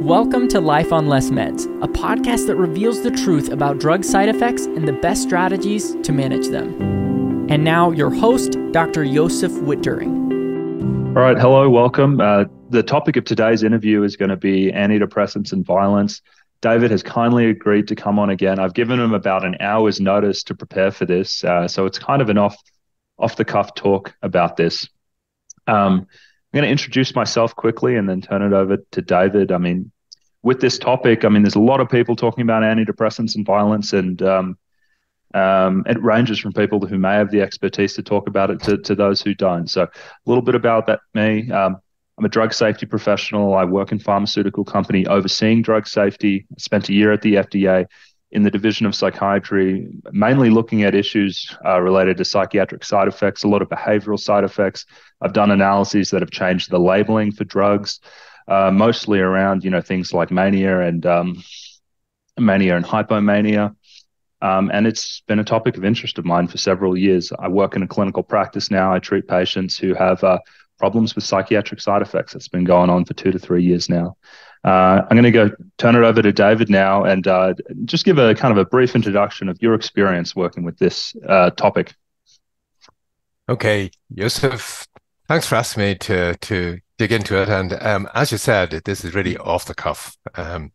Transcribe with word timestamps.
Welcome 0.00 0.48
to 0.48 0.62
Life 0.62 0.94
on 0.94 1.08
Less 1.08 1.28
Meds, 1.28 1.66
a 1.84 1.86
podcast 1.86 2.46
that 2.46 2.56
reveals 2.56 3.02
the 3.02 3.10
truth 3.10 3.50
about 3.50 3.78
drug 3.78 4.02
side 4.02 4.30
effects 4.30 4.64
and 4.64 4.88
the 4.88 4.94
best 4.94 5.22
strategies 5.22 5.94
to 5.96 6.10
manage 6.10 6.48
them. 6.48 7.46
And 7.50 7.62
now, 7.64 7.90
your 7.90 8.08
host, 8.08 8.56
Dr. 8.72 9.04
Josef 9.04 9.52
Witt-Doerring. 9.60 11.12
All 11.14 11.22
right, 11.22 11.36
hello, 11.36 11.68
welcome. 11.68 12.18
Uh, 12.18 12.44
the 12.70 12.82
topic 12.82 13.18
of 13.18 13.26
today's 13.26 13.62
interview 13.62 14.02
is 14.02 14.16
going 14.16 14.30
to 14.30 14.38
be 14.38 14.72
antidepressants 14.72 15.52
and 15.52 15.66
violence. 15.66 16.22
David 16.62 16.92
has 16.92 17.02
kindly 17.02 17.50
agreed 17.50 17.86
to 17.88 17.94
come 17.94 18.18
on 18.18 18.30
again. 18.30 18.58
I've 18.58 18.72
given 18.72 18.98
him 18.98 19.12
about 19.12 19.44
an 19.44 19.58
hour's 19.60 20.00
notice 20.00 20.42
to 20.44 20.54
prepare 20.54 20.92
for 20.92 21.04
this, 21.04 21.44
uh, 21.44 21.68
so 21.68 21.84
it's 21.84 21.98
kind 21.98 22.22
of 22.22 22.30
an 22.30 22.38
off 22.38 22.56
off 23.18 23.36
the 23.36 23.44
cuff 23.44 23.74
talk 23.74 24.14
about 24.22 24.56
this. 24.56 24.88
Um, 25.66 26.06
I'm 26.52 26.58
going 26.58 26.66
to 26.66 26.72
introduce 26.72 27.14
myself 27.14 27.54
quickly 27.54 27.94
and 27.94 28.08
then 28.08 28.20
turn 28.20 28.42
it 28.42 28.52
over 28.52 28.78
to 28.90 29.02
David. 29.02 29.52
I 29.52 29.58
mean, 29.58 29.92
with 30.42 30.60
this 30.60 30.78
topic, 30.78 31.24
I 31.24 31.28
mean, 31.28 31.42
there's 31.42 31.54
a 31.54 31.60
lot 31.60 31.80
of 31.80 31.88
people 31.88 32.16
talking 32.16 32.42
about 32.42 32.64
antidepressants 32.64 33.36
and 33.36 33.46
violence, 33.46 33.92
and 33.92 34.20
um, 34.22 34.58
um, 35.32 35.84
it 35.86 36.02
ranges 36.02 36.40
from 36.40 36.52
people 36.52 36.84
who 36.84 36.98
may 36.98 37.14
have 37.14 37.30
the 37.30 37.40
expertise 37.40 37.94
to 37.94 38.02
talk 38.02 38.26
about 38.26 38.50
it 38.50 38.60
to, 38.62 38.78
to 38.78 38.96
those 38.96 39.22
who 39.22 39.32
don't. 39.32 39.68
So, 39.68 39.82
a 39.82 39.90
little 40.26 40.42
bit 40.42 40.56
about 40.56 40.86
that 40.86 41.00
me. 41.14 41.50
Um, 41.52 41.76
I'm 42.18 42.24
a 42.26 42.28
drug 42.28 42.52
safety 42.52 42.84
professional. 42.84 43.54
I 43.54 43.64
work 43.64 43.92
in 43.92 43.98
pharmaceutical 43.98 44.64
company 44.64 45.06
overseeing 45.06 45.62
drug 45.62 45.86
safety. 45.86 46.46
I 46.50 46.54
spent 46.58 46.90
a 46.90 46.92
year 46.92 47.12
at 47.12 47.22
the 47.22 47.34
FDA 47.34 47.86
in 48.32 48.42
the 48.42 48.50
division 48.50 48.86
of 48.86 48.94
psychiatry, 48.94 49.88
mainly 50.12 50.50
looking 50.50 50.84
at 50.84 50.94
issues 50.94 51.56
uh, 51.64 51.80
related 51.80 52.16
to 52.16 52.24
psychiatric 52.24 52.84
side 52.84 53.08
effects, 53.08 53.42
a 53.42 53.48
lot 53.48 53.62
of 53.62 53.68
behavioral 53.68 54.18
side 54.18 54.44
effects. 54.44 54.86
I've 55.20 55.32
done 55.32 55.50
analyses 55.50 56.10
that 56.10 56.22
have 56.22 56.30
changed 56.30 56.70
the 56.70 56.78
labeling 56.78 57.32
for 57.32 57.44
drugs, 57.44 58.00
uh, 58.46 58.70
mostly 58.70 59.20
around 59.20 59.64
you 59.64 59.70
know 59.70 59.80
things 59.80 60.12
like 60.12 60.30
mania 60.30 60.80
and 60.80 61.04
um, 61.06 61.42
mania 62.38 62.76
and 62.76 62.84
hypomania. 62.84 63.74
Um, 64.42 64.70
and 64.72 64.86
it's 64.86 65.20
been 65.26 65.38
a 65.38 65.44
topic 65.44 65.76
of 65.76 65.84
interest 65.84 66.18
of 66.18 66.24
mine 66.24 66.48
for 66.48 66.56
several 66.56 66.96
years. 66.96 67.30
I 67.38 67.48
work 67.48 67.76
in 67.76 67.82
a 67.82 67.88
clinical 67.88 68.22
practice 68.22 68.70
now. 68.70 68.92
I 68.92 68.98
treat 68.98 69.28
patients 69.28 69.76
who 69.76 69.92
have 69.94 70.24
uh, 70.24 70.38
problems 70.78 71.14
with 71.14 71.24
psychiatric 71.24 71.80
side 71.80 72.00
effects. 72.00 72.34
It's 72.34 72.48
been 72.48 72.64
going 72.64 72.88
on 72.88 73.04
for 73.04 73.12
two 73.12 73.32
to 73.32 73.38
three 73.38 73.62
years 73.62 73.90
now. 73.90 74.16
Uh, 74.64 75.02
I'm 75.08 75.16
going 75.16 75.24
to 75.24 75.30
go 75.30 75.50
turn 75.78 75.96
it 75.96 76.02
over 76.02 76.20
to 76.20 76.32
David 76.32 76.68
now 76.68 77.04
and 77.04 77.26
uh, 77.26 77.54
just 77.84 78.04
give 78.04 78.18
a 78.18 78.34
kind 78.34 78.52
of 78.52 78.58
a 78.58 78.64
brief 78.64 78.94
introduction 78.94 79.48
of 79.48 79.60
your 79.62 79.74
experience 79.74 80.36
working 80.36 80.64
with 80.64 80.78
this 80.78 81.14
uh, 81.26 81.50
topic. 81.50 81.94
Okay, 83.48 83.90
Josef, 84.14 84.86
thanks 85.28 85.46
for 85.46 85.56
asking 85.56 85.82
me 85.82 85.94
to 85.96 86.36
to 86.36 86.78
dig 86.98 87.12
into 87.12 87.40
it. 87.40 87.48
And 87.48 87.72
um, 87.80 88.08
as 88.14 88.30
you 88.30 88.38
said, 88.38 88.70
this 88.84 89.04
is 89.04 89.14
really 89.14 89.36
off 89.38 89.64
the 89.64 89.74
cuff. 89.74 90.16
Um, 90.34 90.72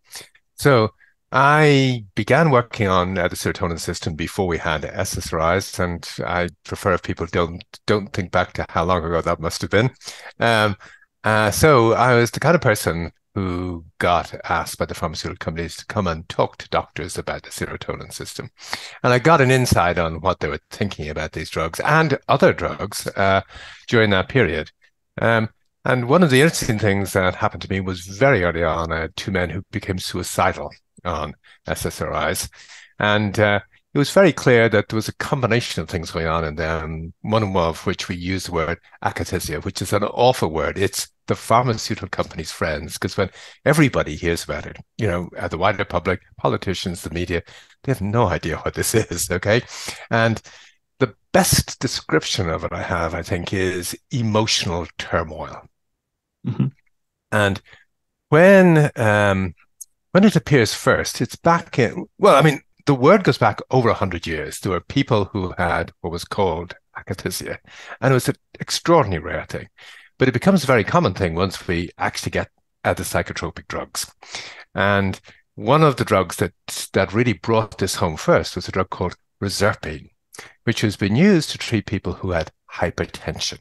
so 0.56 0.92
I 1.32 2.06
began 2.16 2.50
working 2.50 2.88
on 2.88 3.18
uh, 3.18 3.28
the 3.28 3.36
serotonin 3.36 3.80
system 3.80 4.16
before 4.16 4.48
we 4.48 4.58
had 4.58 4.82
SSRIs, 4.82 5.80
and 5.80 6.08
I 6.26 6.50
prefer 6.64 6.94
if 6.94 7.04
people 7.04 7.28
don't 7.28 7.64
don't 7.86 8.12
think 8.14 8.32
back 8.32 8.54
to 8.54 8.66
how 8.70 8.84
long 8.86 9.04
ago 9.04 9.22
that 9.22 9.40
must 9.40 9.62
have 9.62 9.70
been. 9.70 9.92
Um, 10.40 10.76
uh, 11.24 11.52
so 11.52 11.94
I 11.94 12.16
was 12.16 12.32
the 12.32 12.40
kind 12.40 12.56
of 12.56 12.62
person 12.62 13.12
who 13.36 13.84
got 14.00 14.34
asked 14.50 14.78
by 14.78 14.86
the 14.86 14.94
pharmaceutical 14.94 15.38
companies 15.38 15.76
to 15.76 15.86
come 15.86 16.08
and 16.08 16.28
talk 16.30 16.58
to 16.58 16.70
doctors 16.70 17.18
about 17.18 17.44
the 17.44 17.50
serotonin 17.50 18.12
system. 18.12 18.50
And 19.04 19.12
I 19.12 19.20
got 19.20 19.42
an 19.42 19.52
insight 19.52 19.98
on 19.98 20.22
what 20.22 20.40
they 20.40 20.48
were 20.48 20.62
thinking 20.72 21.10
about 21.10 21.34
these 21.34 21.50
drugs 21.50 21.82
and 21.82 22.18
other 22.30 22.54
drugs 22.54 23.08
uh, 23.08 23.42
during 23.88 24.10
that 24.12 24.30
period. 24.30 24.72
Um, 25.22 25.50
and 25.84 26.08
one 26.08 26.24
of 26.24 26.30
the 26.30 26.42
interesting 26.42 26.80
things 26.80 27.12
that 27.12 27.36
happened 27.36 27.62
to 27.64 27.70
me 27.70 27.82
was 27.82 28.06
very 28.06 28.44
early 28.46 28.64
on, 28.64 28.94
I 28.94 29.02
had 29.02 29.16
two 29.18 29.32
men 29.32 29.50
who 29.50 29.64
became 29.70 30.00
suicidal 30.00 30.72
on 31.04 31.34
SSRIs. 31.68 32.50
And 33.00 33.38
uh, 33.38 33.60
it 33.96 33.98
was 33.98 34.12
very 34.12 34.34
clear 34.34 34.68
that 34.68 34.90
there 34.90 34.98
was 34.98 35.08
a 35.08 35.16
combination 35.16 35.82
of 35.82 35.88
things 35.88 36.12
going 36.12 36.28
on 36.28 36.44
in 36.44 36.56
them, 36.56 37.14
one 37.22 37.56
of 37.56 37.86
which 37.86 38.10
we 38.10 38.18
use 38.18 38.44
the 38.44 38.52
word 38.52 38.78
akathisia, 39.02 39.64
which 39.64 39.82
is 39.82 39.94
an 39.94 40.04
awful 40.04 40.50
word. 40.50 40.78
It's 40.78 41.08
the 41.28 41.36
pharmaceutical 41.36 42.10
company's 42.10 42.52
friends, 42.52 42.96
because 42.96 43.16
when 43.16 43.30
everybody 43.64 44.18
hears 44.18 44.44
about 44.44 44.66
it, 44.66 44.76
you 44.98 45.08
know, 45.08 45.30
the 45.50 45.58
wider 45.58 45.86
public, 45.86 46.20
politicians, 46.38 47.04
the 47.04 47.10
media, 47.10 47.42
they 47.84 47.94
have 47.94 48.02
no 48.02 48.28
idea 48.28 48.58
what 48.58 48.74
this 48.74 48.94
is, 49.12 49.32
okay? 49.32 49.62
And 50.12 50.42
the 51.00 51.16
best 51.32 51.80
description 51.80 52.50
of 52.50 52.66
it 52.66 52.74
I 52.74 52.82
have, 52.82 53.14
I 53.14 53.22
think, 53.22 53.54
is 53.54 53.98
emotional 54.12 54.88
turmoil. 54.98 55.62
Mm-hmm. 56.46 56.68
And 57.32 57.62
when 58.28 58.92
um, 58.98 59.56
when 60.12 60.26
it 60.26 60.36
appears 60.36 60.74
first, 60.74 61.22
it's 61.22 61.38
back 61.38 61.80
in, 61.80 62.08
well, 62.18 62.36
I 62.36 62.42
mean, 62.42 62.62
the 62.86 62.96
word 62.96 63.24
goes 63.24 63.38
back 63.38 63.60
over 63.72 63.90
100 63.90 64.28
years. 64.28 64.60
There 64.60 64.72
were 64.72 64.80
people 64.80 65.26
who 65.26 65.54
had 65.58 65.92
what 66.02 66.12
was 66.12 66.26
called 66.26 66.76
akathisia, 66.98 67.58
and 68.00 68.12
it 68.12 68.14
was 68.14 68.30
an 68.30 68.36
extraordinary 68.60 69.22
rare 69.22 69.46
thing. 69.46 69.68
But 70.18 70.28
it 70.28 70.34
becomes 70.34 70.64
a 70.64 70.68
very 70.68 70.84
common 70.84 71.14
thing 71.14 71.36
once 71.36 71.68
we 71.68 71.90
actually 71.98 72.32
get 72.32 72.50
at 72.84 72.98
the 72.98 73.04
psychotropic 73.04 73.68
drugs. 73.68 74.14
And 74.74 75.20
one 75.56 75.84
of 75.84 75.96
the 75.98 76.06
drugs 76.06 76.38
that, 76.38 76.54
that 76.94 77.14
really 77.14 77.34
brought 77.34 77.78
this 77.78 77.96
home 77.96 78.18
first 78.18 78.56
was 78.56 78.68
a 78.68 78.72
drug 78.72 78.90
called 78.90 79.16
reserpine, 79.42 80.10
which 80.64 80.82
has 80.82 80.96
been 80.96 81.16
used 81.16 81.50
to 81.50 81.58
treat 81.58 81.86
people 81.86 82.14
who 82.14 82.32
had 82.32 82.52
hypertension. 82.74 83.60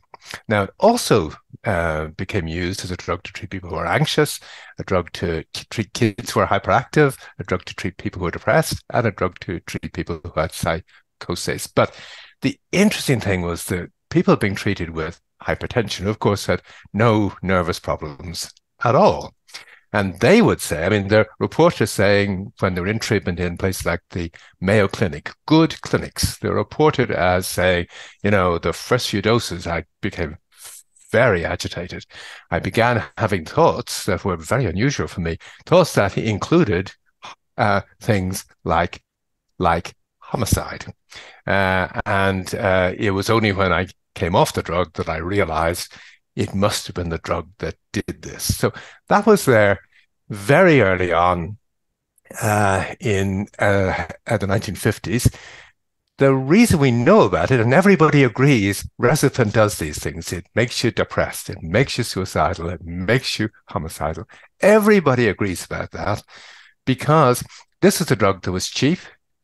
Now, 0.49 0.65
it 0.65 0.71
also 0.79 1.33
uh, 1.65 2.07
became 2.17 2.47
used 2.47 2.85
as 2.85 2.91
a 2.91 2.97
drug 2.97 3.23
to 3.25 3.33
treat 3.33 3.51
people 3.51 3.71
who 3.71 3.77
are 3.77 3.87
anxious, 3.87 4.41
a 4.79 4.85
drug 4.85 5.12
to 5.12 5.45
treat 5.71 5.93
kids 5.93 6.31
who 6.31 6.41
are 6.41 6.47
hyperactive, 6.47 7.19
a 7.39 7.45
drug 7.45 7.65
to 7.65 7.75
treat 7.75 7.97
people 7.97 8.21
who 8.21 8.27
are 8.27 8.33
depressed, 8.33 8.83
and 8.93 9.07
a 9.07 9.11
drug 9.11 9.39
to 9.41 9.61
treat 9.61 9.93
people 9.93 10.21
who 10.23 10.41
had 10.41 10.53
psychosis. 10.53 11.67
But 11.67 11.95
the 12.43 12.59
interesting 12.73 13.21
thing 13.21 13.43
was 13.43 13.65
that 13.67 13.91
people 14.11 14.37
being 14.37 14.55
treated 14.55 14.91
with 14.91 15.21
hypertension, 15.43 16.07
of 16.07 16.19
course, 16.19 16.47
had 16.47 16.63
no 16.93 17.34
nervous 17.43 17.79
problems 17.79 18.51
at 18.83 18.95
all. 18.95 19.34
And 19.94 20.19
they 20.19 20.43
would 20.43 20.60
say, 20.60 20.84
I 20.84 20.88
mean, 20.88 21.06
the 21.06 21.28
reporters 21.38 21.93
saying 21.93 22.53
when 22.59 22.75
they 22.75 22.81
were 22.81 22.88
in 22.88 22.99
treatment 22.99 23.38
in 23.38 23.56
places 23.56 23.87
like 23.87 24.00
the 24.10 24.32
Mayo 24.60 24.88
Clinic, 24.88 25.31
good 25.47 25.81
clinics, 25.82 26.37
they're 26.38 26.53
reported 26.53 27.12
as 27.12 27.47
saying, 27.47 27.87
you 28.25 28.33
know, 28.33 28.59
the 28.59 28.72
first 28.72 29.09
few 29.09 29.22
doses, 29.22 29.69
I 29.69 29.84
became 30.00 30.37
very 31.12 31.44
agitated. 31.44 32.06
I 32.50 32.59
began 32.59 33.04
having 33.16 33.44
thoughts 33.44 34.04
that 34.06 34.25
were 34.25 34.37
very 34.37 34.66
unusual 34.66 35.06
for 35.06 35.21
me, 35.21 35.38
thoughts 35.65 35.94
that 35.94 36.19
included 36.19 36.91
uh, 37.56 37.83
things 38.00 38.44
like, 38.65 39.00
like 39.60 39.94
homicide. 40.19 40.87
Uh, 41.47 42.00
and 42.04 42.53
uh, 42.56 42.93
it 42.99 43.12
was 43.12 43.31
only 43.31 43.53
when 43.53 43.72
I 43.72 43.87
came 44.16 44.34
off 44.34 44.54
the 44.54 44.62
drug 44.65 44.93
that 44.94 45.09
I 45.09 45.19
realized 45.19 45.94
it 46.37 46.55
must 46.55 46.87
have 46.87 46.95
been 46.95 47.11
the 47.11 47.19
drug 47.19 47.49
that 47.59 47.77
did 47.93 48.22
this. 48.22 48.56
So 48.56 48.72
that 49.09 49.27
was 49.27 49.45
there 49.45 49.81
very 50.28 50.81
early 50.81 51.12
on 51.12 51.59
uh, 52.41 52.95
in 53.00 53.47
uh, 53.59 54.06
the 54.27 54.47
1950s. 54.47 55.34
The 56.19 56.33
reason 56.33 56.78
we 56.78 56.93
know 56.93 57.22
about 57.22 57.50
it, 57.50 57.59
and 57.59 57.75
everybody 57.75 58.22
agrees, 58.22 58.89
Reserpine 58.99 59.50
does 59.50 59.78
these 59.78 59.99
things. 59.99 60.33
It 60.33 60.47
makes 60.55 60.84
you 60.84 60.93
depressed. 60.93 61.50
It 61.50 61.61
makes 61.61 61.99
you 61.99 62.05
suicidal. 62.05 62.69
It 62.69 62.84
makes 62.84 63.39
you 63.39 63.49
homicidal. 63.69 64.28
Everybody 64.61 65.27
agrees 65.27 65.65
about 65.65 65.91
that 65.91 66.22
because 66.84 67.43
this 67.81 68.01
is 68.01 68.11
a 68.11 68.16
drug 68.16 68.43
that 68.43 68.53
was 68.53 68.69
cheap 68.69 69.01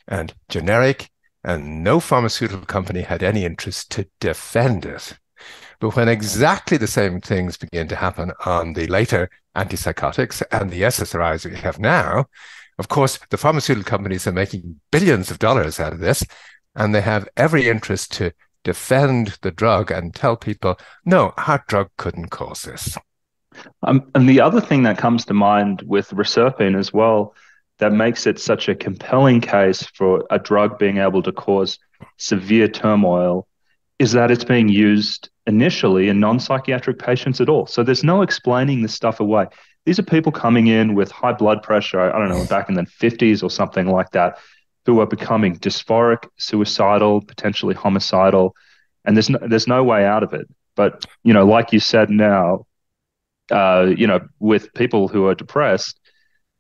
and 0.07 0.33
generic, 0.49 1.11
and 1.43 1.83
no 1.83 1.99
pharmaceutical 1.99 2.67
company 2.67 3.03
had 3.03 3.23
any 3.23 3.45
interest 3.45 3.91
to 3.93 4.07
defend 4.21 4.87
it. 4.87 5.19
But 5.81 5.97
when 5.97 6.09
exactly 6.09 6.77
the 6.77 6.87
same 6.87 7.21
things 7.21 7.57
begin 7.57 7.89
to 7.89 7.97
happen 7.97 8.33
on 8.45 8.75
the 8.75 8.87
later 8.87 9.31
antipsychotics 9.57 10.43
and 10.53 10.71
the 10.71 10.83
SSRIs 10.83 11.47
we 11.47 11.57
have 11.57 11.79
now, 11.79 12.27
of 12.79 12.89
course, 12.89 13.19
the 13.31 13.39
pharmaceutical 13.39 13.89
companies 13.89 14.27
are 14.27 14.33
making 14.33 14.81
billions 14.91 15.31
of 15.31 15.39
dollars 15.39 15.81
out 15.81 15.93
of 15.93 16.01
this, 16.01 16.23
and 16.75 16.95
they 16.95 17.01
have 17.01 17.29
every 17.37 17.69
interest 17.69 18.13
to 18.13 18.33
defend 18.63 19.39
the 19.43 19.51
drug 19.51 19.91
and 19.91 20.15
tell 20.15 20.37
people, 20.37 20.79
no, 21.05 21.33
our 21.37 21.65
drug 21.67 21.89
couldn't 21.97 22.29
cause 22.29 22.63
this. 22.63 22.97
Um, 23.83 24.11
and 24.15 24.29
the 24.29 24.41
other 24.41 24.61
thing 24.61 24.83
that 24.85 24.99
comes 24.99 25.25
to 25.27 25.35
mind 25.35 25.83
with 25.87 26.13
reserpine 26.13 26.75
as 26.75 26.93
well, 26.93 27.35
that 27.79 27.93
makes 27.93 28.27
it 28.27 28.39
such 28.39 28.69
a 28.69 28.75
compelling 28.75 29.41
case 29.41 29.83
for 29.95 30.25
a 30.31 30.39
drug 30.39 30.79
being 30.79 30.99
able 30.99 31.23
to 31.23 31.33
cause 31.33 31.79
severe 32.19 32.69
turmoil, 32.69 33.47
is 33.99 34.13
that 34.13 34.31
it's 34.31 34.45
being 34.45 34.69
used 34.69 35.31
initially 35.51 36.09
in 36.09 36.21
non 36.21 36.39
psychiatric 36.39 36.99
patients 36.99 37.41
at 37.41 37.49
all. 37.49 37.67
So 37.67 37.83
there's 37.83 38.05
no 38.05 38.23
explaining 38.23 38.83
this 38.83 38.95
stuff 38.95 39.19
away. 39.21 39.47
These 39.85 39.99
are 39.99 40.05
people 40.05 40.31
coming 40.31 40.69
in 40.69 40.95
with 40.95 41.11
high 41.11 41.33
blood 41.33 41.63
pressure, 41.63 42.01
I 42.01 42.19
don't 42.19 42.29
know, 42.29 42.47
back 42.47 42.69
in 42.69 42.77
the 42.77 42.83
50s 42.83 43.43
or 43.43 43.51
something 43.51 43.87
like 43.89 44.11
that, 44.13 44.39
who 44.87 45.01
are 45.01 45.07
becoming 45.07 45.59
dysphoric, 45.59 46.29
suicidal, 46.37 47.21
potentially 47.21 47.75
homicidal, 47.75 48.55
and 49.05 49.17
there's 49.17 49.29
no, 49.29 49.39
there's 49.43 49.67
no 49.67 49.83
way 49.83 50.05
out 50.05 50.23
of 50.23 50.33
it. 50.33 50.47
But, 50.77 51.05
you 51.25 51.35
know, 51.35 51.45
like 51.45 51.73
you 51.73 51.81
said 51.81 52.11
now, 52.11 52.67
uh, 53.51 53.93
you 53.97 54.07
know, 54.07 54.21
with 54.39 54.73
people 54.75 55.09
who 55.09 55.27
are 55.27 55.35
depressed, 55.35 55.99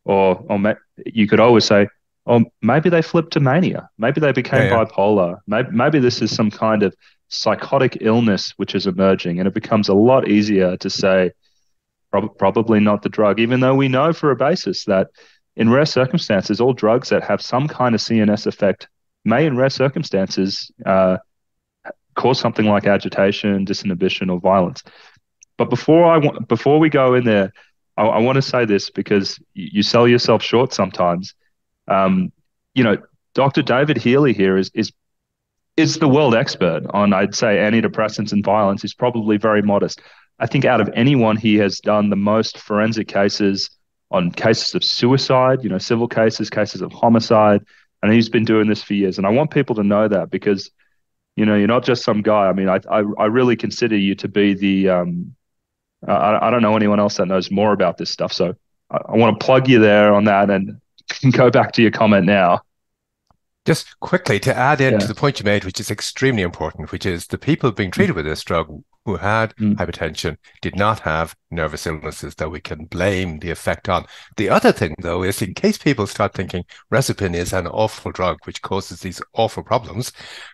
or 0.04 0.44
or 0.48 0.58
ma- 0.58 0.82
you 1.06 1.28
could 1.28 1.40
always 1.40 1.64
say, 1.64 1.86
oh, 2.26 2.44
maybe 2.62 2.90
they 2.90 3.02
flipped 3.02 3.34
to 3.34 3.40
mania, 3.40 3.88
maybe 3.98 4.20
they 4.20 4.32
became 4.32 4.64
yeah, 4.64 4.70
yeah. 4.70 4.84
bipolar, 4.84 5.38
maybe 5.46 5.70
maybe 5.70 5.98
this 6.00 6.20
is 6.20 6.34
some 6.34 6.50
kind 6.50 6.82
of 6.82 6.94
psychotic 7.30 7.98
illness 8.00 8.52
which 8.56 8.74
is 8.74 8.86
emerging, 8.86 9.38
and 9.38 9.48
it 9.48 9.54
becomes 9.54 9.88
a 9.88 9.94
lot 9.94 10.28
easier 10.28 10.76
to 10.76 10.90
say, 10.90 11.32
prob- 12.10 12.36
probably 12.36 12.80
not 12.80 13.02
the 13.02 13.08
drug, 13.08 13.40
even 13.40 13.60
though 13.60 13.74
we 13.74 13.88
know 13.88 14.12
for 14.12 14.30
a 14.30 14.36
basis 14.36 14.84
that 14.84 15.08
in 15.56 15.70
rare 15.70 15.86
circumstances, 15.86 16.60
all 16.60 16.72
drugs 16.72 17.08
that 17.08 17.22
have 17.22 17.40
some 17.40 17.68
kind 17.68 17.94
of 17.94 18.00
CNS 18.00 18.46
effect 18.46 18.88
may, 19.24 19.46
in 19.46 19.56
rare 19.56 19.70
circumstances, 19.70 20.70
uh, 20.84 21.18
cause 22.14 22.38
something 22.38 22.66
like 22.66 22.86
agitation, 22.86 23.64
disinhibition, 23.64 24.30
or 24.30 24.40
violence. 24.40 24.82
But 25.56 25.70
before 25.70 26.04
I 26.04 26.18
want, 26.18 26.48
before 26.48 26.78
we 26.78 26.88
go 26.88 27.14
in 27.14 27.24
there, 27.24 27.52
I, 27.96 28.04
I 28.04 28.18
want 28.18 28.36
to 28.36 28.42
say 28.42 28.64
this 28.64 28.90
because 28.90 29.38
you 29.54 29.82
sell 29.82 30.08
yourself 30.08 30.42
short 30.42 30.72
sometimes. 30.72 31.34
Um, 31.86 32.32
you 32.74 32.84
know, 32.84 32.96
Dr. 33.34 33.62
David 33.62 33.98
Healy 33.98 34.32
here 34.32 34.56
is 34.56 34.70
is 34.74 34.92
is 35.80 35.96
the 35.96 36.08
world 36.08 36.34
expert 36.34 36.82
on, 36.90 37.12
I'd 37.12 37.34
say, 37.34 37.56
antidepressants 37.56 38.32
and 38.32 38.44
violence. 38.44 38.82
He's 38.82 38.94
probably 38.94 39.36
very 39.36 39.62
modest. 39.62 40.00
I 40.38 40.46
think 40.46 40.64
out 40.64 40.80
of 40.80 40.88
anyone, 40.94 41.36
he 41.36 41.56
has 41.56 41.78
done 41.80 42.10
the 42.10 42.16
most 42.16 42.58
forensic 42.58 43.08
cases 43.08 43.70
on 44.10 44.30
cases 44.30 44.74
of 44.74 44.84
suicide, 44.84 45.62
you 45.62 45.68
know, 45.68 45.78
civil 45.78 46.08
cases, 46.08 46.50
cases 46.50 46.80
of 46.80 46.92
homicide, 46.92 47.64
and 48.02 48.12
he's 48.12 48.28
been 48.28 48.44
doing 48.44 48.68
this 48.68 48.82
for 48.82 48.94
years. 48.94 49.18
And 49.18 49.26
I 49.26 49.30
want 49.30 49.50
people 49.50 49.74
to 49.76 49.82
know 49.82 50.08
that 50.08 50.30
because, 50.30 50.70
you 51.36 51.44
know, 51.44 51.56
you're 51.56 51.68
not 51.68 51.84
just 51.84 52.04
some 52.04 52.22
guy. 52.22 52.46
I 52.46 52.52
mean, 52.52 52.68
I 52.68 52.80
I, 52.90 53.02
I 53.18 53.26
really 53.26 53.56
consider 53.56 53.96
you 53.96 54.14
to 54.16 54.28
be 54.28 54.54
the 54.54 54.88
um, 54.88 55.34
I, 56.06 56.48
I 56.48 56.50
don't 56.50 56.62
know 56.62 56.76
anyone 56.76 57.00
else 57.00 57.16
that 57.16 57.26
knows 57.26 57.50
more 57.50 57.72
about 57.72 57.98
this 57.98 58.10
stuff. 58.10 58.32
So 58.32 58.54
I, 58.90 58.98
I 59.08 59.16
want 59.16 59.38
to 59.38 59.44
plug 59.44 59.68
you 59.68 59.78
there 59.78 60.12
on 60.12 60.24
that 60.24 60.50
and 60.50 60.80
go 61.32 61.50
back 61.50 61.72
to 61.72 61.82
your 61.82 61.90
comment 61.90 62.26
now. 62.26 62.62
Just 63.70 64.00
quickly 64.00 64.40
to 64.40 64.52
add 64.52 64.80
in 64.80 64.94
yeah. 64.94 64.98
to 64.98 65.06
the 65.06 65.14
point 65.14 65.38
you 65.38 65.44
made, 65.44 65.64
which 65.64 65.78
is 65.78 65.92
extremely 65.92 66.42
important, 66.42 66.90
which 66.90 67.06
is 67.06 67.28
the 67.28 67.38
people 67.38 67.70
being 67.70 67.92
treated 67.92 68.16
with 68.16 68.24
this 68.24 68.42
drug 68.42 68.82
who 69.04 69.14
had 69.14 69.54
mm. 69.54 69.76
hypertension 69.76 70.36
did 70.60 70.74
not 70.74 70.98
have 70.98 71.36
nervous 71.52 71.86
illnesses 71.86 72.34
that 72.34 72.50
we 72.50 72.58
can 72.58 72.86
blame 72.86 73.38
the 73.38 73.50
effect 73.50 73.88
on. 73.88 74.06
The 74.36 74.48
other 74.48 74.72
thing, 74.72 74.96
though, 74.98 75.22
is 75.22 75.40
in 75.40 75.54
case 75.54 75.78
people 75.78 76.08
start 76.08 76.34
thinking 76.34 76.64
Reserpine 76.90 77.36
is 77.36 77.52
an 77.52 77.68
awful 77.68 78.10
drug 78.10 78.38
which 78.42 78.60
causes 78.60 79.02
these 79.02 79.22
awful 79.34 79.62
problems, 79.62 80.10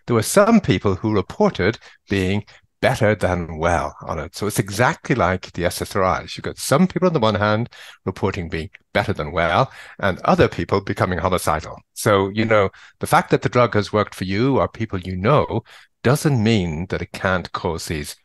there 0.06 0.14
were 0.14 0.22
some 0.22 0.60
people 0.60 0.94
who 0.94 1.14
reported 1.14 1.78
being 2.10 2.44
better 2.80 3.14
than 3.14 3.58
well 3.58 3.96
on 4.02 4.18
it. 4.18 4.36
So 4.36 4.46
it's 4.46 4.58
exactly 4.58 5.14
like 5.14 5.52
the 5.52 5.64
SSRIs. 5.64 6.36
You've 6.36 6.44
got 6.44 6.58
some 6.58 6.86
people 6.86 7.08
on 7.08 7.14
the 7.14 7.20
one 7.20 7.34
hand 7.34 7.68
reporting 8.04 8.48
being 8.48 8.70
better 8.92 9.12
than 9.12 9.32
well, 9.32 9.70
and 9.98 10.18
other 10.20 10.48
people 10.48 10.80
becoming 10.80 11.18
homicidal. 11.18 11.76
So, 11.94 12.28
you 12.30 12.44
know, 12.44 12.70
the 13.00 13.06
fact 13.06 13.30
that 13.30 13.42
the 13.42 13.48
drug 13.48 13.74
has 13.74 13.92
worked 13.92 14.14
for 14.14 14.24
you 14.24 14.58
or 14.58 14.68
people 14.68 14.98
you 15.00 15.16
know 15.16 15.62
doesn't 16.02 16.42
mean 16.42 16.86
that 16.86 17.02
it 17.02 17.12
can't 17.12 17.50
cause 17.52 17.86
these 17.86 18.16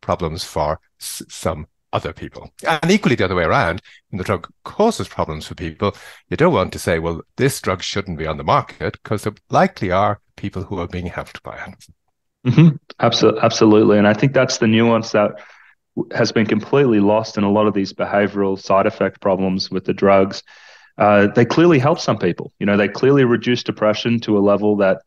problems 0.00 0.44
for 0.44 0.80
s- 1.00 1.22
some 1.28 1.66
other 1.92 2.12
people. 2.12 2.52
And 2.66 2.90
equally 2.90 3.14
the 3.16 3.24
other 3.24 3.34
way 3.34 3.44
around, 3.44 3.82
when 4.10 4.18
the 4.18 4.24
drug 4.24 4.48
causes 4.64 5.08
problems 5.08 5.46
for 5.46 5.54
people, 5.54 5.94
you 6.28 6.36
don't 6.36 6.52
want 6.52 6.72
to 6.74 6.78
say, 6.78 6.98
well, 6.98 7.22
this 7.36 7.60
drug 7.60 7.82
shouldn't 7.82 8.18
be 8.18 8.26
on 8.26 8.36
the 8.36 8.44
market 8.44 8.92
because 9.02 9.22
there 9.24 9.34
likely 9.50 9.90
are 9.90 10.20
people 10.36 10.64
who 10.64 10.78
are 10.78 10.88
being 10.88 11.06
helped 11.06 11.42
by 11.42 11.56
it. 11.56 11.86
Mm-hmm. 12.46 12.76
Absolutely, 13.00 13.40
absolutely, 13.42 13.98
and 13.98 14.06
I 14.06 14.14
think 14.14 14.32
that's 14.32 14.58
the 14.58 14.66
nuance 14.68 15.10
that 15.12 15.32
has 16.12 16.30
been 16.30 16.46
completely 16.46 17.00
lost 17.00 17.38
in 17.38 17.44
a 17.44 17.50
lot 17.50 17.66
of 17.66 17.74
these 17.74 17.92
behavioral 17.92 18.60
side 18.60 18.86
effect 18.86 19.20
problems 19.20 19.70
with 19.70 19.84
the 19.84 19.94
drugs. 19.94 20.42
Uh, 20.98 21.26
they 21.34 21.44
clearly 21.44 21.78
help 21.78 21.98
some 21.98 22.18
people. 22.18 22.52
You 22.58 22.66
know, 22.66 22.76
they 22.76 22.88
clearly 22.88 23.24
reduce 23.24 23.62
depression 23.62 24.20
to 24.20 24.38
a 24.38 24.40
level 24.40 24.76
that 24.76 25.02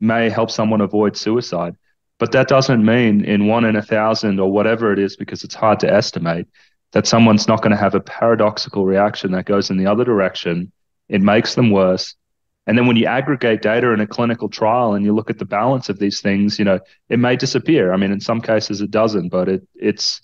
may 0.00 0.28
help 0.30 0.50
someone 0.50 0.80
avoid 0.80 1.16
suicide. 1.16 1.76
But 2.18 2.32
that 2.32 2.48
doesn't 2.48 2.84
mean 2.84 3.24
in 3.24 3.46
one 3.46 3.64
in 3.64 3.76
a 3.76 3.82
thousand 3.82 4.40
or 4.40 4.50
whatever 4.52 4.92
it 4.92 4.98
is, 4.98 5.16
because 5.16 5.44
it's 5.44 5.54
hard 5.54 5.80
to 5.80 5.92
estimate, 5.92 6.46
that 6.92 7.06
someone's 7.06 7.48
not 7.48 7.62
going 7.62 7.70
to 7.70 7.76
have 7.76 7.94
a 7.94 8.00
paradoxical 8.00 8.84
reaction 8.84 9.32
that 9.32 9.46
goes 9.46 9.70
in 9.70 9.78
the 9.78 9.86
other 9.86 10.04
direction. 10.04 10.72
It 11.08 11.22
makes 11.22 11.54
them 11.54 11.70
worse. 11.70 12.14
And 12.66 12.76
then 12.76 12.86
when 12.86 12.96
you 12.96 13.06
aggregate 13.06 13.62
data 13.62 13.90
in 13.90 14.00
a 14.00 14.06
clinical 14.06 14.48
trial 14.48 14.94
and 14.94 15.04
you 15.04 15.14
look 15.14 15.30
at 15.30 15.38
the 15.38 15.44
balance 15.44 15.88
of 15.88 15.98
these 15.98 16.20
things, 16.20 16.58
you 16.58 16.64
know, 16.64 16.78
it 17.08 17.18
may 17.18 17.36
disappear. 17.36 17.92
I 17.92 17.96
mean, 17.96 18.12
in 18.12 18.20
some 18.20 18.40
cases 18.40 18.80
it 18.80 18.90
doesn't, 18.90 19.28
but 19.30 19.48
it 19.48 19.66
it's 19.74 20.20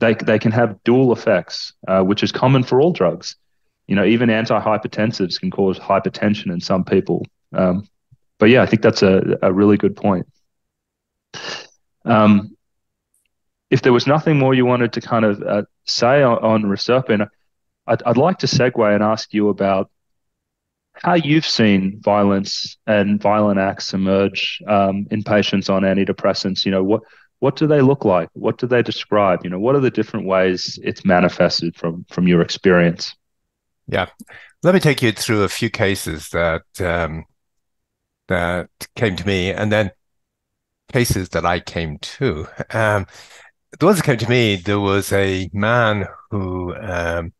they 0.00 0.14
they 0.14 0.38
can 0.38 0.52
have 0.52 0.82
dual 0.84 1.12
effects, 1.12 1.72
uh, 1.86 2.02
which 2.02 2.22
is 2.22 2.32
common 2.32 2.64
for 2.64 2.80
all 2.80 2.92
drugs. 2.92 3.36
You 3.86 3.96
know, 3.96 4.04
even 4.04 4.28
antihypertensives 4.28 5.40
can 5.40 5.50
cause 5.50 5.78
hypertension 5.78 6.52
in 6.52 6.60
some 6.60 6.84
people. 6.84 7.24
Um, 7.52 7.88
but 8.38 8.50
yeah, 8.50 8.62
I 8.62 8.66
think 8.66 8.82
that's 8.82 9.02
a, 9.02 9.38
a 9.42 9.52
really 9.52 9.76
good 9.76 9.96
point. 9.96 10.26
Um, 12.04 12.56
if 13.70 13.82
there 13.82 13.92
was 13.92 14.06
nothing 14.06 14.38
more 14.38 14.54
you 14.54 14.66
wanted 14.66 14.92
to 14.94 15.00
kind 15.00 15.24
of 15.24 15.42
uh, 15.42 15.62
say 15.84 16.22
on, 16.22 16.38
on 16.38 16.62
Reserpine, 16.64 17.28
I'd, 17.86 18.02
I'd 18.02 18.16
like 18.16 18.38
to 18.38 18.46
segue 18.46 18.94
and 18.94 19.02
ask 19.02 19.32
you 19.32 19.48
about 19.48 19.90
how 21.02 21.14
you've 21.14 21.46
seen 21.46 22.00
violence 22.00 22.76
and 22.86 23.20
violent 23.20 23.58
acts 23.58 23.94
emerge 23.94 24.62
um, 24.68 25.06
in 25.10 25.22
patients 25.22 25.68
on 25.68 25.82
antidepressants. 25.82 26.64
You 26.64 26.72
know, 26.72 26.84
what 26.84 27.02
what 27.38 27.56
do 27.56 27.66
they 27.66 27.80
look 27.80 28.04
like? 28.04 28.28
What 28.34 28.58
do 28.58 28.66
they 28.66 28.82
describe? 28.82 29.40
You 29.44 29.50
know, 29.50 29.58
what 29.58 29.74
are 29.74 29.80
the 29.80 29.90
different 29.90 30.26
ways 30.26 30.78
it's 30.82 31.04
manifested 31.04 31.74
from 31.76 32.04
from 32.10 32.28
your 32.28 32.42
experience? 32.42 33.14
Yeah, 33.86 34.06
let 34.62 34.74
me 34.74 34.80
take 34.80 35.02
you 35.02 35.12
through 35.12 35.42
a 35.42 35.48
few 35.48 35.70
cases 35.70 36.28
that 36.30 36.62
um, 36.80 37.24
that 38.28 38.68
came 38.94 39.16
to 39.16 39.26
me, 39.26 39.52
and 39.52 39.72
then 39.72 39.90
cases 40.92 41.30
that 41.30 41.46
I 41.46 41.60
came 41.60 41.98
to. 41.98 42.46
Um, 42.72 43.06
the 43.78 43.86
ones 43.86 43.98
that 43.98 44.04
came 44.04 44.18
to 44.18 44.28
me, 44.28 44.56
there 44.56 44.80
was 44.80 45.12
a 45.12 45.48
man 45.52 46.06
who 46.30 46.74
um, 46.76 47.32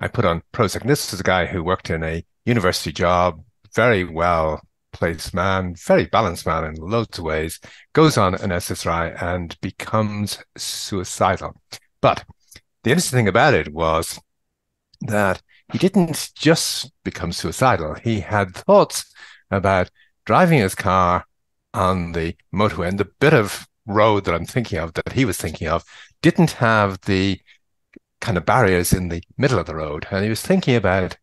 I 0.00 0.08
put 0.08 0.24
on 0.24 0.42
Prozac. 0.52 0.86
This 0.86 1.12
is 1.12 1.20
a 1.20 1.24
guy 1.24 1.46
who 1.46 1.64
worked 1.64 1.90
in 1.90 2.04
a 2.04 2.24
university 2.48 2.92
job, 2.92 3.42
very 3.74 4.04
well 4.04 4.60
placed 4.92 5.34
man, 5.34 5.74
very 5.74 6.06
balanced 6.06 6.46
man 6.46 6.64
in 6.64 6.74
loads 6.74 7.18
of 7.18 7.24
ways, 7.24 7.60
goes 7.92 8.16
on 8.16 8.34
an 8.34 8.50
SSRI 8.50 9.22
and 9.22 9.58
becomes 9.60 10.42
suicidal. 10.56 11.60
But 12.00 12.24
the 12.82 12.90
interesting 12.90 13.18
thing 13.18 13.28
about 13.28 13.54
it 13.54 13.72
was 13.72 14.18
that 15.02 15.42
he 15.72 15.78
didn't 15.78 16.30
just 16.34 16.90
become 17.04 17.32
suicidal. 17.32 17.94
He 17.94 18.20
had 18.20 18.54
thoughts 18.54 19.04
about 19.50 19.90
driving 20.24 20.60
his 20.60 20.74
car 20.74 21.26
on 21.74 22.12
the 22.12 22.34
motorway 22.52 22.88
and 22.88 22.98
the 22.98 23.10
bit 23.20 23.34
of 23.34 23.68
road 23.86 24.24
that 24.24 24.34
I'm 24.34 24.46
thinking 24.46 24.78
of 24.78 24.94
that 24.94 25.12
he 25.12 25.24
was 25.24 25.36
thinking 25.36 25.68
of 25.68 25.84
didn't 26.22 26.52
have 26.52 27.00
the 27.02 27.40
kind 28.20 28.36
of 28.36 28.44
barriers 28.44 28.92
in 28.92 29.08
the 29.08 29.22
middle 29.36 29.58
of 29.58 29.66
the 29.66 29.76
road. 29.76 30.06
And 30.10 30.24
he 30.24 30.30
was 30.30 30.42
thinking 30.42 30.74
about 30.74 31.16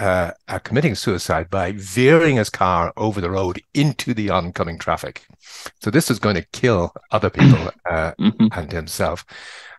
uh, 0.00 0.32
uh, 0.48 0.58
committing 0.60 0.94
suicide 0.94 1.50
by 1.50 1.72
veering 1.72 2.36
his 2.36 2.48
car 2.48 2.90
over 2.96 3.20
the 3.20 3.30
road 3.30 3.60
into 3.74 4.14
the 4.14 4.30
oncoming 4.30 4.78
traffic. 4.78 5.26
So 5.82 5.90
this 5.90 6.10
is 6.10 6.18
going 6.18 6.36
to 6.36 6.46
kill 6.52 6.94
other 7.10 7.28
people 7.28 7.70
uh, 7.90 8.12
mm-hmm. 8.18 8.46
and 8.52 8.72
himself. 8.72 9.26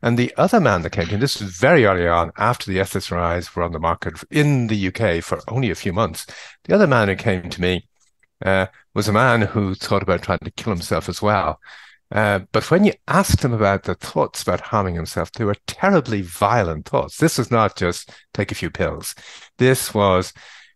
And 0.03 0.19
the 0.19 0.31
other 0.37 0.59
man 0.59 0.83
that 0.83 0.91
came 0.91 1.05
to 1.05 1.11
him, 1.11 1.19
this 1.19 1.41
was 1.41 1.57
very 1.57 1.85
early 1.85 2.07
on 2.07 2.31
after 2.37 2.71
the 2.71 2.77
SSRIs 2.77 3.55
were 3.55 3.63
on 3.63 3.71
the 3.71 3.79
market 3.79 4.23
in 4.29 4.67
the 4.67 4.87
UK 4.87 5.23
for 5.23 5.39
only 5.47 5.71
a 5.71 5.75
few 5.75 5.91
months. 5.91 6.27
The 6.65 6.75
other 6.75 6.87
man 6.87 7.07
who 7.07 7.15
came 7.15 7.49
to 7.49 7.61
me 7.61 7.87
uh, 8.45 8.67
was 8.93 9.07
a 9.07 9.13
man 9.13 9.41
who 9.41 9.73
thought 9.73 10.03
about 10.03 10.21
trying 10.21 10.39
to 10.43 10.51
kill 10.51 10.71
himself 10.71 11.09
as 11.09 11.21
well. 11.21 11.59
Uh, 12.11 12.39
but 12.51 12.69
when 12.69 12.83
you 12.83 12.93
asked 13.07 13.43
him 13.43 13.53
about 13.53 13.83
the 13.83 13.95
thoughts 13.95 14.41
about 14.41 14.59
harming 14.59 14.95
himself, 14.95 15.31
they 15.31 15.45
were 15.45 15.55
terribly 15.67 16.21
violent 16.21 16.85
thoughts. 16.85 17.17
This 17.17 17.37
was 17.37 17.49
not 17.49 17.75
just 17.75 18.11
take 18.33 18.51
a 18.51 18.55
few 18.55 18.69
pills. 18.69 19.15
This 19.57 19.93
was 19.93 20.33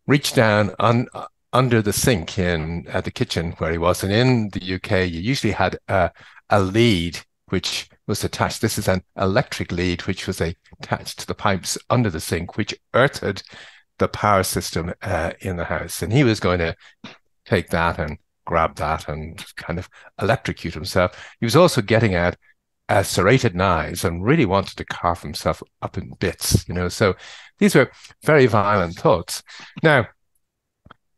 reach 0.07 0.33
down 0.33 0.73
on, 0.79 1.07
uh, 1.13 1.25
under 1.51 1.81
the 1.81 1.93
sink 1.93 2.39
in 2.39 2.85
uh, 2.91 3.01
the 3.01 3.11
kitchen 3.11 3.51
where 3.57 3.71
he 3.71 3.77
was. 3.77 4.03
And 4.03 4.13
in 4.13 4.49
the 4.49 4.75
UK, 4.75 5.09
you 5.11 5.19
usually 5.19 5.53
had 5.53 5.77
a, 5.87 6.11
a 6.49 6.61
lead 6.61 7.19
which 7.49 7.89
was 8.07 8.23
attached. 8.23 8.61
This 8.61 8.77
is 8.77 8.87
an 8.87 9.03
electric 9.17 9.71
lead 9.71 10.03
which 10.03 10.27
was 10.27 10.41
attached 10.41 11.19
to 11.19 11.27
the 11.27 11.35
pipes 11.35 11.77
under 11.89 12.09
the 12.09 12.19
sink, 12.19 12.55
which 12.55 12.73
earthed 12.93 13.43
the 13.97 14.07
power 14.07 14.43
system 14.43 14.93
uh, 15.01 15.31
in 15.41 15.57
the 15.57 15.65
house. 15.65 16.01
And 16.01 16.13
he 16.13 16.23
was 16.23 16.39
going 16.39 16.59
to 16.59 16.75
take 17.45 17.69
that 17.69 17.99
and 17.99 18.17
grab 18.45 18.75
that 18.75 19.07
and 19.09 19.43
kind 19.55 19.79
of 19.79 19.89
electrocute 20.21 20.73
himself. 20.73 21.35
He 21.39 21.45
was 21.45 21.55
also 21.55 21.81
getting 21.81 22.15
at 22.15 22.37
uh, 22.87 23.03
serrated 23.03 23.55
knives 23.55 24.05
and 24.05 24.23
really 24.23 24.45
wanted 24.45 24.77
to 24.77 24.85
carve 24.85 25.21
himself 25.21 25.61
up 25.81 25.97
in 25.97 26.11
bits, 26.19 26.67
you 26.67 26.73
know. 26.73 26.87
So 26.89 27.15
these 27.57 27.75
were 27.75 27.91
very 28.23 28.45
violent 28.45 28.95
thoughts. 28.95 29.43
Now, 29.83 30.07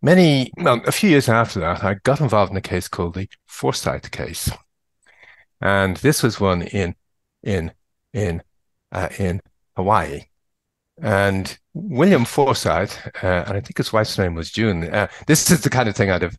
many, 0.01 0.51
well, 0.57 0.81
a 0.86 0.91
few 0.91 1.10
years 1.10 1.29
after 1.29 1.60
that, 1.60 1.84
I 1.84 1.96
got 2.03 2.22
involved 2.22 2.51
in 2.51 2.57
a 2.57 2.62
case 2.62 2.88
called 2.88 3.15
the 3.15 3.27
Forsyth 3.46 4.12
case. 4.12 4.50
And 5.62 5.98
this 5.98 6.24
was 6.24 6.39
one 6.39 6.62
in, 6.62 6.96
in, 7.43 7.74
in 8.13 8.41
uh, 8.91 9.10
in 9.19 9.41
Hawaii. 9.75 10.22
And 11.01 11.57
William 11.74 12.25
Forsyth, 12.25 13.07
uh, 13.24 13.43
and 13.48 13.57
I 13.57 13.62
think 13.62 13.77
his 13.77 13.93
wife's 13.93 14.17
name 14.17 14.34
was 14.34 14.51
June. 14.51 14.84
Uh, 14.84 15.07
this 15.27 15.51
is 15.51 15.62
the 15.62 15.69
kind 15.69 15.88
of 15.88 15.96
thing 15.96 16.10
I'd 16.10 16.24
have 16.24 16.38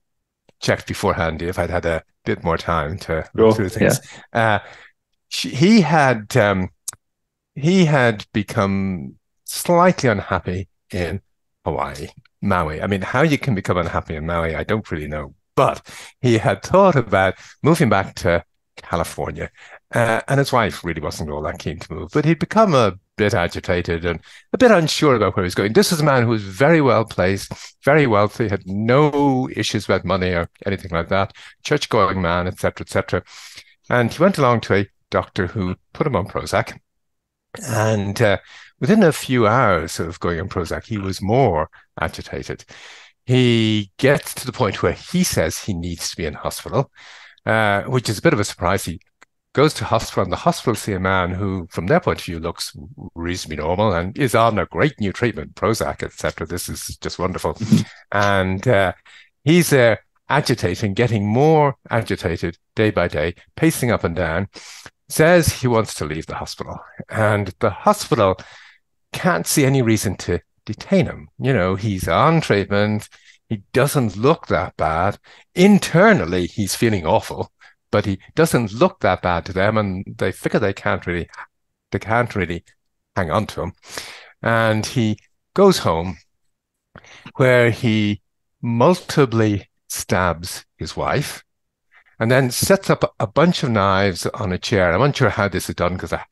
checked 0.61 0.87
beforehand 0.87 1.43
if 1.43 1.59
I'd 1.59 1.71
had 1.71 1.87
a 1.87 2.03
bit 2.25 2.43
more 2.45 2.59
time 2.59 2.99
to 2.99 3.29
look 3.35 3.57
through 3.57 3.69
things. 3.71 4.01
Yeah. 4.35 4.55
Uh, 4.55 4.69
she, 5.29 5.51
he 5.51 5.81
had 5.83 6.37
um, 6.37 6.71
he 7.55 7.85
had 7.85 8.27
become 8.33 9.17
slightly 9.45 10.09
unhappy 10.09 10.69
in 10.93 11.21
Hawaii, 11.65 12.09
Maui. 12.41 12.81
I 12.81 12.87
mean, 12.87 13.03
how 13.03 13.23
you 13.23 13.39
can 13.39 13.55
become 13.55 13.79
unhappy 13.79 14.17
in 14.17 14.27
Maui, 14.27 14.55
I 14.55 14.65
don't 14.65 14.91
really 14.91 15.09
know. 15.09 15.35
But 15.57 15.85
he 16.21 16.39
had 16.39 16.63
thought 16.63 16.95
about 16.95 17.35
moving 17.63 17.89
back 17.89 18.15
to 18.17 18.45
California. 18.77 19.51
Uh, 19.93 20.21
and 20.29 20.39
his 20.39 20.53
wife 20.53 20.85
really 20.85 21.01
wasn't 21.01 21.31
all 21.31 21.43
that 21.43 21.59
keen 21.59 21.79
to 21.81 21.93
move, 21.93 22.11
but 22.13 22.25
he'd 22.25 22.39
become 22.39 22.75
a 22.75 22.99
bit 23.19 23.35
agitated 23.35 24.05
and 24.05 24.21
a 24.53 24.59
bit 24.59 24.71
unsure 24.71 25.17
about 25.17 25.37
where 25.37 25.45
he 25.45 25.49
was 25.49 25.55
going. 25.55 25.73
This 25.73 25.93
is 25.93 26.01
a 26.01 26.05
man 26.05 26.23
who 26.23 26.31
was 26.31 26.43
very 26.43 26.81
well 26.81 27.05
placed, 27.05 27.53
very 27.85 28.07
wealthy, 28.07 28.49
had 28.49 28.67
no 28.67 29.49
issues 29.55 29.85
about 29.85 30.05
money 30.05 30.31
or 30.31 30.49
anything 30.65 30.93
like 30.93 31.09
that, 31.09 31.35
church 31.65 31.89
going 31.89 32.23
man, 32.23 32.47
etc., 32.47 32.85
etc. 32.85 33.23
And 33.91 34.13
he 34.13 34.23
went 34.23 34.39
along 34.39 34.61
to 34.63 34.75
a 34.75 34.87
doctor 35.11 35.49
who 35.49 35.77
put 35.93 36.07
him 36.07 36.17
on 36.17 36.29
Prozac. 36.29 36.79
And 37.67 38.21
uh, 38.23 38.39
within 38.81 39.03
a 39.03 39.13
few 39.13 39.47
hours 39.47 39.99
of 39.99 40.21
going 40.21 40.41
on 40.41 40.49
Prozac, 40.49 40.85
he 40.85 40.99
was 40.99 41.21
more 41.21 41.69
agitated. 42.01 42.65
He 43.27 43.91
gets 43.99 44.33
to 44.35 44.47
the 44.47 44.53
point 44.53 44.83
where 44.83 44.93
he 44.93 45.25
says 45.25 45.59
he 45.59 45.75
needs 45.75 46.11
to 46.11 46.17
be 46.17 46.25
in 46.25 46.35
hospital, 46.35 46.91
uh, 47.45 47.83
which 47.83 48.09
is 48.09 48.19
a 48.19 48.23
bit 48.23 48.33
of 48.33 48.41
a 48.41 48.45
surprise. 48.45 48.85
He 48.85 49.01
goes 49.55 49.75
to 49.75 49.85
hospital, 49.85 50.25
and 50.25 50.33
the 50.33 50.37
hospital 50.37 50.75
see 50.75 50.93
a 50.93 51.01
man 51.01 51.31
who, 51.31 51.67
from 51.71 51.87
their 51.87 52.01
point 52.01 52.21
of 52.21 52.25
view, 52.25 52.39
looks 52.39 52.77
reasonably 53.15 53.57
normal 53.57 53.93
and 53.93 54.17
is 54.17 54.35
on 54.35 54.59
a 54.59 54.67
great 54.67 54.99
new 55.01 55.13
treatment, 55.13 55.55
Prozac, 55.55 56.03
etc. 56.03 56.47
This 56.47 56.69
is 56.69 56.97
just 57.01 57.19
wonderful, 57.19 57.55
mm-hmm. 57.55 57.83
and 58.13 58.67
uh, 58.69 58.93
he's 59.45 59.71
there. 59.71 59.93
Uh, 59.93 59.97
agitating, 60.29 60.95
getting 60.95 61.27
more 61.27 61.77
agitated 61.91 62.59
day 62.75 62.91
by 62.91 63.09
day, 63.09 63.35
pacing 63.57 63.91
up 63.91 64.05
and 64.05 64.15
down, 64.15 64.49
says 65.09 65.49
he 65.49 65.67
wants 65.67 65.95
to 65.95 66.05
leave 66.05 66.27
the 66.27 66.35
hospital. 66.35 66.79
And 67.09 67.55
the 67.61 67.71
hospital 67.71 68.37
can't 69.13 69.47
see 69.47 69.65
any 69.65 69.83
reason 69.83 70.17
to 70.19 70.41
detain 70.67 71.07
him. 71.07 71.29
You 71.39 71.53
know, 71.53 71.77
he's 71.77 72.09
on 72.09 72.41
treatment. 72.41 73.09
He 73.49 73.63
doesn't 73.73 74.17
look 74.17 74.49
that 74.49 74.77
bad. 74.77 75.19
Internally, 75.55 76.47
he's 76.47 76.75
feeling 76.75 77.07
awful, 77.07 77.51
but 77.91 78.07
he 78.07 78.19
doesn't 78.35 78.73
look 78.73 79.01
that 79.01 79.23
bad 79.23 79.45
to 79.47 79.53
them. 79.53 79.79
And 79.79 80.05
they 80.19 80.33
figure 80.33 80.61
they 80.61 80.73
can't 80.73 81.07
really, 81.07 81.29
they 81.91 81.99
can't 81.99 82.35
really 82.35 82.65
hang 83.17 83.31
on 83.31 83.47
to 83.49 83.63
him. 83.63 83.73
And 84.43 84.85
he 84.85 85.19
goes 85.55 85.79
home 85.79 86.19
where 87.37 87.71
he 87.71 88.23
multiply 88.63 89.59
stabs 89.89 90.65
his 90.77 90.97
wife 90.97 91.45
and 92.19 92.31
then 92.31 92.51
sets 92.51 92.91
up 92.91 93.15
a 93.19 93.27
bunch 93.27 93.63
of 93.63 93.71
knives 93.71 94.27
on 94.27 94.53
a 94.53 94.59
chair. 94.59 94.93
I'm 94.93 95.03
unsure 95.03 95.31
how 95.31 95.49
this 95.49 95.69
is 95.69 95.75
done 95.77 95.95
because 95.95 96.13
I 96.13 96.25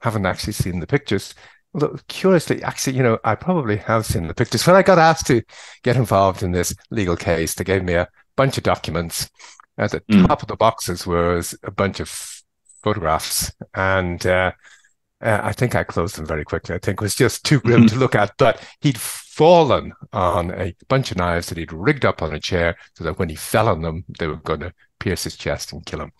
haven't 0.00 0.26
actually 0.26 0.52
seen 0.52 0.80
the 0.80 0.86
pictures. 0.86 1.34
Although 1.74 1.96
curiously, 2.08 2.62
actually, 2.62 2.96
you 2.96 3.02
know, 3.02 3.18
I 3.24 3.34
probably 3.34 3.76
have 3.78 4.06
seen 4.06 4.28
the 4.28 4.34
pictures. 4.34 4.66
When 4.66 4.76
I 4.76 4.82
got 4.82 4.98
asked 4.98 5.26
to 5.28 5.42
get 5.82 5.96
involved 5.96 6.42
in 6.42 6.52
this 6.52 6.74
legal 6.90 7.16
case, 7.16 7.54
they 7.54 7.64
gave 7.64 7.82
me 7.82 7.94
a 7.94 8.08
bunch 8.36 8.58
of 8.58 8.64
documents. 8.64 9.30
At 9.78 9.90
the 9.92 10.00
mm. 10.00 10.26
top 10.26 10.42
of 10.42 10.48
the 10.48 10.56
boxes 10.56 11.06
was 11.06 11.54
a 11.62 11.70
bunch 11.70 12.00
of 12.00 12.42
photographs, 12.82 13.52
and 13.74 14.24
uh, 14.26 14.52
uh, 15.22 15.40
I 15.42 15.52
think 15.52 15.74
I 15.74 15.84
closed 15.84 16.16
them 16.16 16.26
very 16.26 16.44
quickly. 16.44 16.74
I 16.74 16.78
think 16.78 17.00
it 17.00 17.04
was 17.04 17.14
just 17.14 17.44
too 17.44 17.60
grim 17.60 17.86
to 17.86 17.96
look 17.96 18.14
at. 18.14 18.32
But 18.38 18.62
he'd 18.80 18.98
fallen 18.98 19.92
on 20.12 20.50
a 20.50 20.74
bunch 20.88 21.10
of 21.10 21.16
knives 21.16 21.48
that 21.48 21.58
he'd 21.58 21.72
rigged 21.72 22.04
up 22.04 22.22
on 22.22 22.34
a 22.34 22.40
chair 22.40 22.76
so 22.96 23.04
that 23.04 23.18
when 23.18 23.28
he 23.28 23.36
fell 23.36 23.68
on 23.68 23.82
them, 23.82 24.04
they 24.18 24.26
were 24.26 24.36
going 24.36 24.60
to 24.60 24.74
pierce 24.98 25.24
his 25.24 25.36
chest 25.36 25.72
and 25.72 25.86
kill 25.86 26.00
him. 26.00 26.12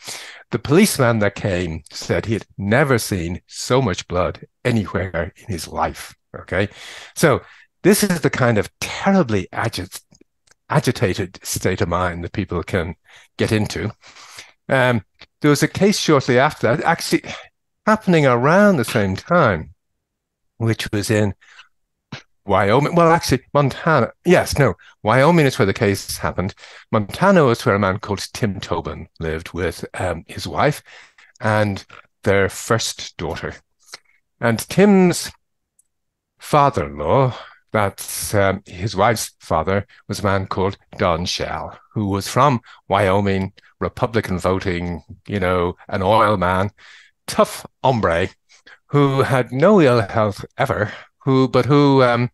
The 0.51 0.59
policeman 0.59 1.19
that 1.19 1.35
came 1.35 1.83
said 1.91 2.27
he 2.27 2.33
had 2.35 2.47
never 2.57 2.99
seen 2.99 3.43
so 3.47 3.83
much 3.83 4.09
blood 4.09 4.47
anywhere 4.65 5.33
in 5.37 5.53
his 5.53 5.69
life. 5.69 6.15
Okay. 6.39 6.69
So 7.15 7.43
this 7.83 8.03
is 8.03 8.21
the 8.21 8.31
kind 8.31 8.57
of 8.57 8.71
terribly 8.81 9.49
agit- 9.53 10.01
agitated 10.73 11.39
state 11.43 11.81
of 11.81 11.89
mind 11.89 12.25
that 12.25 12.33
people 12.33 12.63
can 12.63 12.95
get 13.37 13.53
into. 13.53 13.93
Um, 14.69 15.05
there 15.41 15.51
was 15.51 15.63
a 15.63 15.69
case 15.69 15.99
shortly 15.99 16.39
after 16.39 16.67
that, 16.67 16.85
actually 16.85 17.23
happening 17.87 18.27
around 18.27 18.77
the 18.77 18.85
same 18.85 19.15
time, 19.15 19.75
which 20.57 20.91
was 20.91 21.11
in 21.11 21.35
Wyoming. 22.45 22.95
Well, 22.95 23.13
actually, 23.13 23.43
Montana. 23.53 24.13
Yes, 24.25 24.59
no. 24.59 24.75
Wyoming 25.03 25.47
is 25.47 25.59
where 25.59 25.67
the 25.67 25.75
case 25.75 26.17
happened. 26.17 26.55
Montana 26.91 27.45
was 27.45 27.65
where 27.65 27.75
a 27.75 27.79
man 27.79 27.99
called 27.99 28.27
Tim 28.33 28.59
Tobin 28.59 29.09
lived 29.21 29.53
with 29.53 29.85
um, 29.95 30.25
his 30.27 30.47
wife 30.47 30.83
and 31.41 31.85
their 32.23 32.49
first 32.49 33.17
daughter. 33.17 33.55
And 34.41 34.59
Tim's 34.59 35.31
father 36.39 36.87
in 36.87 36.99
law, 36.99 37.37
that's 37.73 38.35
um, 38.35 38.63
his 38.67 38.95
wife's 38.95 39.33
father, 39.41 39.87
was 40.09 40.21
a 40.21 40.25
man 40.25 40.47
called 40.47 40.77
Don 40.99 41.25
Schell, 41.25 41.79
who 41.93 42.07
was 42.09 42.29
from 42.29 42.61
Wyoming, 42.89 43.53
Republican 43.81 44.39
voting, 44.39 45.03
you 45.27 45.41
know, 45.41 45.77
an 45.89 46.03
oil 46.03 46.37
man, 46.37 46.71
tough 47.27 47.67
hombre 47.83 48.29
who 48.87 49.23
had 49.23 49.53
no 49.53 49.81
ill 49.81 50.03
health 50.03 50.45
ever 50.59 50.93
who, 51.25 51.49
but 51.49 51.67
who, 51.67 52.03
um, 52.03 52.31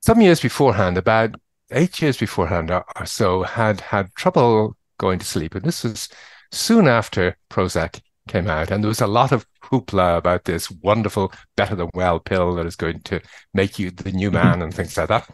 some 0.00 0.20
years 0.20 0.40
beforehand, 0.40 0.96
about 0.96 1.34
eight 1.70 2.00
years 2.00 2.16
beforehand 2.16 2.70
or, 2.70 2.84
so, 3.04 3.42
had 3.42 3.80
had 3.80 4.14
trouble 4.14 4.76
going 4.98 5.18
to 5.18 5.26
sleep. 5.26 5.54
And 5.54 5.64
this 5.64 5.84
was 5.84 6.08
soon 6.50 6.88
after 6.88 7.36
Prozac 7.50 8.00
came 8.28 8.48
out. 8.48 8.70
And 8.70 8.82
there 8.82 8.88
was 8.88 9.00
a 9.00 9.06
lot 9.06 9.32
of 9.32 9.46
hoopla 9.64 10.18
about 10.18 10.44
this 10.44 10.70
wonderful 10.70 11.32
better 11.56 11.74
than 11.74 11.90
well 11.94 12.20
pill 12.20 12.54
that 12.54 12.66
is 12.66 12.76
going 12.76 13.00
to 13.02 13.20
make 13.54 13.78
you 13.78 13.90
the 13.90 14.12
new 14.12 14.30
man 14.30 14.62
and 14.62 14.72
things 14.72 14.96
like 14.96 15.08
that. 15.08 15.28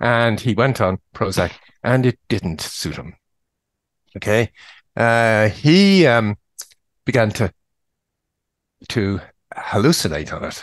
And 0.00 0.38
he 0.40 0.54
went 0.54 0.80
on 0.80 0.98
Prozac 1.14 1.52
and 1.82 2.06
it 2.06 2.18
didn't 2.28 2.60
suit 2.60 2.96
him. 2.96 3.14
Okay. 4.16 4.52
Uh, 4.96 5.48
he 5.48 6.06
um, 6.06 6.36
began 7.04 7.30
to 7.32 7.52
to 8.88 9.20
hallucinate 9.56 10.32
on 10.32 10.44
it. 10.44 10.62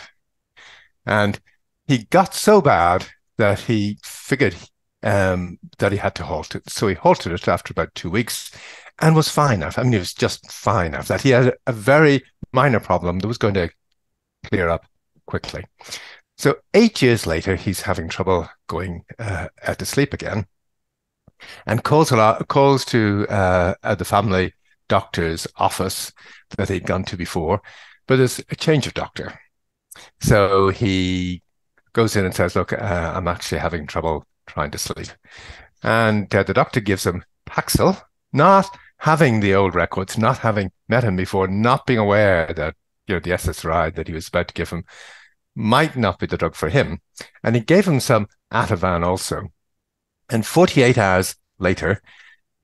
And 1.04 1.38
he 1.86 2.04
got 2.04 2.34
so 2.34 2.60
bad 2.60 3.06
that 3.38 3.60
he 3.60 3.98
figured 4.02 4.54
um, 5.02 5.58
that 5.78 5.92
he 5.92 5.98
had 5.98 6.14
to 6.16 6.24
halt 6.24 6.54
it. 6.54 6.70
So 6.70 6.88
he 6.88 6.94
halted 6.94 7.32
it 7.32 7.48
after 7.48 7.72
about 7.72 7.94
two 7.94 8.10
weeks 8.10 8.50
and 9.00 9.14
was 9.14 9.28
fine 9.28 9.62
after. 9.62 9.80
I 9.80 9.84
mean, 9.84 9.94
he 9.94 9.98
was 9.98 10.14
just 10.14 10.50
fine 10.50 10.94
after 10.94 11.14
that. 11.14 11.22
He 11.22 11.30
had 11.30 11.54
a 11.66 11.72
very 11.72 12.22
minor 12.52 12.80
problem 12.80 13.18
that 13.18 13.28
was 13.28 13.38
going 13.38 13.54
to 13.54 13.70
clear 14.44 14.68
up 14.68 14.86
quickly. 15.26 15.64
So 16.36 16.56
eight 16.74 17.02
years 17.02 17.26
later, 17.26 17.56
he's 17.56 17.82
having 17.82 18.08
trouble 18.08 18.48
going 18.66 19.04
uh, 19.18 19.48
to 19.66 19.86
sleep 19.86 20.12
again, 20.12 20.46
and 21.66 21.84
calls 21.84 22.12
calls 22.48 22.84
to 22.86 23.26
uh, 23.28 23.94
the 23.94 24.04
family 24.04 24.52
doctor's 24.88 25.46
office 25.56 26.12
that 26.56 26.68
he'd 26.68 26.86
gone 26.86 27.04
to 27.04 27.16
before, 27.16 27.62
but 28.06 28.16
there's 28.16 28.40
a 28.50 28.56
change 28.56 28.86
of 28.86 28.94
doctor. 28.94 29.38
So 30.20 30.68
he 30.68 31.42
goes 31.92 32.16
in 32.16 32.24
and 32.24 32.34
says, 32.34 32.56
Look, 32.56 32.72
uh, 32.72 33.12
I'm 33.14 33.28
actually 33.28 33.60
having 33.60 33.86
trouble 33.86 34.26
trying 34.46 34.70
to 34.72 34.78
sleep. 34.78 35.08
And 35.82 36.32
uh, 36.34 36.42
the 36.42 36.54
doctor 36.54 36.80
gives 36.80 37.06
him 37.06 37.24
Paxil, 37.46 38.00
not 38.32 38.76
having 39.02 39.40
the 39.40 39.52
old 39.52 39.74
records, 39.74 40.16
not 40.16 40.38
having 40.38 40.70
met 40.88 41.02
him 41.02 41.16
before, 41.16 41.48
not 41.48 41.86
being 41.86 41.98
aware 41.98 42.52
that 42.54 42.76
you 43.08 43.16
know 43.16 43.18
the 43.18 43.30
SSRI 43.30 43.92
that 43.96 44.06
he 44.06 44.14
was 44.14 44.28
about 44.28 44.46
to 44.46 44.54
give 44.54 44.70
him 44.70 44.84
might 45.56 45.96
not 45.96 46.20
be 46.20 46.26
the 46.26 46.36
drug 46.36 46.54
for 46.54 46.68
him. 46.68 47.00
And 47.42 47.56
he 47.56 47.62
gave 47.62 47.86
him 47.86 47.98
some 47.98 48.28
Ativan 48.52 49.04
also. 49.04 49.52
And 50.30 50.46
48 50.46 50.96
hours 50.98 51.34
later, 51.58 52.00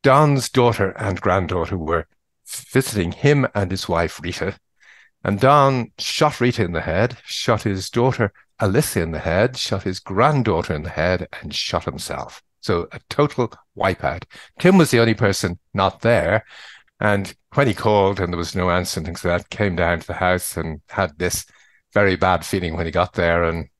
Don's 0.04 0.48
daughter 0.48 0.90
and 0.92 1.20
granddaughter 1.20 1.76
were 1.76 2.06
visiting 2.46 3.10
him 3.10 3.48
and 3.52 3.72
his 3.72 3.88
wife, 3.88 4.20
Rita. 4.22 4.56
And 5.24 5.40
Don 5.40 5.90
shot 5.98 6.40
Rita 6.40 6.64
in 6.64 6.72
the 6.72 6.82
head, 6.82 7.18
shot 7.24 7.64
his 7.64 7.90
daughter 7.90 8.32
Alicia 8.60 9.02
in 9.02 9.10
the 9.10 9.18
head, 9.18 9.56
shot 9.56 9.82
his 9.82 9.98
granddaughter 9.98 10.72
in 10.72 10.84
the 10.84 10.90
head, 10.90 11.26
and 11.42 11.52
shot 11.52 11.84
himself. 11.84 12.44
So 12.68 12.86
a 12.92 13.00
total 13.08 13.50
wipeout. 13.78 14.24
Tim 14.58 14.76
was 14.76 14.90
the 14.90 15.00
only 15.00 15.14
person 15.14 15.58
not 15.72 16.02
there. 16.02 16.44
And 17.00 17.34
when 17.54 17.66
he 17.66 17.72
called 17.72 18.20
and 18.20 18.30
there 18.30 18.36
was 18.36 18.54
no 18.54 18.68
answer 18.68 19.00
and 19.00 19.06
things 19.06 19.24
like 19.24 19.40
that, 19.40 19.48
came 19.48 19.74
down 19.74 20.00
to 20.00 20.06
the 20.06 20.12
house 20.12 20.54
and 20.54 20.82
had 20.90 21.18
this 21.18 21.46
very 21.94 22.14
bad 22.14 22.44
feeling 22.44 22.76
when 22.76 22.84
he 22.84 22.92
got 22.92 23.14
there 23.14 23.44
and 23.44 23.70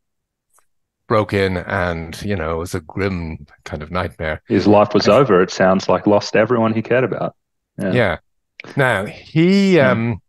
broke 1.06 1.34
in 1.34 1.58
and, 1.58 2.22
you 2.22 2.34
know, 2.34 2.54
it 2.54 2.58
was 2.60 2.74
a 2.74 2.80
grim 2.80 3.46
kind 3.66 3.82
of 3.82 3.90
nightmare. 3.90 4.40
His 4.48 4.66
life 4.66 4.94
was 4.94 5.06
over, 5.06 5.42
it 5.42 5.50
sounds 5.50 5.86
like 5.90 6.06
lost 6.06 6.34
everyone 6.34 6.72
he 6.72 6.80
cared 6.80 7.04
about. 7.04 7.36
Yeah. 7.76 7.92
yeah. 7.92 8.18
Now 8.74 9.04
he 9.04 9.78
um 9.80 10.22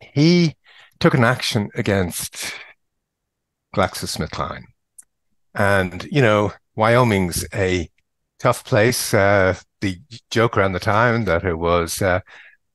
he 0.00 0.54
took 0.98 1.12
an 1.12 1.24
action 1.24 1.68
against 1.74 2.54
GlaxoSmithKline. 3.74 4.64
And, 5.54 6.04
you 6.10 6.22
know, 6.22 6.54
Wyoming's 6.76 7.44
a 7.54 7.90
tough 8.38 8.64
place. 8.64 9.12
Uh, 9.14 9.56
the 9.80 9.98
joke 10.30 10.56
around 10.56 10.72
the 10.72 10.80
time 10.80 11.24
that 11.24 11.44
it 11.44 11.58
was 11.58 12.00
uh, 12.00 12.20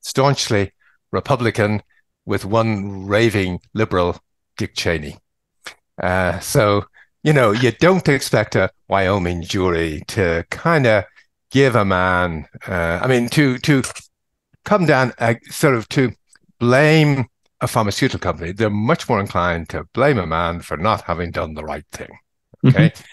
staunchly 0.01 0.71
Republican 1.11 1.81
with 2.25 2.45
one 2.45 3.05
raving 3.05 3.59
liberal, 3.73 4.17
Dick 4.57 4.75
Cheney. 4.75 5.17
Uh, 6.01 6.39
so, 6.39 6.85
you 7.23 7.33
know, 7.33 7.51
you 7.51 7.71
don't 7.71 8.07
expect 8.07 8.55
a 8.55 8.69
Wyoming 8.87 9.43
jury 9.43 10.01
to 10.07 10.45
kind 10.49 10.87
of 10.87 11.05
give 11.51 11.75
a 11.75 11.85
man, 11.85 12.47
uh, 12.67 12.99
I 13.01 13.07
mean, 13.07 13.29
to 13.29 13.57
to 13.59 13.83
come 14.63 14.85
down, 14.85 15.13
uh, 15.19 15.35
sort 15.49 15.75
of 15.75 15.87
to 15.89 16.11
blame 16.59 17.25
a 17.59 17.67
pharmaceutical 17.67 18.19
company. 18.19 18.51
They're 18.51 18.69
much 18.69 19.07
more 19.07 19.19
inclined 19.19 19.69
to 19.69 19.83
blame 19.93 20.17
a 20.17 20.25
man 20.25 20.61
for 20.61 20.77
not 20.77 21.01
having 21.01 21.31
done 21.31 21.53
the 21.53 21.63
right 21.63 21.85
thing. 21.91 22.09
Okay. 22.65 22.89
Mm-hmm. 22.89 23.03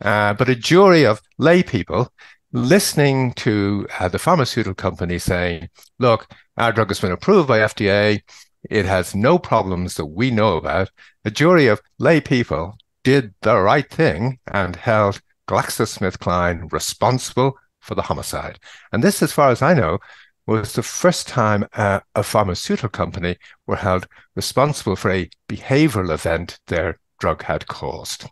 Uh, 0.00 0.34
but 0.34 0.48
a 0.48 0.54
jury 0.54 1.04
of 1.04 1.20
lay 1.38 1.62
people 1.62 2.12
listening 2.52 3.32
to 3.32 3.86
uh, 3.98 4.08
the 4.08 4.18
pharmaceutical 4.18 4.74
company 4.74 5.18
saying, 5.18 5.68
look, 5.98 6.32
our 6.56 6.72
drug 6.72 6.88
has 6.88 7.00
been 7.00 7.12
approved 7.12 7.48
by 7.48 7.58
FDA. 7.58 8.20
It 8.68 8.86
has 8.86 9.14
no 9.14 9.38
problems 9.38 9.94
that 9.94 10.06
we 10.06 10.30
know 10.30 10.56
about. 10.56 10.90
A 11.24 11.30
jury 11.30 11.66
of 11.66 11.80
lay 11.98 12.20
people 12.20 12.76
did 13.04 13.34
the 13.42 13.58
right 13.58 13.88
thing 13.88 14.38
and 14.48 14.74
held 14.76 15.20
GlaxoSmithKline 15.48 16.72
responsible 16.72 17.56
for 17.80 17.94
the 17.94 18.02
homicide. 18.02 18.58
And 18.92 19.02
this, 19.02 19.22
as 19.22 19.32
far 19.32 19.50
as 19.50 19.62
I 19.62 19.74
know, 19.74 19.98
was 20.46 20.72
the 20.72 20.82
first 20.82 21.28
time 21.28 21.66
uh, 21.74 22.00
a 22.14 22.22
pharmaceutical 22.22 22.88
company 22.88 23.36
were 23.66 23.76
held 23.76 24.06
responsible 24.34 24.96
for 24.96 25.10
a 25.10 25.28
behavioral 25.48 26.12
event 26.12 26.58
their 26.66 26.98
drug 27.18 27.42
had 27.42 27.66
caused. 27.66 28.26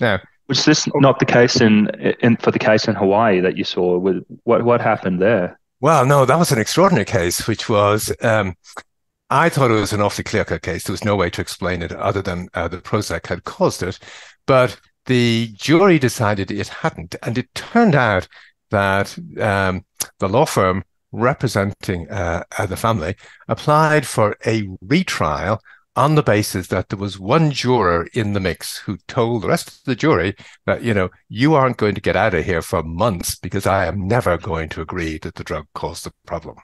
Now, 0.00 0.20
was 0.48 0.64
this 0.64 0.88
not 0.94 1.18
the 1.18 1.26
case 1.26 1.60
in, 1.60 1.88
in 2.20 2.36
for 2.36 2.50
the 2.50 2.58
case 2.58 2.88
in 2.88 2.94
Hawaii 2.94 3.40
that 3.40 3.56
you 3.56 3.64
saw? 3.64 3.98
With 3.98 4.24
what 4.44 4.64
what 4.64 4.80
happened 4.80 5.20
there? 5.20 5.58
Well, 5.80 6.06
no, 6.06 6.24
that 6.24 6.38
was 6.38 6.52
an 6.52 6.58
extraordinary 6.58 7.04
case, 7.04 7.46
which 7.46 7.68
was 7.68 8.12
um, 8.22 8.54
I 9.30 9.48
thought 9.48 9.70
it 9.70 9.74
was 9.74 9.92
an 9.92 10.00
awfully 10.00 10.24
clear 10.24 10.44
cut 10.44 10.62
case. 10.62 10.84
There 10.84 10.92
was 10.92 11.04
no 11.04 11.16
way 11.16 11.30
to 11.30 11.40
explain 11.40 11.82
it 11.82 11.92
other 11.92 12.22
than 12.22 12.48
uh, 12.54 12.68
the 12.68 12.78
Prozac 12.78 13.26
had 13.26 13.44
caused 13.44 13.82
it, 13.82 13.98
but 14.46 14.78
the 15.06 15.50
jury 15.54 15.98
decided 15.98 16.50
it 16.50 16.68
hadn't, 16.68 17.14
and 17.22 17.38
it 17.38 17.52
turned 17.54 17.94
out 17.94 18.28
that 18.70 19.16
um, 19.40 19.84
the 20.18 20.28
law 20.28 20.44
firm 20.44 20.84
representing 21.12 22.08
uh, 22.10 22.42
uh, 22.58 22.66
the 22.66 22.76
family 22.76 23.14
applied 23.48 24.06
for 24.06 24.36
a 24.44 24.68
retrial 24.80 25.60
on 25.96 26.14
the 26.14 26.22
basis 26.22 26.68
that 26.68 26.90
there 26.90 26.98
was 26.98 27.18
one 27.18 27.50
juror 27.50 28.06
in 28.12 28.34
the 28.34 28.40
mix 28.40 28.76
who 28.76 28.98
told 29.08 29.42
the 29.42 29.48
rest 29.48 29.68
of 29.68 29.84
the 29.84 29.96
jury 29.96 30.36
that, 30.66 30.82
you 30.82 30.92
know, 30.92 31.08
you 31.28 31.54
aren't 31.54 31.78
going 31.78 31.94
to 31.94 32.00
get 32.00 32.16
out 32.16 32.34
of 32.34 32.44
here 32.44 32.60
for 32.60 32.82
months 32.82 33.36
because 33.36 33.66
I 33.66 33.86
am 33.86 34.06
never 34.06 34.36
going 34.36 34.68
to 34.70 34.82
agree 34.82 35.18
that 35.18 35.34
the 35.34 35.44
drug 35.44 35.66
caused 35.74 36.04
the 36.04 36.12
problem. 36.26 36.56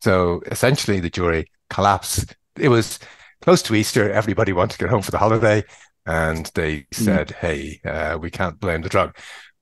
So 0.00 0.42
essentially, 0.46 0.98
the 0.98 1.10
jury 1.10 1.46
collapsed. 1.70 2.36
It 2.58 2.68
was 2.68 2.98
close 3.40 3.62
to 3.62 3.74
Easter. 3.76 4.10
Everybody 4.10 4.52
wanted 4.52 4.72
to 4.72 4.78
get 4.78 4.90
home 4.90 5.02
for 5.02 5.12
the 5.12 5.18
holiday. 5.18 5.62
And 6.04 6.50
they 6.56 6.86
hmm. 6.92 7.04
said, 7.04 7.28
mm. 7.28 7.34
hey, 7.36 7.80
uh, 7.84 8.18
we 8.18 8.30
can't 8.30 8.58
blame 8.58 8.82
the 8.82 8.88
drug. 8.88 9.16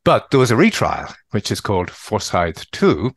But 0.04 0.30
there 0.30 0.40
was 0.40 0.50
a 0.50 0.56
retrial, 0.56 1.08
which 1.32 1.52
is 1.52 1.60
called 1.60 1.90
Forsyth 1.90 2.70
2, 2.70 3.12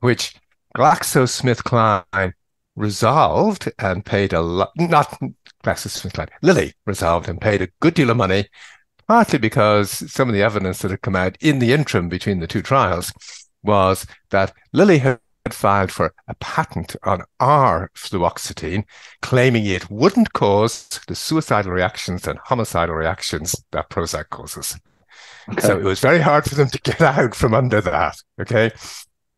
which 0.00 0.34
GlaxoSmithKline 0.76 2.32
resolved 2.76 3.72
and 3.78 4.04
paid 4.04 4.32
a 4.32 4.40
lot, 4.40 4.70
not 4.76 5.18
GlaxoSmithKline, 5.64 6.28
Lilly 6.42 6.74
resolved 6.84 7.28
and 7.28 7.40
paid 7.40 7.62
a 7.62 7.68
good 7.80 7.94
deal 7.94 8.10
of 8.10 8.16
money, 8.16 8.48
partly 9.08 9.38
because 9.38 9.90
some 10.12 10.28
of 10.28 10.34
the 10.34 10.42
evidence 10.42 10.80
that 10.80 10.90
had 10.90 11.02
come 11.02 11.16
out 11.16 11.36
in 11.40 11.58
the 11.58 11.72
interim 11.72 12.08
between 12.08 12.40
the 12.40 12.46
two 12.46 12.62
trials 12.62 13.12
was 13.62 14.06
that 14.30 14.52
Lilly 14.72 14.98
had 14.98 15.18
filed 15.50 15.92
for 15.92 16.12
a 16.28 16.34
patent 16.36 16.96
on 17.04 17.22
R 17.40 17.90
fluoxetine, 17.94 18.84
claiming 19.22 19.66
it 19.66 19.90
wouldn't 19.90 20.32
cause 20.32 21.00
the 21.06 21.14
suicidal 21.14 21.72
reactions 21.72 22.26
and 22.26 22.38
homicidal 22.44 22.94
reactions 22.94 23.54
that 23.72 23.90
Prozac 23.90 24.28
causes. 24.30 24.78
Okay. 25.50 25.60
So 25.66 25.78
it 25.78 25.84
was 25.84 26.00
very 26.00 26.20
hard 26.20 26.44
for 26.44 26.56
them 26.56 26.68
to 26.68 26.80
get 26.80 27.00
out 27.00 27.34
from 27.34 27.54
under 27.54 27.80
that. 27.80 28.16
Okay. 28.40 28.72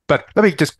But 0.06 0.26
let 0.34 0.42
me 0.42 0.52
just 0.52 0.78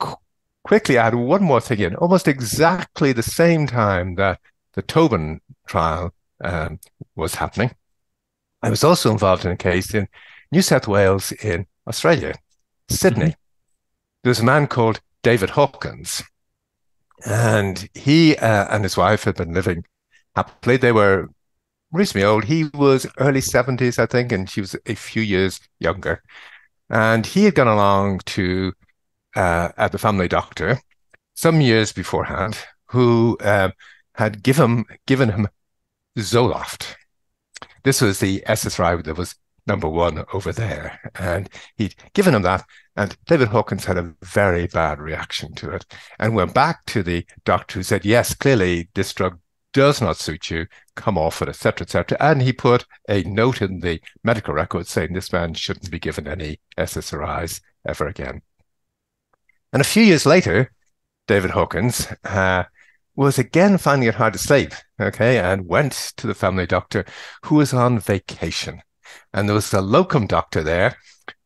quickly 0.68 0.98
add 0.98 1.14
one 1.14 1.42
more 1.42 1.62
thing 1.62 1.80
in. 1.80 1.96
Almost 1.96 2.28
exactly 2.28 3.12
the 3.12 3.22
same 3.22 3.66
time 3.66 4.16
that 4.16 4.38
the 4.74 4.82
Tobin 4.82 5.40
trial 5.66 6.12
um, 6.44 6.78
was 7.16 7.36
happening, 7.36 7.70
I 8.62 8.68
was 8.68 8.84
also 8.84 9.10
involved 9.10 9.46
in 9.46 9.50
a 9.50 9.56
case 9.56 9.94
in 9.94 10.08
New 10.52 10.60
South 10.60 10.86
Wales 10.86 11.32
in 11.32 11.66
Australia, 11.86 12.34
Sydney. 12.90 13.30
Mm-hmm. 13.30 14.22
There 14.22 14.30
was 14.30 14.40
a 14.40 14.44
man 14.44 14.66
called 14.66 15.00
David 15.22 15.50
Hawkins, 15.50 16.22
and 17.24 17.88
he 17.94 18.36
uh, 18.36 18.66
and 18.68 18.84
his 18.84 18.96
wife 18.96 19.24
had 19.24 19.36
been 19.36 19.54
living 19.54 19.86
happily. 20.36 20.76
They 20.76 20.92
were 20.92 21.30
reasonably 21.92 22.24
old. 22.24 22.44
He 22.44 22.64
was 22.74 23.06
early 23.18 23.40
70s, 23.40 23.98
I 23.98 24.04
think, 24.04 24.32
and 24.32 24.50
she 24.50 24.60
was 24.60 24.76
a 24.84 24.94
few 24.94 25.22
years 25.22 25.60
younger. 25.80 26.22
And 26.90 27.24
he 27.24 27.44
had 27.44 27.54
gone 27.54 27.68
along 27.68 28.20
to 28.26 28.74
uh, 29.36 29.70
at 29.76 29.92
the 29.92 29.98
family 29.98 30.28
doctor 30.28 30.80
some 31.34 31.60
years 31.60 31.92
beforehand, 31.92 32.58
who 32.86 33.36
uh, 33.40 33.70
had 34.14 34.42
given 34.42 34.84
given 35.06 35.30
him 35.30 35.48
Zoloft. 36.18 36.94
This 37.84 38.00
was 38.00 38.18
the 38.18 38.42
SSRI 38.48 39.04
that 39.04 39.16
was 39.16 39.36
number 39.66 39.88
one 39.88 40.24
over 40.32 40.50
there, 40.50 40.98
and 41.14 41.48
he'd 41.76 41.94
given 42.14 42.34
him 42.34 42.42
that. 42.42 42.64
And 42.96 43.16
David 43.26 43.48
Hawkins 43.48 43.84
had 43.84 43.98
a 43.98 44.14
very 44.22 44.66
bad 44.66 44.98
reaction 44.98 45.54
to 45.56 45.70
it, 45.70 45.86
and 46.18 46.34
went 46.34 46.54
back 46.54 46.84
to 46.86 47.02
the 47.04 47.24
doctor 47.44 47.78
who 47.78 47.82
said, 47.84 48.04
"Yes, 48.04 48.34
clearly 48.34 48.88
this 48.94 49.12
drug 49.12 49.38
does 49.72 50.00
not 50.00 50.16
suit 50.16 50.50
you, 50.50 50.66
come 50.96 51.16
off 51.16 51.42
it, 51.42 51.48
etc., 51.48 51.84
etc. 51.84 52.16
And 52.20 52.42
he 52.42 52.52
put 52.52 52.84
a 53.08 53.22
note 53.22 53.62
in 53.62 53.80
the 53.80 54.00
medical 54.24 54.54
record 54.54 54.88
saying 54.88 55.12
this 55.12 55.32
man 55.32 55.54
shouldn't 55.54 55.90
be 55.90 56.00
given 56.00 56.26
any 56.26 56.58
SSRIs 56.76 57.60
ever 57.86 58.08
again. 58.08 58.42
And 59.72 59.80
a 59.80 59.84
few 59.84 60.02
years 60.02 60.24
later, 60.24 60.72
David 61.26 61.50
Hawkins 61.50 62.08
uh, 62.24 62.64
was 63.16 63.38
again 63.38 63.78
finding 63.78 64.08
it 64.08 64.14
hard 64.14 64.32
to 64.32 64.38
sleep, 64.38 64.72
okay, 65.00 65.38
and 65.38 65.66
went 65.66 66.12
to 66.16 66.26
the 66.26 66.34
family 66.34 66.66
doctor 66.66 67.04
who 67.44 67.56
was 67.56 67.74
on 67.74 67.98
vacation. 67.98 68.80
And 69.32 69.48
there 69.48 69.54
was 69.54 69.72
a 69.72 69.80
locum 69.80 70.26
doctor 70.26 70.62
there 70.62 70.96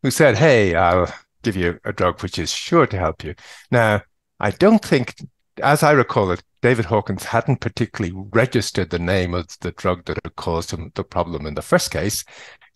who 0.03 0.11
said, 0.11 0.37
Hey, 0.37 0.75
I'll 0.75 1.13
give 1.43 1.57
you 1.57 1.81
a 1.85 1.93
drug 1.93 2.23
which 2.23 2.39
is 2.39 2.53
sure 2.53 2.87
to 2.87 2.99
help 2.99 3.25
you. 3.25 3.35
Now, 3.71 4.03
I 4.39 4.51
don't 4.51 4.85
think, 4.85 5.15
as 5.63 5.83
I 5.83 5.93
recall 5.93 6.31
it, 6.31 6.43
David 6.63 6.85
Hawkins 6.85 7.25
hadn't 7.25 7.61
particularly 7.61 8.15
registered 8.33 8.91
the 8.91 8.99
name 8.99 9.35
of 9.35 9.49
the 9.61 9.73
drug 9.73 10.05
that 10.05 10.21
had 10.23 10.37
caused 10.37 10.71
him 10.71 10.93
the 10.95 11.05
problem 11.05 11.47
in 11.47 11.55
the 11.55 11.63
first 11.63 11.91
case 11.91 12.25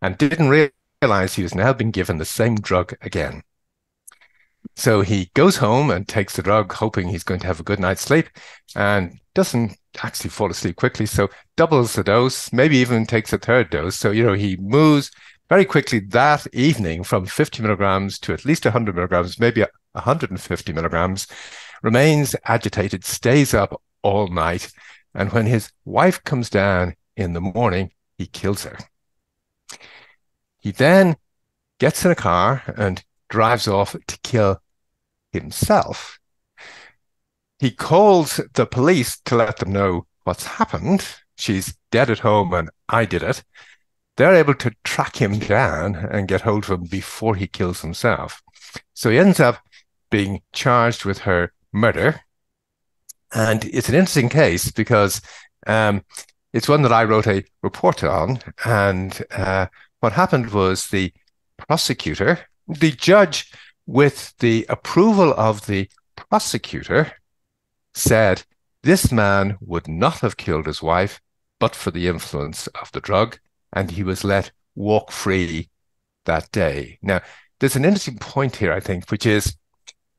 and 0.03 0.19
didn't 0.19 0.49
realize 1.03 1.35
he 1.35 1.43
was 1.43 1.55
now 1.55 1.73
being 1.73 1.93
given 1.93 2.19
the 2.19 2.25
same 2.25 2.57
drug 2.57 2.95
again. 3.01 3.43
So 4.75 5.01
he 5.01 5.31
goes 5.35 5.57
home 5.57 5.91
and 5.91 6.07
takes 6.07 6.37
the 6.37 6.43
drug, 6.43 6.73
hoping 6.73 7.09
he's 7.09 7.23
going 7.23 7.41
to 7.41 7.47
have 7.47 7.61
a 7.61 7.65
good 7.65 7.81
night's 7.81 8.03
sleep, 8.03 8.29
and 8.75 9.19
doesn't 9.35 9.77
actually 10.03 10.31
fall 10.31 10.51
asleep 10.51 10.77
quickly. 10.77 11.07
So 11.07 11.29
doubles 11.57 11.95
the 11.95 12.05
dose, 12.05 12.53
maybe 12.53 12.77
even 12.79 13.07
takes 13.07 13.33
a 13.33 13.39
third 13.39 13.71
dose. 13.71 13.97
So, 13.97 14.11
you 14.11 14.25
know, 14.25 14.35
he 14.35 14.57
moves 14.57 15.11
very 15.49 15.65
quickly 15.65 16.01
that 16.01 16.47
evening 16.53 17.05
from 17.05 17.27
50 17.27 17.63
milligrams 17.63 18.19
to 18.21 18.33
at 18.33 18.45
least 18.45 18.65
100 18.65 18.95
milligrams, 18.95 19.39
maybe 19.39 19.65
150 19.93 20.73
milligrams 20.73 21.27
remains 21.83 22.35
agitated, 22.45 23.05
stays 23.05 23.55
up 23.55 23.81
all 24.03 24.29
night. 24.29 24.71
And 25.15 25.33
when 25.33 25.47
his 25.47 25.71
wife 25.85 26.23
comes 26.25 26.51
down 26.51 26.95
in 27.17 27.33
the 27.33 27.41
morning, 27.41 27.93
he 28.19 28.27
kills 28.27 28.65
her. 28.65 28.77
He 30.59 30.73
then 30.73 31.17
gets 31.79 32.05
in 32.05 32.11
a 32.11 32.17
car 32.17 32.63
and 32.77 33.03
drives 33.29 33.69
off 33.69 33.97
to 34.07 34.19
kill 34.23 34.61
himself. 35.33 36.19
He 37.59 37.71
calls 37.71 38.41
the 38.55 38.67
police 38.67 39.19
to 39.25 39.37
let 39.37 39.59
them 39.59 39.73
know 39.73 40.07
what's 40.25 40.47
happened. 40.47 41.07
She's 41.37 41.77
dead 41.91 42.11
at 42.11 42.21
home 42.21 42.53
and 42.53 42.71
I 42.89 43.05
did 43.05 43.23
it. 43.23 43.43
They're 44.17 44.35
able 44.35 44.55
to 44.55 44.73
track 44.85 45.17
him 45.17 45.39
down 45.39 45.95
and 45.95 46.29
get 46.29 46.43
hold 46.43 46.65
of 46.65 46.71
him 46.71 46.85
before 46.85 47.37
he 47.37 47.47
kills 47.47 47.83
himself. 47.83 48.43
So 48.95 49.11
he 49.11 49.19
ends 49.19 49.41
up 49.41 49.59
being 50.11 50.43
charged 50.53 51.05
with 51.05 51.19
her 51.21 51.53
murder. 51.73 52.21
And 53.35 53.65
it's 53.65 53.89
an 53.89 53.95
interesting 53.95 54.29
case 54.29 54.71
because 54.71 55.21
um, 55.67 56.03
it's 56.53 56.69
one 56.69 56.83
that 56.83 56.93
I 56.93 57.05
wrote 57.05 57.27
a 57.27 57.45
report 57.63 58.03
on. 58.05 58.41
And 58.65 59.23
uh, 59.31 59.67
what 60.01 60.13
happened 60.13 60.53
was 60.53 60.89
the 60.89 61.13
prosecutor, 61.59 62.41
the 62.69 62.93
judge, 62.93 63.53
with 63.87 64.35
the 64.39 64.67
approval 64.69 65.33
of 65.35 65.67
the 65.67 65.89
prosecutor, 66.17 67.13
said 67.95 68.43
this 68.83 69.13
man 69.13 69.57
would 69.61 69.89
not 69.89 70.21
have 70.21 70.37
killed 70.37 70.67
his 70.67 70.83
wife 70.83 71.21
but 71.59 71.75
for 71.75 71.91
the 71.91 72.07
influence 72.07 72.67
of 72.69 72.93
the 72.93 73.01
drug, 73.01 73.39
and 73.73 73.91
he 73.91 74.03
was 74.03 74.25
let 74.25 74.51
walk 74.75 75.11
free 75.11 75.71
that 76.27 76.51
day. 76.53 76.99
Now, 77.03 77.23
there's 77.61 77.77
an 77.77 77.85
interesting 77.85 78.19
point 78.19 78.57
here, 78.57 78.73
I 78.73 78.81
think, 78.81 79.11
which 79.11 79.25
is 79.25 79.57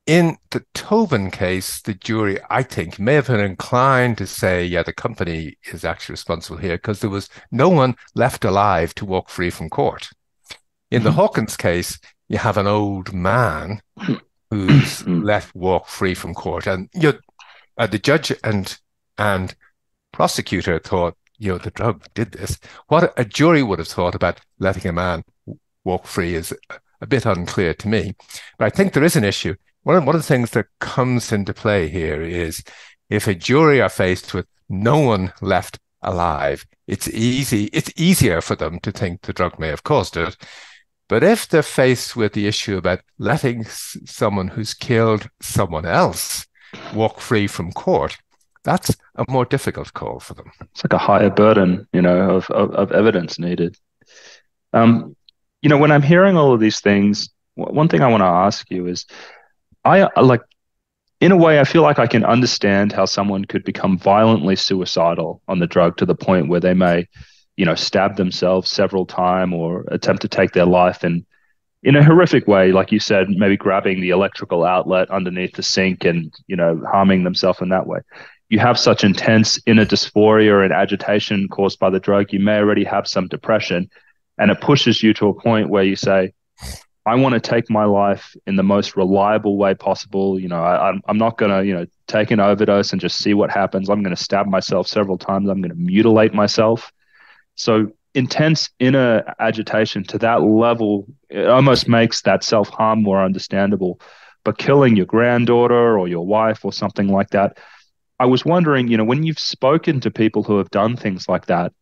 in 0.06 0.38
the 0.50 0.64
Tobin 0.72 1.30
case, 1.30 1.82
the 1.82 1.92
jury, 1.92 2.38
I 2.48 2.62
think, 2.62 2.98
may 2.98 3.14
have 3.14 3.26
been 3.26 3.40
inclined 3.40 4.16
to 4.18 4.26
say, 4.26 4.64
yeah, 4.64 4.82
the 4.82 4.92
company 4.92 5.58
is 5.70 5.84
actually 5.84 6.14
responsible 6.14 6.56
here 6.56 6.78
because 6.78 7.00
there 7.00 7.10
was 7.10 7.28
no 7.52 7.68
one 7.68 7.94
left 8.14 8.44
alive 8.44 8.94
to 8.96 9.04
walk 9.04 9.28
free 9.28 9.50
from 9.50 9.68
court. 9.68 10.08
In 10.90 11.02
the 11.02 11.10
mm-hmm. 11.10 11.18
Hawkins 11.18 11.58
case, 11.58 11.98
you 12.28 12.38
have 12.38 12.56
an 12.56 12.66
old 12.66 13.12
man 13.12 13.80
who's 14.50 15.02
mm-hmm. 15.02 15.22
let 15.22 15.54
walk 15.54 15.88
free 15.88 16.14
from 16.14 16.34
court, 16.34 16.66
and 16.66 16.88
you 16.94 17.18
uh, 17.76 17.86
the 17.86 17.98
judge 17.98 18.32
and 18.42 18.78
and 19.16 19.54
prosecutor 20.12 20.78
thought, 20.78 21.16
you 21.38 21.52
know, 21.52 21.58
the 21.58 21.70
drug 21.70 22.06
did 22.14 22.32
this. 22.32 22.58
What 22.88 23.12
a 23.16 23.24
jury 23.24 23.62
would 23.62 23.78
have 23.78 23.88
thought 23.88 24.14
about 24.14 24.40
letting 24.58 24.86
a 24.86 24.92
man 24.92 25.22
walk 25.84 26.06
free 26.06 26.34
is 26.34 26.54
a 27.00 27.06
bit 27.06 27.26
unclear 27.26 27.74
to 27.74 27.88
me. 27.88 28.14
But 28.58 28.66
I 28.66 28.70
think 28.70 28.92
there 28.92 29.04
is 29.04 29.16
an 29.16 29.24
issue. 29.24 29.54
One 29.82 29.96
of, 29.96 30.04
one 30.04 30.16
of 30.16 30.22
the 30.22 30.26
things 30.26 30.50
that 30.50 30.66
comes 30.80 31.32
into 31.32 31.54
play 31.54 31.88
here 31.88 32.22
is 32.22 32.62
if 33.08 33.26
a 33.26 33.34
jury 33.34 33.80
are 33.80 33.88
faced 33.88 34.34
with 34.34 34.46
no 34.68 34.98
one 34.98 35.32
left 35.40 35.78
alive, 36.02 36.66
it's 36.86 37.08
easy, 37.08 37.64
it's 37.72 37.92
easier 37.96 38.40
for 38.40 38.56
them 38.56 38.80
to 38.80 38.92
think 38.92 39.22
the 39.22 39.32
drug 39.32 39.58
may 39.58 39.68
have 39.68 39.84
caused 39.84 40.16
it. 40.16 40.36
But 41.08 41.22
if 41.22 41.48
they're 41.48 41.62
faced 41.62 42.16
with 42.16 42.34
the 42.34 42.46
issue 42.46 42.76
about 42.76 43.00
letting 43.18 43.64
someone 43.64 44.48
who's 44.48 44.74
killed 44.74 45.28
someone 45.40 45.86
else 45.86 46.46
walk 46.94 47.20
free 47.20 47.46
from 47.46 47.72
court, 47.72 48.18
that's 48.62 48.94
a 49.14 49.24
more 49.28 49.46
difficult 49.46 49.94
call 49.94 50.20
for 50.20 50.34
them. 50.34 50.50
It's 50.60 50.84
like 50.84 50.92
a 50.92 50.98
higher 50.98 51.30
burden, 51.30 51.88
you 51.92 52.02
know, 52.02 52.36
of, 52.36 52.50
of, 52.50 52.72
of 52.72 52.92
evidence 52.92 53.38
needed. 53.38 53.78
Um, 54.74 55.16
you 55.62 55.70
know, 55.70 55.78
when 55.78 55.90
I'm 55.90 56.02
hearing 56.02 56.36
all 56.36 56.52
of 56.52 56.60
these 56.60 56.80
things, 56.80 57.30
one 57.54 57.88
thing 57.88 58.02
I 58.02 58.08
want 58.08 58.20
to 58.20 58.26
ask 58.26 58.70
you 58.70 58.86
is, 58.86 59.06
I 59.84 60.08
like, 60.20 60.42
in 61.20 61.32
a 61.32 61.36
way, 61.36 61.58
I 61.58 61.64
feel 61.64 61.82
like 61.82 61.98
I 61.98 62.06
can 62.06 62.24
understand 62.24 62.92
how 62.92 63.06
someone 63.06 63.44
could 63.46 63.64
become 63.64 63.98
violently 63.98 64.54
suicidal 64.54 65.40
on 65.48 65.58
the 65.58 65.66
drug 65.66 65.96
to 65.96 66.06
the 66.06 66.14
point 66.14 66.48
where 66.48 66.60
they 66.60 66.74
may, 66.74 67.08
you 67.58 67.66
know, 67.66 67.74
stab 67.74 68.16
themselves 68.16 68.70
several 68.70 69.04
times 69.04 69.52
or 69.54 69.84
attempt 69.88 70.22
to 70.22 70.28
take 70.28 70.52
their 70.52 70.66
life 70.66 71.04
and 71.04 71.26
in 71.84 71.94
a 71.94 72.02
horrific 72.02 72.48
way, 72.48 72.72
like 72.72 72.90
you 72.90 72.98
said, 72.98 73.28
maybe 73.28 73.56
grabbing 73.56 74.00
the 74.00 74.10
electrical 74.10 74.64
outlet 74.64 75.08
underneath 75.12 75.54
the 75.54 75.62
sink 75.62 76.04
and, 76.04 76.34
you 76.48 76.56
know, 76.56 76.82
harming 76.90 77.22
themselves 77.22 77.60
in 77.60 77.68
that 77.68 77.86
way 77.86 78.00
you 78.48 78.58
have 78.58 78.78
such 78.78 79.04
intense 79.04 79.60
inner 79.66 79.84
dysphoria 79.84 80.64
and 80.64 80.72
agitation 80.72 81.48
caused 81.48 81.78
by 81.78 81.90
the 81.90 82.00
drug, 82.00 82.32
you 82.32 82.40
may 82.40 82.56
already 82.58 82.84
have 82.84 83.06
some 83.06 83.28
depression. 83.28 83.90
And 84.38 84.50
it 84.50 84.60
pushes 84.60 85.02
you 85.02 85.12
to 85.14 85.28
a 85.28 85.34
point 85.34 85.68
where 85.68 85.82
you 85.82 85.96
say, 85.96 86.32
I 87.04 87.14
want 87.16 87.34
to 87.34 87.40
take 87.40 87.70
my 87.70 87.84
life 87.84 88.36
in 88.46 88.56
the 88.56 88.62
most 88.62 88.96
reliable 88.96 89.56
way 89.56 89.74
possible. 89.74 90.38
You 90.38 90.48
know, 90.48 90.62
I, 90.62 90.90
am 90.90 91.00
I'm 91.06 91.18
not 91.18 91.38
going 91.38 91.50
to, 91.50 91.66
you 91.66 91.74
know, 91.74 91.86
take 92.06 92.30
an 92.30 92.40
overdose 92.40 92.92
and 92.92 93.00
just 93.00 93.18
see 93.18 93.34
what 93.34 93.50
happens. 93.50 93.88
I'm 93.88 94.02
going 94.02 94.14
to 94.14 94.22
stab 94.22 94.46
myself 94.46 94.86
several 94.86 95.18
times. 95.18 95.48
I'm 95.48 95.60
going 95.60 95.70
to 95.70 95.76
mutilate 95.76 96.32
myself. 96.32 96.92
So 97.58 97.92
intense 98.14 98.70
inner 98.78 99.34
agitation 99.38 100.04
to 100.04 100.18
that 100.18 100.42
level, 100.42 101.06
it 101.28 101.46
almost 101.46 101.88
makes 101.88 102.22
that 102.22 102.44
self 102.44 102.68
harm 102.68 103.02
more 103.02 103.22
understandable. 103.22 104.00
But 104.44 104.58
killing 104.58 104.96
your 104.96 105.06
granddaughter 105.06 105.98
or 105.98 106.08
your 106.08 106.24
wife 106.24 106.64
or 106.64 106.72
something 106.72 107.08
like 107.08 107.30
that, 107.30 107.58
I 108.18 108.26
was 108.26 108.44
wondering, 108.44 108.88
you 108.88 108.96
know, 108.96 109.04
when 109.04 109.24
you've 109.24 109.38
spoken 109.38 110.00
to 110.00 110.10
people 110.10 110.42
who 110.42 110.58
have 110.58 110.70
done 110.70 110.96
things 110.96 111.28
like 111.28 111.46
that, 111.46 111.72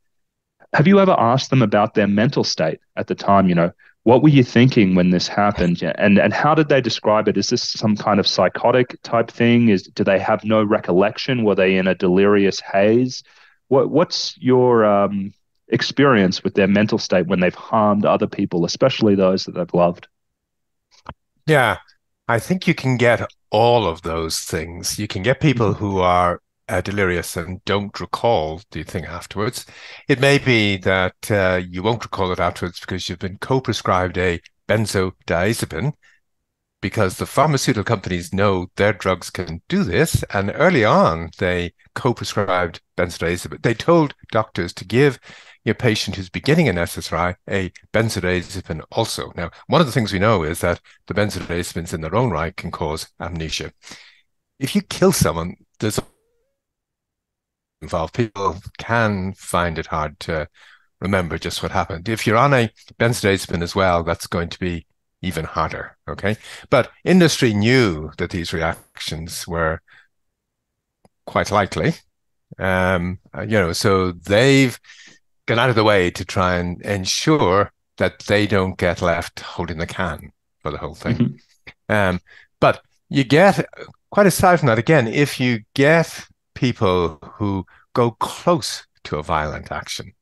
have 0.72 0.86
you 0.86 0.98
ever 0.98 1.14
asked 1.18 1.50
them 1.50 1.62
about 1.62 1.94
their 1.94 2.08
mental 2.08 2.42
state 2.42 2.80
at 2.96 3.06
the 3.06 3.14
time? 3.14 3.48
You 3.48 3.54
know, 3.54 3.72
what 4.02 4.22
were 4.22 4.28
you 4.28 4.42
thinking 4.42 4.94
when 4.94 5.10
this 5.10 5.28
happened, 5.28 5.82
and 5.82 6.18
and 6.18 6.32
how 6.32 6.54
did 6.54 6.68
they 6.68 6.80
describe 6.80 7.28
it? 7.28 7.36
Is 7.36 7.48
this 7.50 7.62
some 7.62 7.96
kind 7.96 8.18
of 8.18 8.26
psychotic 8.26 8.96
type 9.02 9.30
thing? 9.30 9.68
Is 9.68 9.84
do 9.84 10.04
they 10.04 10.18
have 10.18 10.44
no 10.44 10.62
recollection? 10.62 11.44
Were 11.44 11.54
they 11.54 11.76
in 11.76 11.86
a 11.86 11.94
delirious 11.94 12.60
haze? 12.60 13.22
What 13.68 13.90
what's 13.90 14.36
your 14.38 14.84
um, 14.84 15.32
experience 15.68 16.44
with 16.44 16.54
their 16.54 16.68
mental 16.68 16.98
state 16.98 17.26
when 17.26 17.40
they've 17.40 17.54
harmed 17.54 18.04
other 18.04 18.26
people, 18.26 18.64
especially 18.64 19.14
those 19.14 19.44
that 19.44 19.54
they've 19.54 19.74
loved? 19.74 20.08
Yeah, 21.46 21.78
I 22.28 22.38
think 22.38 22.66
you 22.66 22.74
can 22.74 22.96
get 22.96 23.28
all 23.50 23.86
of 23.86 24.02
those 24.02 24.40
things. 24.40 24.98
You 24.98 25.06
can 25.06 25.22
get 25.22 25.40
people 25.40 25.70
mm-hmm. 25.70 25.84
who 25.84 25.98
are 26.00 26.40
uh, 26.68 26.80
delirious 26.80 27.36
and 27.36 27.64
don't 27.64 27.98
recall 28.00 28.60
the 28.72 28.82
thing 28.82 29.04
afterwards. 29.04 29.66
It 30.08 30.20
may 30.20 30.38
be 30.38 30.76
that 30.78 31.30
uh, 31.30 31.60
you 31.68 31.82
won't 31.82 32.04
recall 32.04 32.32
it 32.32 32.40
afterwards 32.40 32.80
because 32.80 33.08
you've 33.08 33.20
been 33.20 33.38
co-prescribed 33.38 34.18
a 34.18 34.40
benzodiazepine 34.68 35.92
because 36.80 37.16
the 37.16 37.26
pharmaceutical 37.26 37.84
companies 37.84 38.32
know 38.32 38.66
their 38.76 38.92
drugs 38.92 39.30
can 39.30 39.62
do 39.68 39.84
this. 39.84 40.24
And 40.32 40.52
early 40.54 40.84
on, 40.84 41.30
they 41.38 41.72
co-prescribed 41.94 42.80
benzodiazepine. 42.96 43.62
They 43.62 43.74
told 43.74 44.14
doctors 44.32 44.72
to 44.74 44.84
give 44.84 45.18
your 45.66 45.74
patient 45.74 46.14
who's 46.14 46.30
beginning 46.30 46.68
an 46.68 46.76
SSRI 46.76 47.34
a 47.50 47.70
benzodiazepine 47.92 48.84
also. 48.92 49.32
Now, 49.34 49.50
one 49.66 49.80
of 49.80 49.86
the 49.88 49.92
things 49.92 50.12
we 50.12 50.20
know 50.20 50.44
is 50.44 50.60
that 50.60 50.80
the 51.08 51.14
benzodiazepines 51.14 51.92
in 51.92 52.02
their 52.02 52.14
own 52.14 52.30
right 52.30 52.56
can 52.56 52.70
cause 52.70 53.08
amnesia. 53.20 53.72
If 54.60 54.76
you 54.76 54.80
kill 54.80 55.10
someone, 55.10 55.56
there's 55.80 55.98
involved. 57.82 58.14
People 58.14 58.58
can 58.78 59.34
find 59.34 59.76
it 59.76 59.86
hard 59.86 60.20
to 60.20 60.48
remember 61.00 61.36
just 61.36 61.64
what 61.64 61.72
happened. 61.72 62.08
If 62.08 62.28
you're 62.28 62.36
on 62.36 62.54
a 62.54 62.70
benzodiazepine 63.00 63.62
as 63.62 63.74
well, 63.74 64.04
that's 64.04 64.28
going 64.28 64.50
to 64.50 64.60
be 64.60 64.86
even 65.20 65.44
harder. 65.44 65.96
Okay. 66.08 66.36
But 66.70 66.92
industry 67.04 67.52
knew 67.52 68.12
that 68.18 68.30
these 68.30 68.52
reactions 68.52 69.48
were 69.48 69.80
quite 71.26 71.50
likely. 71.50 71.94
Um, 72.56 73.18
you 73.40 73.58
know, 73.58 73.72
so 73.72 74.12
they've 74.12 74.78
gone 75.46 75.58
out 75.58 75.70
of 75.70 75.76
the 75.76 75.84
way 75.84 76.10
to 76.10 76.24
try 76.24 76.56
and 76.56 76.82
ensure 76.82 77.72
that 77.96 78.20
they 78.26 78.46
don't 78.46 78.78
get 78.78 79.00
left 79.00 79.40
holding 79.40 79.78
the 79.78 79.86
can 79.86 80.32
for 80.60 80.70
the 80.70 80.78
whole 80.78 80.94
thing. 80.94 81.16
Mm-hmm. 81.16 81.92
Um, 81.94 82.20
but 82.60 82.82
you 83.08 83.24
get 83.24 83.66
quite 84.10 84.26
aside 84.26 84.58
from 84.58 84.66
that, 84.66 84.78
again, 84.78 85.06
if 85.06 85.40
you 85.40 85.60
get 85.74 86.26
people 86.54 87.18
who 87.34 87.64
go 87.94 88.12
close 88.12 88.86
to 89.04 89.16
a 89.16 89.22
violent 89.22 89.70
action, 89.70 90.12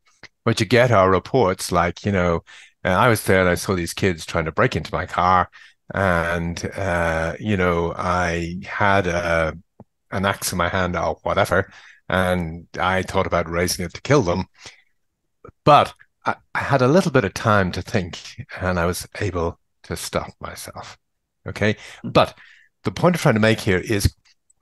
what 0.45 0.61
you 0.61 0.67
get 0.67 0.91
are 0.91 1.11
reports 1.11 1.73
like, 1.73 2.05
you 2.05 2.13
know, 2.13 2.43
uh, 2.85 2.91
I 2.91 3.09
was 3.09 3.25
there 3.25 3.41
and 3.41 3.49
I 3.49 3.55
saw 3.55 3.75
these 3.75 3.95
kids 3.95 4.27
trying 4.27 4.45
to 4.45 4.53
break 4.53 4.77
into 4.77 4.95
my 4.95 5.07
car, 5.07 5.49
and 5.95 6.63
uh, 6.77 7.35
you 7.41 7.57
know, 7.57 7.95
I 7.97 8.59
had 8.67 9.07
a 9.07 9.57
an 10.11 10.27
axe 10.27 10.53
in 10.53 10.59
my 10.59 10.69
hand 10.69 10.97
or 10.97 11.17
whatever, 11.23 11.73
and 12.09 12.67
I 12.79 13.03
thought 13.03 13.27
about 13.27 13.49
raising 13.49 13.87
it 13.87 13.95
to 13.95 14.03
kill 14.03 14.23
them. 14.23 14.45
But 15.65 15.95
I, 16.25 16.37
I 16.55 16.61
had 16.61 16.83
a 16.83 16.89
little 16.89 17.11
bit 17.11 17.25
of 17.25 17.35
time 17.35 17.73
to 17.73 17.83
think 17.83 18.19
and 18.61 18.79
I 18.79 18.87
was 18.87 19.07
able 19.21 19.59
to 19.85 19.97
stop 19.97 20.31
myself. 20.41 20.99
Okay. 21.47 21.75
Mm-hmm. 21.75 22.11
But 22.11 22.37
the 22.85 22.93
point 22.93 23.17
I'm 23.17 23.21
trying 23.21 23.35
to 23.35 23.41
make 23.41 23.61
here 23.61 23.79
is 23.79 24.15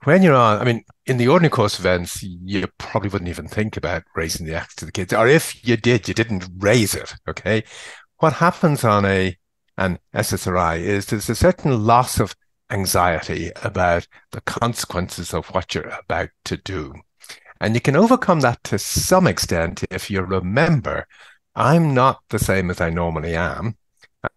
when 0.03 0.21
you're 0.21 0.35
on, 0.35 0.59
I 0.59 0.65
mean, 0.65 0.83
in 1.05 1.17
the 1.17 1.29
ordinary 1.29 1.49
course 1.49 1.79
of 1.79 1.85
events, 1.85 2.21
you 2.23 2.67
probably 2.77 3.09
wouldn't 3.09 3.29
even 3.29 3.47
think 3.47 3.77
about 3.77 4.03
raising 4.15 4.45
the 4.45 4.55
axe 4.55 4.75
to 4.75 4.85
the 4.85 4.91
kids. 4.91 5.13
Or 5.13 5.27
if 5.27 5.65
you 5.65 5.77
did, 5.77 6.07
you 6.07 6.13
didn't 6.13 6.45
raise 6.57 6.93
it. 6.93 7.13
Okay. 7.27 7.63
What 8.17 8.33
happens 8.33 8.83
on 8.83 9.05
a 9.05 9.37
an 9.77 9.97
SSRI 10.13 10.79
is 10.79 11.07
there's 11.07 11.29
a 11.29 11.35
certain 11.35 11.85
loss 11.85 12.19
of 12.19 12.35
anxiety 12.69 13.51
about 13.63 14.07
the 14.31 14.41
consequences 14.41 15.33
of 15.33 15.47
what 15.47 15.73
you're 15.73 15.89
about 15.89 16.29
to 16.45 16.57
do. 16.57 16.93
And 17.63 17.75
you 17.75 17.79
can 17.79 17.95
overcome 17.95 18.41
that 18.41 18.61
to 18.65 18.77
some 18.77 19.25
extent 19.25 19.85
if 19.89 20.11
you 20.11 20.21
remember, 20.21 21.07
I'm 21.55 21.93
not 21.93 22.19
the 22.27 22.37
same 22.37 22.69
as 22.69 22.81
I 22.81 22.89
normally 22.89 23.37
am. 23.37 23.77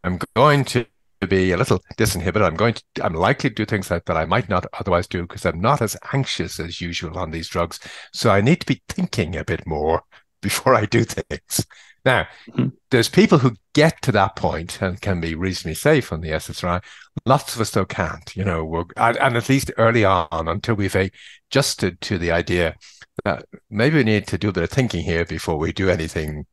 I'm 0.04 0.20
going 0.36 0.64
to 0.66 0.86
be 1.28 1.50
a 1.50 1.56
little 1.56 1.82
disinhibited. 1.96 2.46
I'm 2.46 2.54
going 2.54 2.74
to, 2.74 2.84
I'm 3.02 3.14
likely 3.14 3.50
to 3.50 3.56
do 3.56 3.64
things 3.64 3.88
that, 3.88 4.06
that 4.06 4.16
I 4.16 4.26
might 4.26 4.48
not 4.48 4.66
otherwise 4.78 5.08
do 5.08 5.22
because 5.22 5.44
I'm 5.44 5.60
not 5.60 5.82
as 5.82 5.96
anxious 6.12 6.60
as 6.60 6.80
usual 6.80 7.18
on 7.18 7.32
these 7.32 7.48
drugs. 7.48 7.80
So 8.12 8.30
I 8.30 8.40
need 8.40 8.60
to 8.60 8.66
be 8.66 8.80
thinking 8.88 9.34
a 9.34 9.44
bit 9.44 9.66
more 9.66 10.04
before 10.40 10.76
I 10.76 10.86
do 10.86 11.02
things. 11.02 11.66
Now, 12.07 12.29
mm-hmm. 12.49 12.69
there's 12.92 13.09
people 13.09 13.38
who 13.38 13.57
get 13.75 14.01
to 14.03 14.12
that 14.12 14.37
point 14.37 14.81
and 14.81 15.01
can 15.01 15.21
be 15.21 15.35
reasonably 15.35 15.75
safe 15.75 16.12
on 16.12 16.21
the 16.21 16.31
SSRI. 16.31 16.83
Lots 17.27 17.55
of 17.55 17.61
us 17.61 17.73
though 17.73 17.85
can't, 17.85 18.35
you 18.37 18.45
know, 18.45 18.85
and, 18.97 19.16
and 19.16 19.37
at 19.37 19.49
least 19.49 19.73
early 19.77 20.05
on 20.05 20.47
until 20.47 20.77
we've 20.77 20.97
adjusted 20.97 22.01
to 22.03 22.16
the 22.16 22.31
idea 22.31 22.77
that 23.25 23.45
maybe 23.71 23.97
we 23.97 24.05
need 24.05 24.29
to 24.29 24.38
do 24.38 24.51
a 24.51 24.53
bit 24.53 24.62
of 24.62 24.71
thinking 24.71 25.03
here 25.03 25.25
before 25.25 25.59
we 25.59 25.73
do 25.73 25.90
anything 25.90 26.47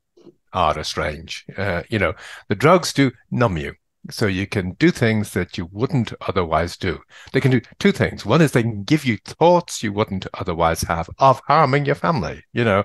odd 0.54 0.78
or 0.78 0.84
strange. 0.84 1.46
Uh, 1.56 1.84
you 1.88 2.00
know, 2.00 2.14
the 2.50 2.56
drugs 2.56 2.92
do 2.92 3.12
numb 3.30 3.58
you. 3.58 3.76
So 4.10 4.26
you 4.26 4.48
can 4.48 4.72
do 4.74 4.92
things 4.92 5.32
that 5.32 5.58
you 5.58 5.70
wouldn't 5.72 6.12
otherwise 6.28 6.76
do. 6.76 7.00
They 7.32 7.40
can 7.40 7.52
do 7.52 7.62
two 7.80 7.94
things. 7.94 8.26
One 8.26 8.42
is 8.42 8.52
they 8.52 8.64
can 8.64 8.84
give 8.84 9.06
you 9.06 9.18
thoughts 9.24 9.82
you 9.82 9.94
wouldn't 9.94 10.28
otherwise 10.34 10.82
have 10.82 11.10
of 11.20 11.42
harming 11.48 11.86
your 11.86 11.96
family. 11.96 12.44
You 12.52 12.66
know, 12.66 12.84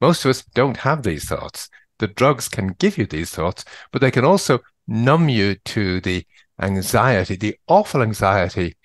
most 0.00 0.24
of 0.24 0.30
us 0.30 0.42
don't 0.54 0.78
have 0.78 1.02
these 1.02 1.26
thoughts. 1.26 1.68
The 1.98 2.08
drugs 2.08 2.48
can 2.48 2.68
give 2.78 2.98
you 2.98 3.06
these 3.06 3.30
thoughts, 3.30 3.64
but 3.92 4.00
they 4.00 4.10
can 4.10 4.24
also 4.24 4.60
numb 4.86 5.28
you 5.28 5.56
to 5.66 6.00
the 6.00 6.24
anxiety, 6.60 7.36
the 7.36 7.56
awful 7.68 8.02
anxiety 8.02 8.76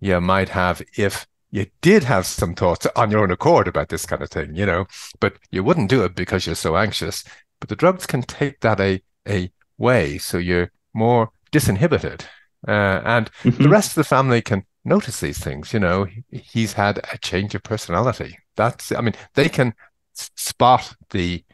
you 0.00 0.20
might 0.20 0.50
have 0.50 0.82
if 0.96 1.26
you 1.50 1.66
did 1.80 2.04
have 2.04 2.26
some 2.26 2.54
thoughts 2.54 2.86
on 2.94 3.10
your 3.10 3.22
own 3.22 3.30
accord 3.30 3.68
about 3.68 3.88
this 3.88 4.04
kind 4.04 4.22
of 4.22 4.30
thing, 4.30 4.54
you 4.54 4.66
know, 4.66 4.86
but 5.18 5.34
you 5.50 5.64
wouldn't 5.64 5.88
do 5.88 6.04
it 6.04 6.14
because 6.14 6.46
you're 6.46 6.54
so 6.54 6.76
anxious. 6.76 7.24
But 7.60 7.68
the 7.68 7.76
drugs 7.76 8.06
can 8.06 8.22
take 8.22 8.60
that 8.60 8.80
a, 8.80 9.02
a 9.26 9.50
way 9.78 10.18
so 10.18 10.38
you're 10.38 10.70
more 10.92 11.30
disinhibited. 11.50 12.22
Uh, 12.66 13.00
and 13.04 13.30
mm-hmm. 13.42 13.62
the 13.62 13.68
rest 13.68 13.90
of 13.90 13.94
the 13.96 14.04
family 14.04 14.42
can 14.42 14.64
notice 14.84 15.20
these 15.20 15.38
things. 15.38 15.72
You 15.72 15.80
know, 15.80 16.06
he's 16.30 16.74
had 16.74 17.00
a 17.12 17.18
change 17.18 17.54
of 17.54 17.62
personality. 17.62 18.36
That's, 18.56 18.92
I 18.92 19.00
mean, 19.00 19.14
they 19.34 19.48
can 19.48 19.74
spot 20.12 20.94
the 21.10 21.44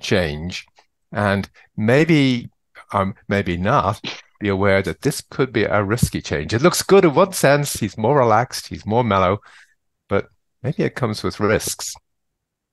change 0.00 0.66
and 1.12 1.48
maybe, 1.76 2.50
um, 2.92 3.14
maybe 3.28 3.56
not 3.56 4.00
be 4.40 4.48
aware 4.48 4.82
that 4.82 5.02
this 5.02 5.20
could 5.20 5.52
be 5.52 5.64
a 5.64 5.82
risky 5.82 6.20
change. 6.20 6.54
It 6.54 6.62
looks 6.62 6.82
good 6.82 7.04
in 7.04 7.14
one 7.14 7.32
sense. 7.32 7.74
He's 7.74 7.98
more 7.98 8.18
relaxed, 8.18 8.68
he's 8.68 8.86
more 8.86 9.04
mellow, 9.04 9.40
but 10.08 10.28
maybe 10.62 10.82
it 10.84 10.94
comes 10.94 11.22
with 11.22 11.40
risks. 11.40 11.94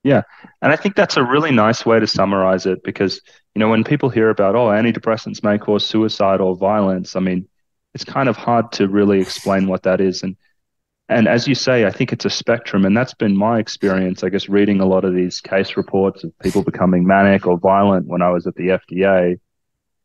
Yeah. 0.03 0.21
And 0.61 0.71
I 0.71 0.75
think 0.75 0.95
that's 0.95 1.17
a 1.17 1.23
really 1.23 1.51
nice 1.51 1.83
way 1.83 1.99
to 1.99 2.05
summarize 2.05 2.67
it 2.67 2.83
because, 2.83 3.19
you 3.55 3.59
know, 3.59 3.69
when 3.69 3.83
people 3.83 4.09
hear 4.09 4.29
about, 4.29 4.55
oh, 4.55 4.67
antidepressants 4.67 5.43
may 5.43 5.57
cause 5.57 5.83
suicide 5.83 6.41
or 6.41 6.55
violence, 6.55 7.15
I 7.15 7.21
mean, 7.21 7.47
it's 7.95 8.03
kind 8.03 8.29
of 8.29 8.37
hard 8.37 8.71
to 8.73 8.87
really 8.87 9.19
explain 9.19 9.67
what 9.67 9.83
that 9.83 10.01
is. 10.01 10.21
And 10.21 10.37
and 11.07 11.27
as 11.27 11.47
you 11.47 11.53
say, 11.53 11.85
I 11.85 11.91
think 11.91 12.11
it's 12.11 12.25
a 12.25 12.29
spectrum, 12.29 12.83
and 12.83 12.97
that's 12.97 13.13
been 13.13 13.37
my 13.37 13.59
experience. 13.59 14.23
I 14.23 14.29
guess 14.29 14.49
reading 14.49 14.81
a 14.81 14.85
lot 14.85 15.05
of 15.05 15.13
these 15.13 15.39
case 15.39 15.77
reports 15.77 16.23
of 16.23 16.37
people 16.39 16.63
becoming 16.63 17.05
manic 17.05 17.45
or 17.45 17.59
violent 17.59 18.07
when 18.07 18.23
I 18.23 18.31
was 18.31 18.47
at 18.47 18.55
the 18.55 18.69
FDA. 18.69 19.39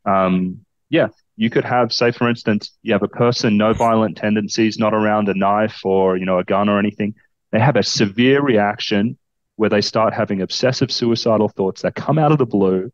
Um, 0.04 0.66
yeah, 0.90 1.08
you 1.36 1.48
could 1.48 1.64
have, 1.64 1.90
say, 1.90 2.10
for 2.10 2.28
instance, 2.28 2.76
you 2.82 2.92
have 2.92 3.02
a 3.02 3.08
person, 3.08 3.56
no 3.56 3.72
violent 3.72 4.18
tendencies, 4.18 4.78
not 4.78 4.92
around 4.92 5.30
a 5.30 5.34
knife 5.34 5.80
or 5.84 6.18
you 6.18 6.26
know 6.26 6.38
a 6.38 6.44
gun 6.44 6.68
or 6.68 6.78
anything. 6.78 7.14
They 7.50 7.60
have 7.60 7.76
a 7.76 7.82
severe 7.82 8.42
reaction 8.42 9.16
where 9.56 9.70
they 9.70 9.80
start 9.80 10.12
having 10.12 10.42
obsessive 10.42 10.92
suicidal 10.92 11.48
thoughts 11.48 11.82
that 11.82 11.94
come 11.94 12.18
out 12.18 12.32
of 12.32 12.38
the 12.38 12.46
blue, 12.46 12.92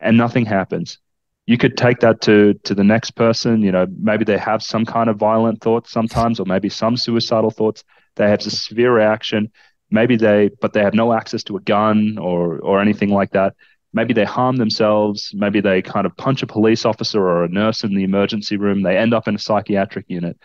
and 0.00 0.16
nothing 0.16 0.46
happens. 0.46 0.98
You 1.46 1.58
could 1.58 1.76
take 1.76 2.00
that 2.00 2.20
to 2.22 2.54
to 2.64 2.74
the 2.74 2.84
next 2.84 3.12
person. 3.12 3.62
You 3.62 3.72
know, 3.72 3.86
maybe 3.98 4.24
they 4.24 4.38
have 4.38 4.62
some 4.62 4.84
kind 4.84 5.10
of 5.10 5.16
violent 5.16 5.60
thoughts 5.60 5.90
sometimes, 5.90 6.38
or 6.40 6.46
maybe 6.46 6.68
some 6.68 6.96
suicidal 6.96 7.50
thoughts. 7.50 7.84
They 8.16 8.28
have 8.28 8.40
a 8.46 8.50
severe 8.50 8.94
reaction. 8.94 9.50
Maybe 9.90 10.16
they, 10.16 10.50
but 10.60 10.72
they 10.72 10.82
have 10.82 10.94
no 10.94 11.12
access 11.12 11.42
to 11.44 11.56
a 11.56 11.60
gun 11.60 12.18
or 12.18 12.58
or 12.58 12.80
anything 12.80 13.10
like 13.10 13.32
that 13.32 13.54
maybe 13.92 14.14
they 14.14 14.24
harm 14.24 14.56
themselves, 14.56 15.32
maybe 15.34 15.60
they 15.60 15.82
kind 15.82 16.06
of 16.06 16.16
punch 16.16 16.42
a 16.42 16.46
police 16.46 16.84
officer 16.84 17.20
or 17.20 17.44
a 17.44 17.48
nurse 17.48 17.84
in 17.84 17.94
the 17.94 18.04
emergency 18.04 18.56
room, 18.56 18.82
they 18.82 18.96
end 18.96 19.12
up 19.14 19.28
in 19.28 19.34
a 19.34 19.38
psychiatric 19.38 20.06
unit. 20.08 20.38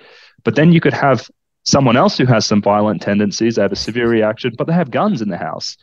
But 0.44 0.56
then 0.56 0.72
you 0.72 0.82
could 0.82 0.94
have 0.94 1.30
someone 1.64 1.98
else 1.98 2.18
who 2.18 2.26
has 2.26 2.46
some 2.46 2.62
violent 2.62 3.02
tendencies, 3.02 3.56
they 3.56 3.62
have 3.62 3.72
a 3.72 3.78
severe 3.78 4.10
reaction, 4.10 4.54
but 4.58 4.68
they 4.68 4.74
have 4.74 4.92
guns 4.92 5.22
in 5.22 5.30
the 5.30 5.38
house. 5.38 5.78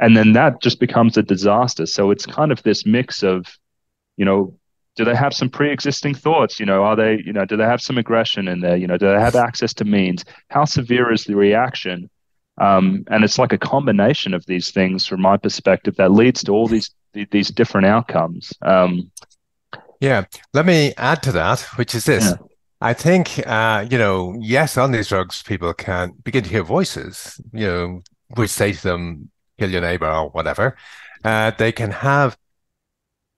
And 0.00 0.16
then 0.16 0.32
that 0.32 0.60
just 0.60 0.80
becomes 0.80 1.16
a 1.16 1.22
disaster. 1.22 1.86
So 1.86 2.10
it's 2.10 2.26
kind 2.26 2.50
of 2.50 2.62
this 2.62 2.84
mix 2.84 3.22
of, 3.22 3.46
you 4.16 4.24
know, 4.24 4.54
do 4.96 5.04
they 5.04 5.14
have 5.14 5.34
some 5.34 5.50
pre-existing 5.50 6.14
thoughts 6.14 6.60
you 6.60 6.66
know 6.66 6.84
are 6.84 6.94
they 6.94 7.20
you 7.26 7.32
know 7.32 7.44
do 7.44 7.56
they 7.56 7.64
have 7.64 7.82
some 7.82 7.98
aggression 7.98 8.46
in 8.46 8.60
there 8.60 8.76
you 8.76 8.86
know 8.86 8.96
do 8.96 9.08
they 9.08 9.18
have 9.18 9.34
access 9.34 9.74
to 9.74 9.84
means 9.84 10.24
how 10.50 10.64
severe 10.64 11.12
is 11.12 11.24
the 11.24 11.34
reaction 11.34 12.08
um, 12.58 13.04
and 13.10 13.24
it's 13.24 13.38
like 13.38 13.52
a 13.52 13.58
combination 13.58 14.34
of 14.34 14.46
these 14.46 14.70
things 14.70 15.06
from 15.06 15.20
my 15.20 15.36
perspective 15.36 15.96
that 15.96 16.12
leads 16.12 16.44
to 16.44 16.52
all 16.52 16.68
these 16.68 16.90
these 17.30 17.50
different 17.50 17.86
outcomes. 17.86 18.52
Um, 18.62 19.10
yeah, 20.00 20.24
let 20.52 20.66
me 20.66 20.92
add 20.96 21.22
to 21.24 21.32
that, 21.32 21.60
which 21.76 21.94
is 21.94 22.04
this. 22.04 22.24
Yeah. 22.24 22.36
I 22.80 22.92
think, 22.92 23.40
uh, 23.46 23.86
you 23.88 23.96
know, 23.96 24.36
yes, 24.40 24.76
on 24.76 24.92
these 24.92 25.08
drugs, 25.08 25.42
people 25.42 25.72
can 25.72 26.12
begin 26.22 26.44
to 26.44 26.50
hear 26.50 26.62
voices, 26.62 27.40
you 27.52 27.66
know, 27.66 28.02
which 28.34 28.50
say 28.50 28.72
to 28.72 28.82
them, 28.82 29.30
kill 29.58 29.70
your 29.70 29.80
neighbor 29.80 30.10
or 30.10 30.28
whatever. 30.30 30.76
Uh, 31.24 31.52
they 31.56 31.72
can 31.72 31.90
have 31.90 32.36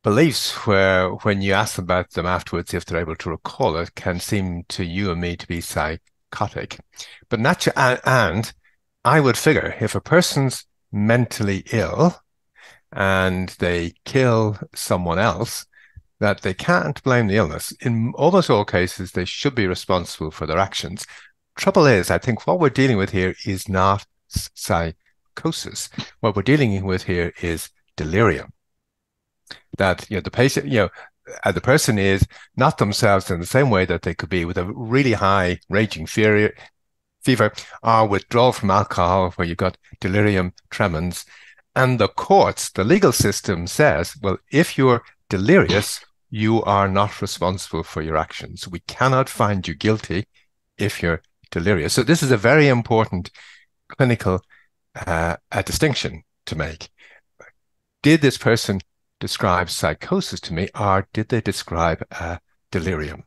beliefs 0.07 0.53
where, 0.69 1.09
when 1.25 1.43
you 1.43 1.53
ask 1.53 1.79
about 1.79 2.13
them 2.13 2.27
afterwards, 2.27 2.73
if 2.73 2.85
they're 2.85 3.01
able 3.01 3.17
to 3.17 3.29
recall 3.29 3.77
it, 3.77 3.93
can 3.97 4.21
seem 4.21 4.63
to 4.69 4.85
you 4.85 5.11
and 5.11 5.21
me 5.21 5.37
to 5.37 5.49
be 5.49 5.61
psychotic. 5.61 6.79
But 7.29 7.41
and, 7.77 8.01
and 8.05 8.53
I 9.05 9.19
would 9.19 9.37
figure 9.37 9.75
if 9.81 9.97
a 9.97 10.01
person's 10.01 10.65
mentally 10.93 11.65
ill, 11.73 12.15
and 12.93 13.49
they 13.59 13.95
kill 14.05 14.57
someone 14.77 15.19
else, 15.19 15.67
that 16.21 16.43
they 16.43 16.55
can't 16.55 17.03
blame 17.03 17.27
the 17.27 17.39
illness. 17.39 17.73
In 17.81 18.13
almost 18.15 18.49
all 18.49 18.65
cases, 18.65 19.11
they 19.11 19.25
should 19.25 19.57
be 19.57 19.67
responsible 19.67 20.31
for 20.31 20.47
their 20.47 20.59
actions. 20.59 21.05
Trouble 21.57 21.85
is, 21.85 22.13
I 22.13 22.19
think 22.19 22.47
what 22.47 22.61
we're 22.61 22.71
dealing 22.71 22.97
with 22.97 23.11
here 23.11 23.35
is 23.45 23.69
not 23.69 24.07
psychosis. 24.29 25.91
What 26.21 26.37
we're 26.37 26.43
dealing 26.43 26.85
with 26.85 27.03
here 27.03 27.33
is 27.43 27.71
delirium. 27.97 28.53
That 29.79 30.11
you 30.11 30.17
know 30.17 30.23
the 30.23 30.31
patient, 30.31 30.67
you 30.67 30.79
know, 30.79 30.89
uh, 31.45 31.53
the 31.53 31.61
person 31.61 31.99
is 31.99 32.27
not 32.57 32.79
themselves 32.79 33.31
in 33.31 33.41
the 33.41 33.47
same 33.47 33.71
way 33.71 33.85
that 33.85 34.03
they 34.03 34.15
could 34.15 34.29
be 34.29 34.45
with 34.45 34.59
a 34.59 34.65
really 34.65 35.13
high 35.13 35.61
raging 35.69 36.07
fear, 36.07 36.55
fever 37.23 37.53
or 37.83 38.07
withdrawal 38.07 38.53
from 38.53 38.71
alcohol, 38.71 39.31
where 39.33 39.47
you've 39.47 39.57
got 39.57 39.79
delirium 40.01 40.53
tremens 40.71 41.25
and 41.77 42.01
the 42.01 42.09
courts, 42.09 42.71
the 42.71 42.85
legal 42.85 43.13
system 43.13 43.67
says, 43.67 44.17
well, 44.23 44.39
if 44.51 44.79
you're 44.79 45.05
delirious, 45.29 46.01
you 46.31 46.63
are 46.63 46.89
not 46.89 47.21
responsible 47.21 47.83
for 47.83 48.01
your 48.01 48.17
actions. 48.17 48.67
We 48.67 48.81
cannot 48.81 49.29
find 49.29 49.69
you 49.69 49.75
guilty 49.75 50.27
if 50.79 51.03
you're 51.03 51.21
delirious. 51.51 51.93
So 51.93 52.03
this 52.03 52.23
is 52.23 52.31
a 52.31 52.39
very 52.39 52.69
important 52.69 53.31
clinical 53.89 54.41
uh, 55.07 55.37
distinction 55.67 56.25
to 56.47 56.57
make. 56.57 56.89
Did 58.03 58.23
this 58.23 58.39
person 58.39 58.81
describe 59.21 59.71
psychosis 59.71 60.41
to 60.41 60.55
me, 60.55 60.69
or 60.79 61.09
did 61.13 61.29
they 61.29 61.41
describe 61.41 62.03
delirium? 62.71 63.25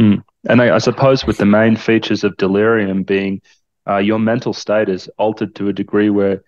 Mm. 0.00 0.22
And 0.48 0.62
I, 0.62 0.76
I, 0.76 0.78
suppose 0.78 1.26
with 1.26 1.38
the 1.38 1.46
main 1.46 1.76
features 1.76 2.24
of 2.24 2.36
delirium 2.36 3.02
being 3.02 3.42
uh, 3.86 3.98
your 3.98 4.18
mental 4.18 4.52
state 4.52 4.88
is 4.88 5.08
altered 5.18 5.54
to 5.56 5.68
a 5.68 5.72
degree 5.72 6.08
where 6.08 6.42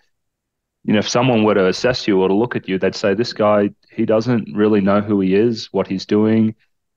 you 0.85 0.93
know, 0.93 0.99
if 0.99 1.09
someone 1.09 1.45
were 1.45 1.55
to 1.55 1.69
assess 1.69 2.09
you 2.09 2.21
or 2.21 2.29
to 2.29 2.35
look 2.35 2.57
at 2.57 2.69
you, 2.69 2.79
they'd 2.79 2.95
say, 2.95 3.15
this 3.15 3.33
guy, 3.33 3.71
he 3.91 4.05
doesn't 4.05 4.49
really 4.55 4.81
know 4.81 5.01
who 5.01 5.21
he 5.21 5.35
is, 5.35 5.69
what 5.73 5.87
he's 5.87 6.05
doing, 6.05 6.55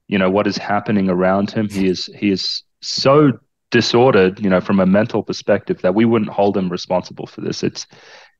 you 0.07 0.17
know, 0.17 0.29
what 0.29 0.47
is 0.47 0.57
happening 0.57 1.09
around 1.09 1.51
him. 1.51 1.69
He 1.69 1.87
is, 1.87 2.09
he 2.17 2.31
is 2.31 2.63
so 2.81 3.33
disordered, 3.69 4.39
you 4.39 4.49
know, 4.49 4.61
from 4.61 4.79
a 4.79 4.85
mental 4.85 5.21
perspective 5.21 5.81
that 5.81 5.93
we 5.93 6.05
wouldn't 6.05 6.31
hold 6.31 6.57
him 6.57 6.69
responsible 6.69 7.27
for 7.27 7.41
this. 7.41 7.61
It's, 7.61 7.85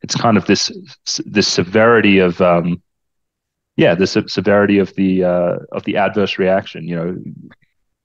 it's 0.01 0.15
kind 0.15 0.37
of 0.37 0.45
this, 0.47 0.71
this 1.25 1.47
severity 1.47 2.19
of, 2.19 2.41
um, 2.41 2.81
yeah, 3.77 3.95
the 3.95 4.07
severity 4.07 4.77
of 4.77 4.93
the, 4.95 5.23
uh, 5.23 5.57
of 5.71 5.83
the 5.83 5.97
adverse 5.97 6.37
reaction, 6.37 6.87
you 6.87 6.95
know. 6.95 7.17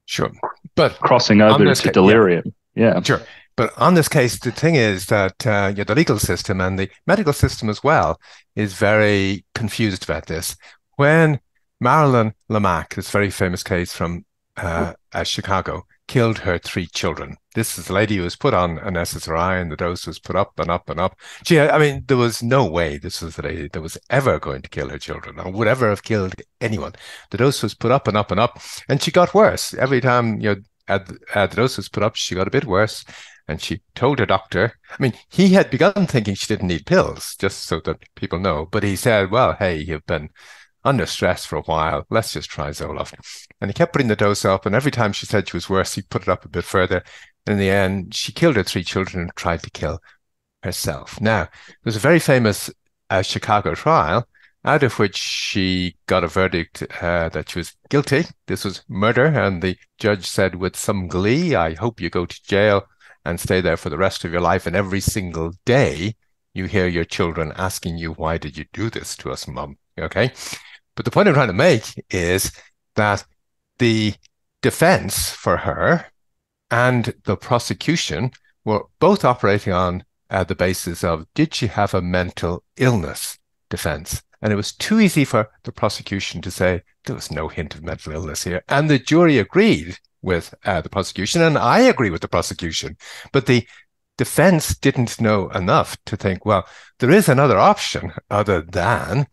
Sure. 0.06 0.32
But 0.74 0.98
crossing 0.98 1.40
over 1.40 1.72
to 1.72 1.90
delirium. 1.92 2.52
Yeah. 2.74 2.94
yeah. 2.94 3.02
Sure. 3.02 3.22
But 3.56 3.76
on 3.76 3.94
this 3.94 4.08
case, 4.08 4.38
the 4.38 4.52
thing 4.52 4.74
is 4.74 5.06
that 5.06 5.46
uh, 5.46 5.72
yeah, 5.76 5.84
the 5.84 5.94
legal 5.94 6.18
system 6.18 6.60
and 6.60 6.78
the 6.78 6.88
medical 7.06 7.32
system 7.32 7.68
as 7.68 7.84
well 7.84 8.18
is 8.56 8.72
very 8.72 9.44
confused 9.54 10.02
about 10.02 10.26
this. 10.26 10.56
When 10.96 11.40
Marilyn 11.80 12.32
Lemak, 12.50 12.94
this 12.94 13.10
very 13.10 13.30
famous 13.30 13.62
case 13.62 13.92
from 13.92 14.24
uh, 14.56 14.94
uh, 15.12 15.24
Chicago, 15.24 15.86
killed 16.10 16.38
her 16.38 16.58
three 16.58 16.88
children. 16.88 17.36
This 17.54 17.78
is 17.78 17.88
a 17.88 17.92
lady 17.92 18.16
who 18.16 18.24
was 18.24 18.34
put 18.34 18.52
on 18.52 18.78
an 18.78 18.94
SSRI 18.94 19.62
and 19.62 19.70
the 19.70 19.76
dose 19.76 20.08
was 20.08 20.18
put 20.18 20.34
up 20.34 20.58
and 20.58 20.68
up 20.68 20.90
and 20.90 20.98
up. 20.98 21.16
She, 21.46 21.60
I 21.60 21.78
mean, 21.78 22.02
there 22.08 22.16
was 22.16 22.42
no 22.42 22.66
way 22.66 22.98
this 22.98 23.22
was 23.22 23.36
the 23.36 23.42
lady 23.42 23.68
that 23.68 23.80
was 23.80 23.96
ever 24.10 24.40
going 24.40 24.62
to 24.62 24.68
kill 24.68 24.88
her 24.88 24.98
children 24.98 25.38
or 25.38 25.52
would 25.52 25.68
ever 25.68 25.88
have 25.88 26.02
killed 26.02 26.34
anyone. 26.60 26.94
The 27.30 27.38
dose 27.38 27.62
was 27.62 27.76
put 27.76 27.92
up 27.92 28.08
and 28.08 28.16
up 28.16 28.32
and 28.32 28.40
up, 28.40 28.60
and 28.88 29.00
she 29.00 29.12
got 29.12 29.34
worse 29.34 29.72
every 29.74 30.00
time. 30.00 30.40
You 30.40 30.56
know, 30.88 30.98
the 30.98 31.54
dose 31.54 31.76
was 31.76 31.88
put 31.88 32.02
up, 32.02 32.16
she 32.16 32.34
got 32.34 32.48
a 32.48 32.56
bit 32.58 32.64
worse. 32.64 33.04
And 33.46 33.62
she 33.62 33.82
told 33.94 34.18
her 34.18 34.26
doctor, 34.26 34.78
I 34.90 34.96
mean, 35.00 35.12
he 35.28 35.50
had 35.50 35.70
begun 35.70 36.06
thinking 36.06 36.34
she 36.34 36.46
didn't 36.46 36.68
need 36.68 36.86
pills, 36.86 37.36
just 37.36 37.64
so 37.64 37.80
that 37.84 38.02
people 38.16 38.38
know. 38.38 38.66
But 38.70 38.82
he 38.82 38.96
said, 38.96 39.30
well, 39.30 39.54
hey, 39.58 39.76
you've 39.76 40.06
been 40.06 40.30
under 40.84 41.06
stress 41.06 41.44
for 41.44 41.56
a 41.56 41.62
while. 41.62 42.06
Let's 42.10 42.32
just 42.32 42.50
try 42.50 42.70
Zoloft. 42.70 43.14
And 43.60 43.70
he 43.70 43.74
kept 43.74 43.92
putting 43.92 44.08
the 44.08 44.16
dose 44.16 44.44
up. 44.44 44.66
And 44.66 44.74
every 44.74 44.90
time 44.90 45.12
she 45.12 45.26
said 45.26 45.48
she 45.48 45.56
was 45.56 45.68
worse, 45.68 45.94
he 45.94 46.02
put 46.02 46.22
it 46.22 46.28
up 46.28 46.44
a 46.44 46.48
bit 46.48 46.64
further. 46.64 47.02
And 47.46 47.54
in 47.54 47.58
the 47.58 47.70
end, 47.70 48.14
she 48.14 48.32
killed 48.32 48.56
her 48.56 48.62
three 48.62 48.84
children 48.84 49.22
and 49.22 49.36
tried 49.36 49.62
to 49.62 49.70
kill 49.70 50.00
herself. 50.62 51.20
Now, 51.20 51.48
there's 51.82 51.96
a 51.96 52.00
very 52.00 52.18
famous 52.18 52.70
uh, 53.08 53.22
Chicago 53.22 53.74
trial 53.74 54.26
out 54.64 54.82
of 54.82 54.98
which 54.98 55.16
she 55.16 55.96
got 56.06 56.24
a 56.24 56.28
verdict 56.28 56.82
uh, 57.00 57.30
that 57.30 57.48
she 57.48 57.58
was 57.58 57.74
guilty. 57.88 58.24
This 58.46 58.64
was 58.64 58.82
murder, 58.88 59.24
and 59.24 59.62
the 59.62 59.76
judge 59.98 60.26
said 60.26 60.54
with 60.54 60.76
some 60.76 61.08
glee, 61.08 61.54
I 61.54 61.74
hope 61.74 62.00
you 62.00 62.10
go 62.10 62.26
to 62.26 62.42
jail 62.42 62.86
and 63.24 63.40
stay 63.40 63.60
there 63.60 63.76
for 63.76 63.88
the 63.88 63.98
rest 63.98 64.24
of 64.24 64.32
your 64.32 64.40
life. 64.40 64.66
And 64.66 64.76
every 64.76 65.00
single 65.00 65.52
day, 65.64 66.14
you 66.52 66.66
hear 66.66 66.86
your 66.86 67.04
children 67.04 67.52
asking 67.56 67.98
you, 67.98 68.12
Why 68.12 68.38
did 68.38 68.56
you 68.56 68.66
do 68.72 68.90
this 68.90 69.16
to 69.18 69.30
us, 69.30 69.48
mum? 69.48 69.78
Okay. 69.98 70.32
But 71.00 71.06
the 71.06 71.12
point 71.12 71.28
I'm 71.28 71.34
trying 71.34 71.46
to 71.46 71.54
make 71.54 72.04
is 72.10 72.52
that 72.94 73.24
the 73.78 74.12
defense 74.60 75.30
for 75.30 75.56
her 75.56 76.04
and 76.70 77.14
the 77.24 77.38
prosecution 77.38 78.32
were 78.66 78.82
both 78.98 79.24
operating 79.24 79.72
on 79.72 80.04
uh, 80.28 80.44
the 80.44 80.54
basis 80.54 81.02
of 81.02 81.24
did 81.34 81.54
she 81.54 81.68
have 81.68 81.94
a 81.94 82.02
mental 82.02 82.64
illness 82.76 83.38
defense? 83.70 84.20
And 84.42 84.52
it 84.52 84.56
was 84.56 84.72
too 84.72 85.00
easy 85.00 85.24
for 85.24 85.48
the 85.64 85.72
prosecution 85.72 86.42
to 86.42 86.50
say 86.50 86.82
there 87.06 87.16
was 87.16 87.30
no 87.30 87.48
hint 87.48 87.74
of 87.74 87.82
mental 87.82 88.12
illness 88.12 88.44
here. 88.44 88.62
And 88.68 88.90
the 88.90 88.98
jury 88.98 89.38
agreed 89.38 89.96
with 90.20 90.54
uh, 90.66 90.82
the 90.82 90.90
prosecution, 90.90 91.40
and 91.40 91.56
I 91.56 91.78
agree 91.78 92.10
with 92.10 92.20
the 92.20 92.28
prosecution. 92.28 92.98
But 93.32 93.46
the 93.46 93.66
defense 94.18 94.76
didn't 94.76 95.18
know 95.18 95.48
enough 95.48 95.96
to 96.04 96.18
think, 96.18 96.44
well, 96.44 96.66
there 96.98 97.10
is 97.10 97.26
another 97.26 97.56
option 97.56 98.12
other 98.30 98.60
than 98.60 99.26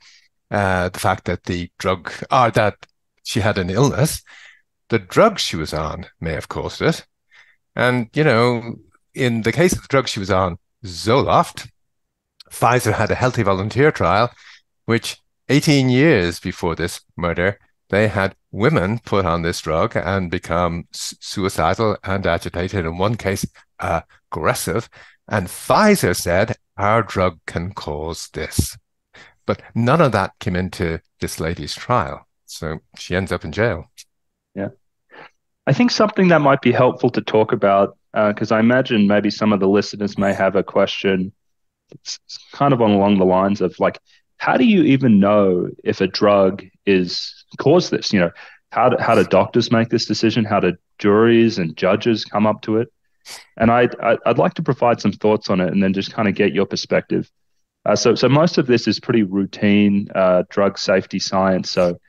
uh, 0.51 0.89
the 0.89 0.99
fact 0.99 1.25
that 1.25 1.43
the 1.43 1.69
drug, 1.77 2.11
or 2.31 2.51
that 2.51 2.85
she 3.23 3.41
had 3.41 3.57
an 3.57 3.69
illness. 3.69 4.21
The 4.89 4.99
drug 4.99 5.37
she 5.37 5.57
was 5.57 5.73
on 5.73 6.05
may 6.21 6.31
have 6.31 6.47
caused 6.47 6.81
it. 6.81 7.05
And, 7.75 8.09
you 8.13 8.23
know, 8.23 8.75
in 9.13 9.41
the 9.41 9.51
case 9.51 9.73
of 9.73 9.81
the 9.81 9.87
drug 9.89 10.07
she 10.07 10.21
was 10.21 10.31
on, 10.31 10.57
Zoloft, 10.85 11.69
Pfizer 12.49 12.93
had 12.93 13.11
a 13.11 13.15
healthy 13.15 13.43
volunteer 13.43 13.91
trial, 13.91 14.31
which 14.85 15.17
18 15.49 15.89
years 15.89 16.39
before 16.39 16.75
this 16.75 17.01
murder, 17.17 17.59
they 17.89 18.07
had 18.07 18.35
women 18.51 18.99
put 18.99 19.25
on 19.25 19.41
this 19.41 19.61
drug 19.61 19.95
and 19.95 20.31
become 20.31 20.87
suicidal 20.91 21.97
and 22.03 22.25
agitated. 22.25 22.85
In 22.85 22.97
one 22.97 23.15
case, 23.15 23.45
aggressive. 23.79 24.89
And 25.27 25.47
Pfizer 25.47 26.15
said, 26.15 26.55
our 26.77 27.03
drug 27.03 27.39
can 27.45 27.73
cause 27.73 28.29
this. 28.33 28.77
But 29.47 29.63
none 29.73 30.01
of 30.01 30.11
that 30.11 30.37
came 30.39 30.55
into 30.55 31.01
this 31.19 31.39
lady's 31.39 31.73
trial. 31.73 32.27
So 32.45 32.77
she 32.95 33.15
ends 33.15 33.31
up 33.31 33.43
in 33.43 33.51
jail. 33.51 33.89
Yeah. 34.53 34.69
I 35.65 35.73
think 35.73 35.89
something 35.89 36.27
that 36.27 36.41
might 36.41 36.61
be 36.61 36.71
helpful 36.71 37.09
to 37.09 37.21
talk 37.21 37.51
about, 37.51 37.97
because 38.13 38.51
uh, 38.51 38.55
I 38.55 38.59
imagine 38.59 39.07
maybe 39.07 39.31
some 39.31 39.51
of 39.51 39.59
the 39.59 39.67
listeners 39.67 40.17
may 40.17 40.33
have 40.33 40.55
a 40.55 40.63
question. 40.63 41.31
It's 41.91 42.19
kind 42.51 42.73
of 42.73 42.79
along 42.79 43.17
the 43.17 43.25
lines 43.25 43.61
of 43.61 43.79
like, 43.79 43.99
how 44.37 44.55
do 44.55 44.65
you 44.65 44.83
even 44.83 45.19
know 45.19 45.69
if 45.83 45.99
a 45.99 46.07
drug 46.07 46.63
is 46.85 47.45
caused 47.57 47.89
this? 47.89 48.13
You 48.13 48.19
know, 48.19 48.31
how 48.71 48.89
do, 48.89 48.97
how 48.99 49.15
do 49.15 49.23
doctors 49.23 49.71
make 49.71 49.89
this 49.89 50.05
decision? 50.05 50.45
How 50.45 50.59
do 50.59 50.75
juries 50.99 51.57
and 51.57 51.75
judges 51.75 52.23
come 52.23 52.45
up 52.45 52.61
to 52.63 52.77
it? 52.77 52.91
And 53.57 53.71
I'd, 53.71 53.95
I'd 53.99 54.37
like 54.37 54.53
to 54.55 54.63
provide 54.63 55.01
some 55.01 55.11
thoughts 55.11 55.49
on 55.49 55.59
it 55.59 55.71
and 55.71 55.81
then 55.81 55.93
just 55.93 56.13
kind 56.13 56.27
of 56.27 56.35
get 56.35 56.53
your 56.53 56.65
perspective. 56.65 57.31
Uh, 57.87 57.95
so, 57.95 58.13
so 58.15 58.27
most 58.27 58.57
of 58.57 58.67
this 58.67 58.85
is 58.87 58.99
pretty 58.99 59.23
routine 59.23 60.09
uh, 60.13 60.43
drug 60.49 60.77
safety 60.77 61.19
science. 61.19 61.71
So, 61.71 61.99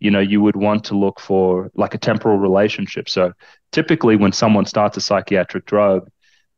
you 0.00 0.10
know, 0.10 0.18
you 0.18 0.40
would 0.40 0.56
want 0.56 0.84
to 0.84 0.98
look 0.98 1.20
for 1.20 1.70
like 1.74 1.94
a 1.94 1.98
temporal 1.98 2.38
relationship. 2.38 3.08
So, 3.08 3.32
typically, 3.70 4.16
when 4.16 4.32
someone 4.32 4.66
starts 4.66 4.96
a 4.96 5.00
psychiatric 5.00 5.64
drug, 5.66 6.10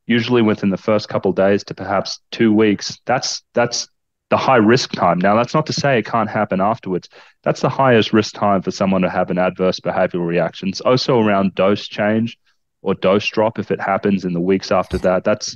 usually 0.07 0.41
within 0.41 0.71
the 0.71 0.77
first 0.77 1.09
couple 1.09 1.31
days 1.31 1.63
to 1.65 1.75
perhaps 1.75 2.19
two 2.31 2.51
weeks, 2.51 2.99
that's 3.05 3.43
that's 3.53 3.87
the 4.31 4.37
high 4.37 4.57
risk 4.57 4.93
time. 4.93 5.19
Now, 5.19 5.35
that's 5.35 5.53
not 5.53 5.67
to 5.67 5.73
say 5.73 5.99
it 5.99 6.05
can't 6.05 6.29
happen 6.29 6.59
afterwards. 6.59 7.07
That's 7.43 7.61
the 7.61 7.69
highest 7.69 8.13
risk 8.13 8.33
time 8.33 8.63
for 8.63 8.71
someone 8.71 9.01
to 9.01 9.09
have 9.09 9.29
an 9.29 9.37
adverse 9.37 9.79
behavioral 9.79 10.25
reaction. 10.25 10.69
It's 10.69 10.81
also 10.81 11.19
around 11.19 11.53
dose 11.53 11.87
change 11.87 12.37
or 12.81 12.95
dose 12.95 13.27
drop 13.27 13.59
if 13.59 13.69
it 13.69 13.79
happens 13.79 14.25
in 14.25 14.33
the 14.33 14.39
weeks 14.39 14.71
after 14.71 14.97
that. 14.99 15.23
That's 15.23 15.55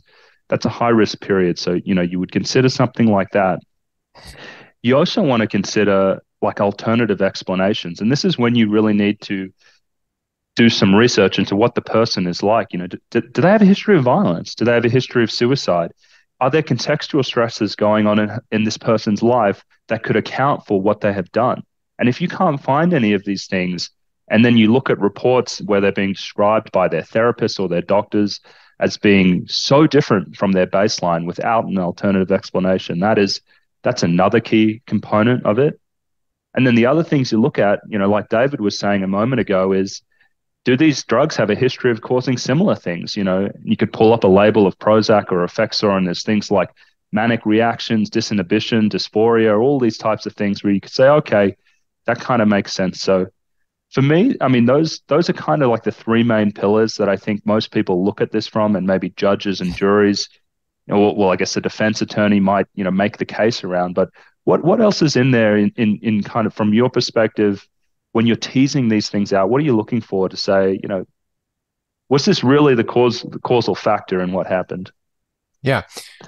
that's 0.50 0.66
a 0.66 0.70
high 0.70 0.90
risk 0.90 1.22
period. 1.22 1.58
So 1.60 1.74
you 1.74 1.96
know 1.96 2.02
you 2.02 2.20
would 2.20 2.32
consider 2.32 2.70
something 2.70 3.08
like 3.08 3.32
that. 3.32 3.60
You 4.82 4.98
also 4.98 5.22
want 5.22 5.42
to 5.42 5.48
consider 5.48 6.22
like 6.42 6.62
alternative 6.62 7.22
explanations, 7.22 8.02
and 8.02 8.12
this 8.12 8.26
is 8.26 8.38
when 8.38 8.56
you 8.56 8.70
really 8.70 8.94
need 8.94 9.22
to 9.22 9.52
do 10.56 10.70
some 10.70 10.96
research 10.96 11.38
into 11.38 11.56
what 11.56 11.76
the 11.76 11.82
person 11.82 12.28
is 12.28 12.42
like. 12.42 12.68
You 12.72 12.80
know, 12.80 12.88
do, 12.88 13.00
do, 13.12 13.42
they 13.42 13.50
have 13.50 13.62
a 13.62 13.66
history 13.66 13.98
of 13.98 14.04
violence? 14.04 14.56
Do 14.56 14.66
they 14.66 14.74
have 14.74 14.86
a 14.86 14.90
history 14.90 15.24
of 15.24 15.32
suicide? 15.32 15.92
Are 16.40 16.50
there 16.50 16.64
contextual 16.64 17.26
stresses 17.26 17.76
going 17.76 18.08
on 18.08 18.20
in, 18.20 18.32
in 18.52 18.64
this 18.64 18.78
person's 18.78 19.22
life 19.22 19.64
that 19.88 20.04
could 20.04 20.16
account 20.16 20.66
for 20.66 20.82
what 20.82 21.02
they 21.02 21.14
have 21.14 21.32
done? 21.32 21.62
And 22.00 22.10
if 22.10 22.22
you 22.22 22.28
can't 22.28 22.62
find 22.62 22.94
any 22.94 23.14
of 23.14 23.24
these 23.26 23.48
things, 23.48 23.90
and 24.30 24.44
then 24.44 24.58
you 24.58 24.72
look 24.72 24.90
at 24.90 25.00
reports 25.00 25.62
where 25.62 25.80
they're 25.80 25.92
being 25.92 26.14
described 26.14 26.72
by 26.72 26.88
their 26.88 27.04
therapists 27.04 27.60
or 27.60 27.68
their 27.68 27.82
doctors 27.82 28.42
as 28.80 28.98
being 28.98 29.48
so 29.48 29.88
different 29.88 30.36
from 30.36 30.52
their 30.52 30.68
baseline 30.68 31.26
without 31.26 31.66
an 31.66 31.78
alternative 31.78 32.32
explanation. 32.32 33.00
That 33.00 33.18
is, 33.18 33.42
that's 33.84 34.04
another 34.04 34.40
key 34.40 34.82
component 34.86 35.46
of 35.46 35.60
it. 35.60 35.80
And 36.54 36.66
then 36.66 36.76
the 36.76 36.86
other 36.86 37.04
things 37.04 37.32
you 37.32 37.40
look 37.40 37.60
at, 37.60 37.82
you 37.88 38.00
know, 38.00 38.10
like 38.10 38.30
David 38.30 38.62
was 38.62 38.80
saying 38.80 39.04
a 39.04 39.08
moment 39.08 39.42
ago, 39.42 39.72
is 39.74 40.02
do 40.64 40.76
these 40.76 41.04
drugs 41.04 41.36
have 41.36 41.50
a 41.50 41.56
history 41.56 41.92
of 41.92 42.02
causing 42.02 42.38
similar 42.38 42.76
things? 42.76 43.16
You 43.16 43.24
know, 43.24 43.50
you 43.64 43.78
could 43.78 43.94
pull 43.94 44.14
up 44.14 44.24
a 44.24 44.28
label 44.28 44.66
of 44.66 44.78
Prozac 44.80 45.32
or 45.32 45.46
Effexor, 45.46 45.96
and 45.96 46.08
there's 46.08 46.24
things 46.24 46.50
like 46.50 46.70
manic 47.12 47.46
reactions, 47.46 48.10
disinhibition, 48.10 48.90
dysphoria, 48.90 49.60
all 49.60 49.80
these 49.80 49.98
types 49.98 50.26
of 50.26 50.34
things 50.34 50.64
where 50.64 50.74
you 50.74 50.82
could 50.82 50.92
say, 50.92 51.08
okay, 51.08 51.56
that 52.06 52.20
kind 52.20 52.42
of 52.42 52.48
makes 52.48 52.74
sense. 52.74 53.02
So 53.02 53.28
for 53.96 54.02
me, 54.02 54.36
I 54.42 54.50
mean, 54.50 54.66
those 54.66 55.00
those 55.08 55.30
are 55.30 55.34
kind 55.34 55.64
of 55.64 55.70
like 55.70 55.84
the 55.84 55.92
three 55.92 56.22
main 56.22 56.52
pillars 56.52 56.96
that 56.96 57.08
I 57.08 57.16
think 57.16 57.46
most 57.46 57.72
people 57.72 58.04
look 58.04 58.20
at 58.20 58.34
this 58.34 58.46
from, 58.46 58.76
and 58.76 58.86
maybe 58.86 59.12
judges 59.12 59.62
and 59.62 59.74
juries. 59.74 60.28
You 60.86 60.94
know, 60.94 61.00
well, 61.00 61.16
well, 61.16 61.32
I 61.32 61.38
guess 61.38 61.56
a 61.56 61.62
defense 61.62 62.02
attorney 62.02 62.42
might 62.42 62.68
you 62.76 62.84
know 62.84 62.92
make 62.92 63.20
the 63.20 63.26
case 63.26 63.64
around. 63.64 63.96
But 63.96 64.10
what 64.44 64.66
what 64.66 64.82
else 64.82 65.02
is 65.02 65.16
in 65.16 65.32
there 65.32 65.56
in 65.56 65.72
in, 65.78 65.98
in 66.02 66.24
kind 66.24 66.46
of 66.46 66.54
from 66.54 66.74
your 66.74 66.90
perspective 66.90 67.66
when 68.12 68.28
you're 68.28 68.36
teasing 68.36 68.90
these 68.90 69.08
things 69.08 69.32
out? 69.32 69.50
What 69.50 69.62
are 69.62 69.66
you 69.66 69.78
looking 69.78 70.02
for 70.02 70.28
to 70.28 70.36
say, 70.36 70.78
you 70.84 70.90
know, 70.90 71.06
was 72.10 72.26
this 72.26 72.44
really 72.44 72.76
the 72.76 72.84
cause 72.84 73.22
the 73.22 73.40
causal 73.40 73.76
factor 73.76 74.20
in 74.20 74.34
what 74.34 74.46
happened? 74.46 74.92
Yeah, 75.62 75.84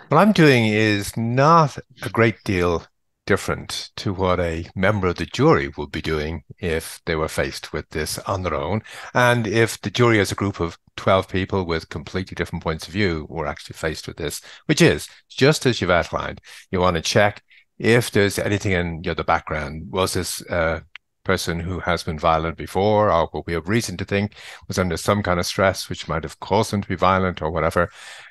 what 0.07 0.19
I'm 0.19 0.31
doing 0.31 0.67
is 0.67 1.17
not 1.17 1.77
a 2.01 2.09
great 2.09 2.41
deal 2.45 2.85
different 3.27 3.91
to 3.97 4.11
what 4.13 4.39
a 4.39 4.65
member 4.75 5.07
of 5.07 5.17
the 5.17 5.25
jury 5.27 5.69
would 5.77 5.91
be 5.91 6.01
doing 6.01 6.43
if 6.59 6.99
they 7.05 7.15
were 7.15 7.27
faced 7.27 7.73
with 7.73 7.87
this 7.89 8.17
on 8.19 8.41
their 8.41 8.55
own. 8.55 8.81
And 9.13 9.45
if 9.45 9.79
the 9.81 9.91
jury, 9.91 10.19
as 10.19 10.31
a 10.31 10.35
group 10.35 10.59
of 10.59 10.79
12 10.95 11.27
people 11.27 11.65
with 11.65 11.89
completely 11.89 12.33
different 12.33 12.63
points 12.63 12.87
of 12.87 12.93
view, 12.93 13.27
were 13.29 13.45
actually 13.45 13.75
faced 13.75 14.07
with 14.07 14.17
this, 14.17 14.41
which 14.65 14.81
is 14.81 15.07
just 15.29 15.65
as 15.67 15.79
you've 15.79 15.91
outlined, 15.91 16.41
you 16.71 16.79
want 16.79 16.95
to 16.95 17.01
check 17.01 17.43
if 17.77 18.09
there's 18.09 18.39
anything 18.39 18.71
in 18.71 19.01
the 19.03 19.23
background. 19.23 19.91
Was 19.91 20.13
this 20.13 20.41
a 20.49 20.83
person 21.23 21.59
who 21.59 21.79
has 21.81 22.03
been 22.03 22.17
violent 22.17 22.57
before, 22.57 23.11
or 23.11 23.27
what 23.31 23.45
we 23.45 23.53
have 23.53 23.67
reason 23.67 23.97
to 23.97 24.05
think 24.05 24.35
was 24.67 24.79
under 24.79 24.97
some 24.97 25.21
kind 25.21 25.39
of 25.39 25.45
stress, 25.45 25.89
which 25.89 26.07
might 26.07 26.23
have 26.23 26.39
caused 26.39 26.71
them 26.71 26.81
to 26.81 26.87
be 26.87 26.95
violent 26.95 27.41
or 27.41 27.51
whatever? 27.51 27.89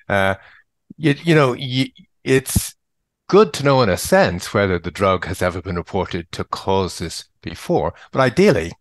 Uh, 0.09 0.35
you, 0.97 1.15
you 1.23 1.35
know, 1.35 1.53
you, 1.53 1.87
it's 2.25 2.76
good 3.29 3.53
to 3.53 3.65
know 3.65 3.83
in 3.83 3.89
a 3.89 3.97
sense 3.97 4.55
whether 4.55 4.79
the 4.79 4.91
drug 4.91 5.27
has 5.27 5.43
ever 5.43 5.61
been 5.61 5.77
reported 5.77 6.31
to 6.33 6.45
cause 6.45 6.99
this 6.99 7.25
before. 7.43 7.93
But 8.13 8.21
ideally, 8.21 8.73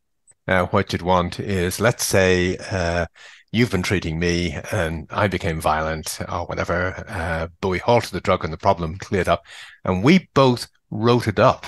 uh, 0.47 0.65
what 0.67 0.93
you'd 0.93 1.01
want 1.01 1.39
is, 1.39 1.79
let's 1.79 2.05
say, 2.05 2.57
uh, 2.69 3.07
you've 3.51 3.71
been 3.71 3.81
treating 3.81 4.19
me 4.19 4.57
and 4.71 5.07
I 5.09 5.27
became 5.27 5.59
violent 5.59 6.19
or 6.29 6.45
whatever, 6.45 7.03
uh, 7.07 7.47
but 7.59 7.69
we 7.69 7.79
halted 7.79 8.11
the 8.11 8.21
drug 8.21 8.43
and 8.43 8.53
the 8.53 8.57
problem 8.57 8.97
cleared 8.97 9.27
up. 9.27 9.43
And 9.83 10.03
we 10.03 10.29
both 10.33 10.67
wrote 10.91 11.27
it 11.27 11.39
up 11.39 11.65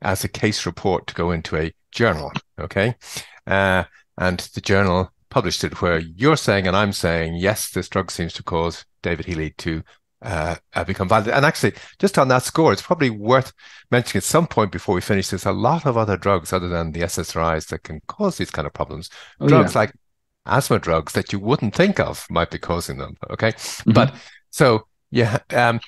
as 0.00 0.22
a 0.22 0.28
case 0.28 0.66
report 0.66 1.06
to 1.08 1.14
go 1.14 1.32
into 1.32 1.56
a 1.56 1.72
journal. 1.90 2.30
Okay. 2.60 2.94
Uh, 3.46 3.84
and 4.18 4.38
the 4.54 4.60
journal 4.60 5.10
published 5.30 5.64
it 5.64 5.82
where 5.82 5.98
you're 5.98 6.36
saying 6.36 6.68
and 6.68 6.76
I'm 6.76 6.92
saying, 6.92 7.34
yes, 7.34 7.70
this 7.70 7.88
drug 7.88 8.12
seems 8.12 8.32
to 8.34 8.44
cause 8.44 8.84
David 9.02 9.26
Healy 9.26 9.50
to 9.58 9.82
uh, 10.24 10.56
uh, 10.74 10.84
become 10.84 11.08
valid. 11.08 11.28
And 11.28 11.44
actually, 11.44 11.74
just 11.98 12.18
on 12.18 12.28
that 12.28 12.42
score, 12.42 12.72
it's 12.72 12.82
probably 12.82 13.10
worth 13.10 13.52
mentioning 13.90 14.18
at 14.18 14.24
some 14.24 14.46
point 14.46 14.72
before 14.72 14.94
we 14.94 15.00
finish. 15.00 15.28
There's 15.28 15.46
a 15.46 15.52
lot 15.52 15.86
of 15.86 15.96
other 15.96 16.16
drugs 16.16 16.52
other 16.52 16.68
than 16.68 16.92
the 16.92 17.02
SSRIs 17.02 17.68
that 17.68 17.82
can 17.82 18.00
cause 18.06 18.38
these 18.38 18.50
kind 18.50 18.66
of 18.66 18.72
problems. 18.72 19.10
Oh, 19.40 19.48
drugs 19.48 19.74
yeah. 19.74 19.80
like 19.80 19.92
asthma 20.46 20.78
drugs 20.78 21.12
that 21.12 21.32
you 21.32 21.38
wouldn't 21.38 21.74
think 21.74 22.00
of 22.00 22.26
might 22.30 22.50
be 22.50 22.58
causing 22.58 22.98
them. 22.98 23.16
Okay, 23.30 23.52
mm-hmm. 23.52 23.92
but 23.92 24.14
so 24.50 24.86
yeah, 25.10 25.38
um, 25.50 25.80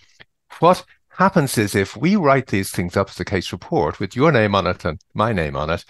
what 0.60 0.84
happens 1.08 1.56
is 1.56 1.74
if 1.74 1.96
we 1.96 2.16
write 2.16 2.48
these 2.48 2.70
things 2.70 2.96
up 2.96 3.08
as 3.08 3.18
a 3.18 3.24
case 3.24 3.52
report 3.52 3.98
with 3.98 4.14
your 4.14 4.30
name 4.30 4.54
on 4.54 4.66
it 4.66 4.84
and 4.84 5.00
my 5.14 5.32
name 5.32 5.56
on 5.56 5.70
it, 5.70 5.84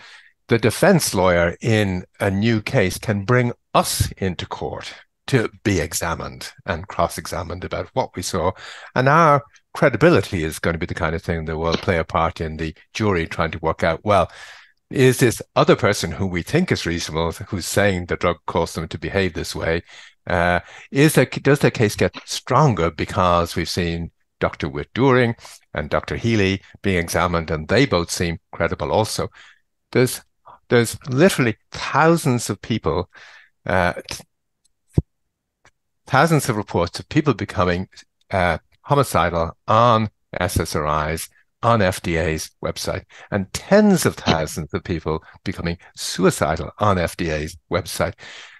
the 0.48 0.58
defense 0.58 1.14
lawyer 1.14 1.56
in 1.60 2.04
a 2.20 2.30
new 2.30 2.62
case 2.62 2.98
can 2.98 3.24
bring 3.24 3.52
us 3.74 4.10
into 4.18 4.46
court 4.46 4.94
to 5.28 5.50
be 5.64 5.80
examined 5.80 6.52
and 6.66 6.88
cross 6.88 7.18
examined 7.18 7.64
about 7.64 7.88
what 7.94 8.14
we 8.16 8.22
saw. 8.22 8.52
And 8.94 9.08
our 9.08 9.42
credibility 9.74 10.44
is 10.44 10.58
going 10.58 10.74
to 10.74 10.78
be 10.78 10.86
the 10.86 10.94
kind 10.94 11.14
of 11.14 11.22
thing 11.22 11.44
that 11.44 11.58
will 11.58 11.76
play 11.76 11.98
a 11.98 12.04
part 12.04 12.40
in 12.40 12.56
the 12.56 12.74
jury 12.92 13.26
trying 13.26 13.50
to 13.52 13.58
work 13.58 13.82
out, 13.82 14.04
well, 14.04 14.30
is 14.90 15.18
this 15.18 15.42
other 15.56 15.76
person 15.76 16.12
who 16.12 16.26
we 16.26 16.42
think 16.42 16.70
is 16.70 16.86
reasonable, 16.86 17.32
who's 17.32 17.66
saying 17.66 18.06
the 18.06 18.16
drug 18.16 18.36
caused 18.46 18.76
them 18.76 18.86
to 18.88 18.98
behave 18.98 19.34
this 19.34 19.54
way, 19.54 19.82
uh, 20.26 20.60
is 20.90 21.14
that 21.14 21.42
does 21.42 21.58
their 21.58 21.70
case 21.70 21.96
get 21.96 22.16
stronger 22.24 22.90
because 22.90 23.56
we've 23.56 23.68
seen 23.68 24.10
Dr. 24.38 24.68
Witt-Doerring 24.68 25.34
and 25.74 25.90
Dr. 25.90 26.16
Healy 26.16 26.62
being 26.82 26.98
examined, 26.98 27.50
and 27.50 27.68
they 27.68 27.86
both 27.86 28.10
seem 28.10 28.38
credible 28.52 28.92
also. 28.92 29.28
There's 29.92 30.20
there's 30.68 30.98
literally 31.08 31.56
thousands 31.70 32.50
of 32.50 32.60
people, 32.60 33.08
uh, 33.66 33.94
thousands 36.06 36.48
of 36.48 36.56
reports 36.56 36.98
of 36.98 37.08
people 37.08 37.34
becoming 37.34 37.88
uh, 38.30 38.58
homicidal 38.82 39.56
on 39.66 40.10
SSRIs 40.40 41.28
on 41.62 41.80
FDA's 41.80 42.50
website, 42.62 43.04
and 43.30 43.52
tens 43.52 44.06
of 44.06 44.14
thousands 44.14 44.72
of 44.72 44.84
people 44.84 45.22
becoming 45.44 45.78
suicidal 45.96 46.70
on 46.78 46.96
FDA's 46.96 47.56
website. 47.70 48.14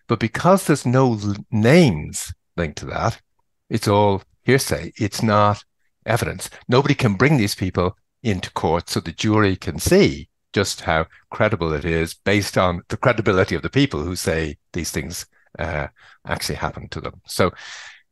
But 0.09 0.19
because 0.19 0.67
there's 0.67 0.87
no 0.87 1.19
names 1.51 2.33
linked 2.57 2.79
to 2.79 2.87
that, 2.87 3.21
it's 3.69 3.89
all 3.89 4.23
hearsay. 4.45 4.93
It's 4.97 5.23
not 5.23 5.63
evidence. 6.05 6.49
Nobody 6.69 6.95
can 6.95 7.15
bring 7.15 7.37
these 7.37 7.55
people 7.55 7.97
into 8.23 8.51
court 8.53 8.89
so 8.89 9.01
the 9.01 9.13
jury 9.13 9.57
can 9.57 9.79
see 9.79 10.29
just 10.53 10.81
how 10.81 11.07
credible 11.31 11.73
it 11.73 11.85
is 11.85 12.15
based 12.15 12.57
on 12.57 12.83
the 12.89 12.97
credibility 12.97 13.55
of 13.55 13.63
the 13.63 13.71
people 13.71 14.03
who 14.03 14.17
say 14.17 14.57
these 14.73 14.91
things 14.91 15.27
uh, 15.59 15.89
actually 16.27 16.57
happened 16.57 16.91
to 16.93 17.01
them. 17.01 17.21
So 17.27 17.53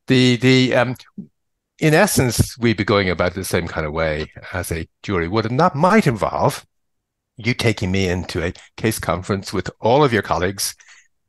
the 0.07 0.37
the 0.37 0.75
um, 0.75 0.97
in 1.79 1.95
essence, 1.95 2.57
we'd 2.59 2.77
be 2.77 2.85
going 2.85 3.11
about 3.11 3.35
the 3.35 3.45
same 3.45 3.67
kind 3.67 3.87
of 3.87 3.93
way 3.93 4.33
as 4.53 4.71
a 4.71 4.89
jury 5.03 5.29
would, 5.29 5.47
and 5.47 5.59
that 5.61 5.75
might 5.75 6.07
involve 6.07 6.65
you 7.37 7.53
taking 7.53 7.91
me 7.91 8.09
into 8.09 8.45
a 8.45 8.53
case 8.77 8.99
conference 8.99 9.53
with 9.53 9.69
all 9.81 10.05
of 10.05 10.13
your 10.13 10.23
colleagues, 10.23 10.75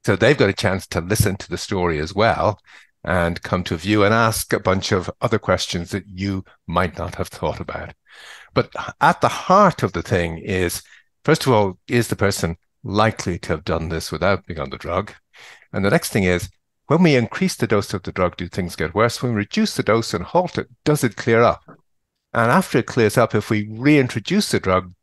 so 0.05 0.15
they've 0.15 0.37
got 0.37 0.49
a 0.49 0.53
chance 0.53 0.85
to 0.87 1.01
listen 1.01 1.35
to 1.37 1.49
the 1.49 1.57
story 1.57 1.99
as 1.99 2.13
well 2.13 2.59
and 3.03 3.41
come 3.43 3.63
to 3.63 3.75
a 3.75 3.77
view 3.77 4.03
and 4.03 4.13
ask 4.13 4.51
a 4.51 4.59
bunch 4.59 4.91
of 4.91 5.09
other 5.21 5.39
questions 5.39 5.91
that 5.91 6.03
you 6.07 6.43
might 6.67 6.97
not 6.97 7.15
have 7.15 7.27
thought 7.27 7.59
about. 7.59 7.93
But 8.53 8.71
at 8.99 9.21
the 9.21 9.27
heart 9.27 9.83
of 9.83 9.93
the 9.93 10.01
thing 10.01 10.39
is, 10.39 10.81
first 11.23 11.45
of 11.45 11.51
all, 11.51 11.77
is 11.87 12.07
the 12.07 12.15
person 12.15 12.57
likely 12.85 13.39
to 13.39 13.49
have 13.49 13.65
done 13.65 13.89
this 13.89 14.11
without 14.11 14.45
being 14.45 14.59
on 14.59 14.69
the 14.69 14.77
drug? 14.77 15.11
And 15.73 15.83
the 15.83 15.89
next 15.89 16.11
thing 16.11 16.23
is, 16.23 16.49
when 16.87 17.01
we 17.01 17.15
increase 17.15 17.55
the 17.55 17.67
dose 17.67 17.93
of 17.93 18.03
the 18.03 18.11
drug, 18.11 18.37
do 18.37 18.47
things 18.47 18.75
get 18.75 18.93
worse? 18.93 19.21
When 19.21 19.33
we 19.33 19.39
reduce 19.39 19.75
the 19.75 19.83
dose 19.83 20.13
and 20.13 20.23
halt 20.23 20.57
it, 20.57 20.69
does 20.85 21.03
it 21.03 21.15
clear 21.15 21.41
up? 21.41 21.63
And 22.33 22.51
after 22.51 22.77
it 22.77 22.85
clears 22.85 23.17
up, 23.17 23.33
if 23.33 23.49
we 23.49 23.67
reintroduce 23.69 24.51
the 24.51 24.59
drug, 24.59 24.93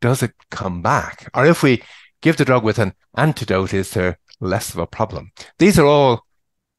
does 0.00 0.22
it 0.22 0.32
come 0.50 0.82
back? 0.82 1.30
Or 1.34 1.46
if 1.46 1.62
we 1.62 1.82
give 2.20 2.36
the 2.36 2.44
drug 2.44 2.62
with 2.62 2.78
an 2.78 2.92
antidote, 3.16 3.72
is 3.72 3.92
there 3.92 4.18
less 4.40 4.70
of 4.70 4.78
a 4.78 4.86
problem? 4.86 5.32
These 5.58 5.78
are 5.78 5.86
all 5.86 6.26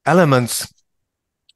elements 0.05 0.71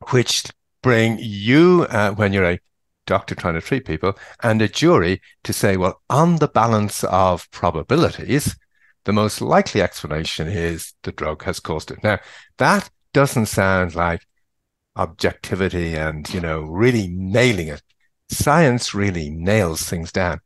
which 0.09 0.45
bring 0.81 1.17
you, 1.19 1.85
uh, 1.89 2.11
when 2.11 2.33
you're 2.33 2.49
a 2.49 2.59
doctor 3.05 3.35
trying 3.35 3.53
to 3.53 3.61
treat 3.61 3.85
people, 3.85 4.17
and 4.41 4.61
a 4.61 4.67
jury 4.67 5.21
to 5.43 5.53
say, 5.53 5.77
well, 5.77 6.01
on 6.09 6.37
the 6.37 6.47
balance 6.47 7.03
of 7.03 7.49
probabilities, 7.51 8.55
the 9.05 9.13
most 9.13 9.41
likely 9.41 9.81
explanation 9.81 10.47
is 10.47 10.93
the 11.03 11.11
drug 11.11 11.43
has 11.43 11.59
caused 11.59 11.91
it. 11.91 12.03
Now, 12.03 12.19
that 12.57 12.89
doesn't 13.13 13.45
sound 13.45 13.95
like 13.95 14.21
objectivity 14.95 15.95
and, 15.95 16.31
you 16.33 16.41
know, 16.41 16.61
really 16.61 17.07
nailing 17.07 17.67
it. 17.69 17.81
Science 18.29 18.93
really 18.93 19.29
nails 19.29 19.83
things 19.83 20.11
down. 20.11 20.39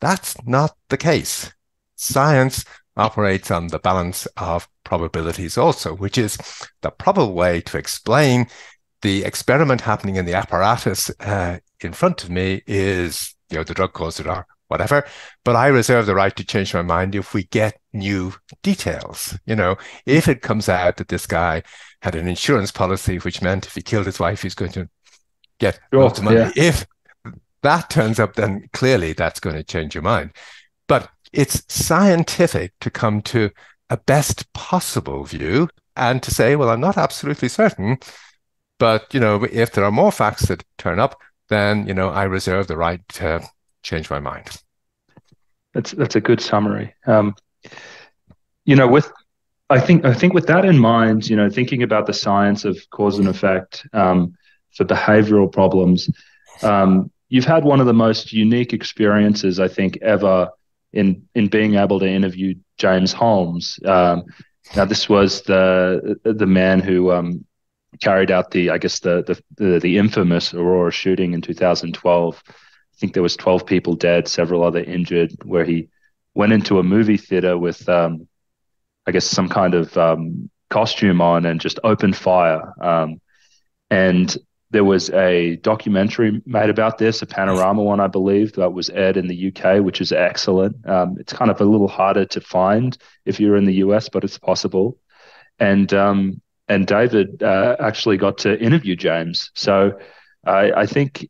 That's 0.00 0.36
not 0.46 0.76
the 0.88 0.96
case. 0.96 1.52
Science 1.96 2.64
operates 2.96 3.50
on 3.50 3.68
the 3.68 3.78
balance 3.78 4.26
of 4.36 4.68
probabilities 4.84 5.58
also, 5.58 5.94
which 5.94 6.16
is 6.16 6.38
the 6.80 6.90
probable 6.90 7.34
way 7.34 7.60
to 7.60 7.78
explain 7.78 8.46
the 9.02 9.24
experiment 9.24 9.82
happening 9.82 10.16
in 10.16 10.24
the 10.24 10.34
apparatus 10.34 11.10
uh, 11.20 11.58
in 11.80 11.92
front 11.92 12.24
of 12.24 12.30
me 12.30 12.62
is, 12.66 13.34
you 13.50 13.58
know, 13.58 13.64
the 13.64 13.74
drug 13.74 13.92
caused 13.92 14.20
it 14.20 14.26
or 14.26 14.46
whatever. 14.68 15.06
But 15.44 15.56
I 15.56 15.68
reserve 15.68 16.06
the 16.06 16.14
right 16.14 16.34
to 16.36 16.44
change 16.44 16.74
my 16.74 16.82
mind 16.82 17.14
if 17.14 17.34
we 17.34 17.44
get 17.44 17.78
new 17.92 18.34
details. 18.62 19.38
You 19.46 19.56
know, 19.56 19.76
if 20.06 20.28
it 20.28 20.42
comes 20.42 20.68
out 20.68 20.96
that 20.96 21.08
this 21.08 21.26
guy 21.26 21.62
had 22.02 22.14
an 22.14 22.28
insurance 22.28 22.70
policy, 22.70 23.18
which 23.18 23.42
meant 23.42 23.66
if 23.66 23.74
he 23.74 23.82
killed 23.82 24.06
his 24.06 24.20
wife, 24.20 24.42
he's 24.42 24.54
going 24.54 24.72
to 24.72 24.88
get 25.58 25.78
sure, 25.92 26.02
lots 26.02 26.18
of 26.18 26.24
money. 26.24 26.36
Yeah. 26.36 26.52
If 26.56 26.86
that 27.62 27.90
turns 27.90 28.18
up, 28.18 28.34
then 28.34 28.68
clearly 28.72 29.12
that's 29.12 29.40
going 29.40 29.56
to 29.56 29.64
change 29.64 29.94
your 29.94 30.02
mind. 30.02 30.30
But 30.88 31.08
it's 31.32 31.64
scientific 31.68 32.72
to 32.80 32.90
come 32.90 33.22
to 33.22 33.50
a 33.90 33.96
best 33.96 34.52
possible 34.52 35.24
view 35.24 35.68
and 35.96 36.22
to 36.22 36.30
say, 36.30 36.56
well, 36.56 36.70
I'm 36.70 36.80
not 36.80 36.96
absolutely 36.96 37.48
certain, 37.48 37.98
but 38.78 39.12
you 39.14 39.20
know, 39.20 39.44
if 39.50 39.72
there 39.72 39.84
are 39.84 39.92
more 39.92 40.12
facts 40.12 40.46
that 40.46 40.64
turn 40.78 40.98
up, 40.98 41.18
then 41.48 41.86
you 41.86 41.94
know, 41.94 42.10
I 42.10 42.24
reserve 42.24 42.66
the 42.66 42.76
right 42.76 43.00
to 43.14 43.42
change 43.86 44.10
my 44.10 44.18
mind. 44.18 44.48
That's 45.72 45.92
that's 45.92 46.16
a 46.16 46.20
good 46.20 46.40
summary. 46.40 46.94
Um, 47.06 47.34
you 48.64 48.76
know, 48.76 48.88
with 48.88 49.10
I 49.70 49.80
think 49.80 50.04
I 50.04 50.12
think 50.12 50.34
with 50.34 50.46
that 50.46 50.64
in 50.64 50.78
mind, 50.78 51.28
you 51.28 51.36
know, 51.36 51.48
thinking 51.48 51.82
about 51.82 52.06
the 52.06 52.12
science 52.12 52.64
of 52.64 52.78
cause 52.90 53.18
and 53.18 53.28
effect 53.28 53.86
um, 53.92 54.36
for 54.74 54.84
behavioral 54.84 55.50
problems, 55.50 56.10
um, 56.62 57.10
you've 57.28 57.44
had 57.44 57.64
one 57.64 57.80
of 57.80 57.86
the 57.86 57.94
most 57.94 58.32
unique 58.32 58.72
experiences 58.72 59.60
I 59.60 59.68
think 59.68 59.98
ever 60.02 60.50
in 60.92 61.22
in 61.34 61.48
being 61.48 61.74
able 61.74 62.00
to 62.00 62.08
interview 62.08 62.54
James 62.78 63.12
Holmes. 63.12 63.78
Um, 63.84 64.24
now, 64.74 64.84
this 64.84 65.08
was 65.08 65.42
the 65.42 66.18
the 66.24 66.46
man 66.46 66.80
who 66.80 67.12
um, 67.12 67.44
carried 68.02 68.30
out 68.30 68.50
the 68.50 68.70
I 68.70 68.78
guess 68.78 69.00
the, 69.00 69.22
the 69.22 69.40
the 69.62 69.78
the 69.78 69.98
infamous 69.98 70.54
Aurora 70.54 70.90
shooting 70.90 71.34
in 71.34 71.40
2012. 71.40 72.42
Think 72.98 73.14
there 73.14 73.22
was 73.22 73.36
12 73.36 73.66
people 73.66 73.94
dead, 73.94 74.28
several 74.28 74.62
other 74.62 74.82
injured, 74.82 75.32
where 75.44 75.64
he 75.64 75.88
went 76.34 76.52
into 76.52 76.78
a 76.78 76.82
movie 76.82 77.16
theater 77.16 77.56
with 77.58 77.88
um, 77.88 78.28
I 79.06 79.12
guess 79.12 79.26
some 79.26 79.48
kind 79.48 79.74
of 79.74 79.96
um, 79.96 80.50
costume 80.70 81.20
on 81.20 81.46
and 81.46 81.60
just 81.60 81.78
opened 81.84 82.16
fire. 82.16 82.72
Um, 82.82 83.20
and 83.90 84.36
there 84.70 84.84
was 84.84 85.10
a 85.10 85.56
documentary 85.56 86.42
made 86.44 86.70
about 86.70 86.98
this, 86.98 87.22
a 87.22 87.26
panorama 87.26 87.82
one, 87.82 88.00
I 88.00 88.08
believe, 88.08 88.54
that 88.54 88.72
was 88.72 88.90
aired 88.90 89.16
in 89.16 89.28
the 89.28 89.52
UK, 89.52 89.82
which 89.82 90.00
is 90.00 90.12
excellent. 90.12 90.86
Um, 90.88 91.16
it's 91.20 91.32
kind 91.32 91.50
of 91.50 91.60
a 91.60 91.64
little 91.64 91.88
harder 91.88 92.24
to 92.26 92.40
find 92.40 92.96
if 93.24 93.38
you're 93.38 93.56
in 93.56 93.64
the 93.64 93.74
US, 93.74 94.08
but 94.08 94.24
it's 94.24 94.38
possible. 94.38 94.98
And 95.58 95.92
um, 95.94 96.42
and 96.68 96.86
David 96.86 97.42
uh, 97.42 97.76
actually 97.78 98.16
got 98.16 98.38
to 98.38 98.60
interview 98.60 98.96
James. 98.96 99.50
So 99.54 99.98
I, 100.44 100.72
I 100.72 100.86
think, 100.86 101.28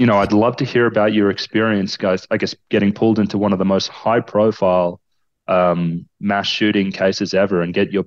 you 0.00 0.06
know, 0.06 0.18
I'd 0.18 0.32
love 0.32 0.56
to 0.56 0.64
hear 0.64 0.86
about 0.86 1.12
your 1.12 1.30
experience, 1.30 1.96
guys. 1.96 2.26
I 2.30 2.38
guess 2.38 2.54
getting 2.70 2.92
pulled 2.92 3.18
into 3.18 3.38
one 3.38 3.52
of 3.52 3.58
the 3.58 3.64
most 3.64 3.88
high-profile 3.88 5.00
um, 5.46 6.08
mass 6.18 6.46
shooting 6.48 6.90
cases 6.90 7.34
ever, 7.34 7.62
and 7.62 7.74
get 7.74 7.92
your 7.92 8.06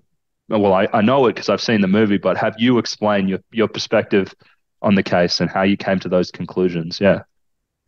well, 0.50 0.74
I, 0.74 0.90
I 0.92 1.02
know 1.02 1.28
it 1.28 1.36
because 1.36 1.50
I've 1.50 1.62
seen 1.62 1.82
the 1.82 1.88
movie, 1.88 2.18
but 2.18 2.36
have 2.38 2.56
you 2.58 2.80
explain 2.80 3.28
your 3.28 3.40
your 3.52 3.68
perspective 3.68 4.34
on 4.84 4.96
the 4.96 5.04
case 5.04 5.40
and 5.40 5.50
how 5.50 5.64
you 5.64 5.78
came 5.78 6.00
to 6.02 6.10
those 6.10 6.30
conclusions. 6.30 7.00
Yeah. 7.00 7.24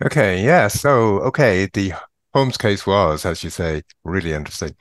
Okay. 0.03 0.43
Yeah. 0.43 0.69
So, 0.69 1.19
okay. 1.19 1.69
The 1.71 1.93
Holmes 2.33 2.57
case 2.57 2.87
was, 2.87 3.25
as 3.25 3.43
you 3.43 3.49
say, 3.49 3.83
really 4.03 4.33
interesting. 4.33 4.75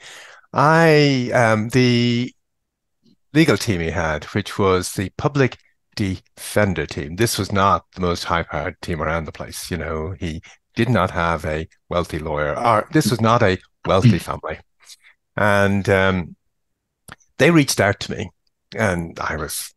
I, 0.52 1.30
um, 1.34 1.68
the 1.70 2.32
legal 3.34 3.56
team 3.56 3.80
he 3.80 3.90
had, 3.90 4.24
which 4.26 4.58
was 4.58 4.92
the 4.92 5.10
public 5.18 5.58
defender 5.94 6.86
team. 6.86 7.16
This 7.16 7.38
was 7.38 7.52
not 7.52 7.84
the 7.94 8.00
most 8.00 8.24
high 8.24 8.42
powered 8.42 8.80
team 8.80 9.02
around 9.02 9.24
the 9.24 9.32
place. 9.32 9.70
You 9.70 9.76
know, 9.78 10.14
he 10.18 10.42
did 10.74 10.88
not 10.88 11.10
have 11.10 11.44
a 11.44 11.68
wealthy 11.88 12.18
lawyer, 12.18 12.58
or 12.58 12.88
this 12.92 13.10
was 13.10 13.20
not 13.20 13.42
a 13.42 13.58
wealthy 13.86 14.18
family. 14.18 14.58
And 15.36 15.88
um, 15.88 16.36
they 17.38 17.50
reached 17.50 17.80
out 17.80 18.00
to 18.00 18.16
me, 18.16 18.30
and 18.76 19.18
I 19.20 19.36
was 19.36 19.74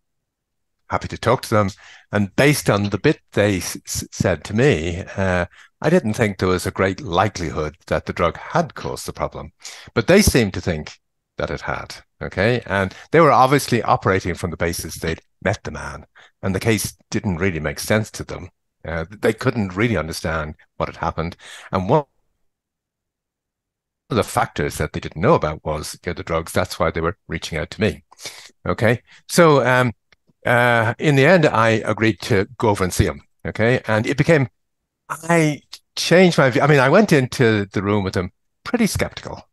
happy 0.89 1.07
to 1.09 1.17
talk 1.17 1.41
to 1.43 1.49
them. 1.49 1.69
And 2.11 2.35
based 2.35 2.69
on 2.69 2.89
the 2.89 2.97
bit 2.97 3.19
they 3.33 3.57
s- 3.57 3.77
said 4.11 4.43
to 4.45 4.53
me, 4.55 5.03
uh, 5.15 5.45
I 5.81 5.89
didn't 5.89 6.13
think 6.13 6.37
there 6.37 6.47
was 6.47 6.65
a 6.65 6.71
great 6.71 7.01
likelihood 7.01 7.75
that 7.87 8.05
the 8.05 8.13
drug 8.13 8.37
had 8.37 8.73
caused 8.73 9.05
the 9.05 9.13
problem, 9.13 9.51
but 9.93 10.07
they 10.07 10.21
seemed 10.21 10.53
to 10.55 10.61
think 10.61 10.97
that 11.37 11.51
it 11.51 11.61
had. 11.61 11.95
Okay. 12.21 12.61
And 12.65 12.93
they 13.11 13.19
were 13.19 13.31
obviously 13.31 13.81
operating 13.83 14.35
from 14.35 14.51
the 14.51 14.57
basis 14.57 14.95
they'd 14.95 15.21
met 15.41 15.63
the 15.63 15.71
man, 15.71 16.05
and 16.41 16.53
the 16.53 16.59
case 16.59 16.97
didn't 17.09 17.37
really 17.37 17.59
make 17.59 17.79
sense 17.79 18.11
to 18.11 18.23
them. 18.23 18.49
Uh, 18.85 19.05
they 19.09 19.33
couldn't 19.33 19.75
really 19.75 19.97
understand 19.97 20.55
what 20.77 20.89
had 20.89 20.97
happened. 20.97 21.35
And 21.71 21.89
one 21.89 22.05
of 24.09 24.15
the 24.15 24.23
factors 24.23 24.77
that 24.77 24.93
they 24.93 24.99
didn't 24.99 25.21
know 25.21 25.33
about 25.33 25.63
was 25.65 25.99
you 26.05 26.11
know, 26.11 26.13
the 26.13 26.23
drugs. 26.23 26.53
That's 26.53 26.79
why 26.79 26.91
they 26.91 27.01
were 27.01 27.17
reaching 27.27 27.57
out 27.57 27.69
to 27.71 27.81
me. 27.81 28.03
Okay. 28.65 29.01
So, 29.27 29.65
um, 29.65 29.91
uh, 30.45 30.93
in 30.99 31.15
the 31.15 31.25
end, 31.25 31.45
I 31.45 31.69
agreed 31.85 32.21
to 32.21 32.47
go 32.57 32.69
over 32.69 32.83
and 32.83 32.93
see 32.93 33.05
him. 33.05 33.21
Okay. 33.45 33.81
And 33.87 34.07
it 34.07 34.17
became, 34.17 34.47
I 35.09 35.61
changed 35.95 36.37
my 36.37 36.49
view. 36.49 36.61
I 36.61 36.67
mean, 36.67 36.79
I 36.79 36.89
went 36.89 37.11
into 37.11 37.65
the 37.73 37.83
room 37.83 38.03
with 38.03 38.15
him 38.15 38.31
pretty 38.63 38.87
skeptical, 38.87 39.46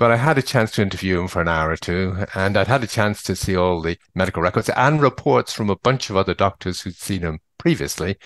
but 0.00 0.10
I 0.10 0.16
had 0.16 0.38
a 0.38 0.42
chance 0.42 0.70
to 0.72 0.82
interview 0.82 1.20
him 1.20 1.28
for 1.28 1.42
an 1.42 1.48
hour 1.48 1.68
or 1.68 1.76
two, 1.76 2.24
and 2.34 2.56
I'd 2.56 2.68
had 2.68 2.82
a 2.82 2.86
chance 2.86 3.22
to 3.24 3.36
see 3.36 3.54
all 3.54 3.82
the 3.82 3.98
medical 4.14 4.42
records 4.42 4.70
and 4.70 4.98
reports 4.98 5.52
from 5.52 5.68
a 5.68 5.76
bunch 5.76 6.08
of 6.08 6.16
other 6.16 6.32
doctors 6.32 6.80
who'd 6.80 6.96
seen 6.96 7.20
him 7.20 7.40
previously, 7.58 8.16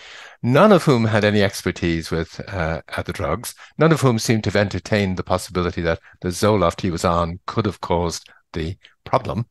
none 0.41 0.71
of 0.71 0.85
whom 0.85 1.07
had 1.07 1.25
any 1.25 1.43
expertise 1.43 2.13
with 2.13 2.41
uh, 2.49 2.81
drugs, 3.07 3.57
none 3.77 3.91
of 3.91 4.03
whom 4.03 4.21
seemed 4.21 4.45
to 4.45 4.51
have 4.51 4.57
entertained 4.57 5.17
the 5.17 5.25
possibility 5.25 5.83
that 5.83 5.99
the 6.21 6.29
Zoloft 6.29 6.81
he 6.81 6.93
was 6.93 7.05
on 7.05 7.41
could 7.47 7.67
have 7.67 7.81
caused 7.81 8.31
the 8.53 8.77
problem. 9.03 9.45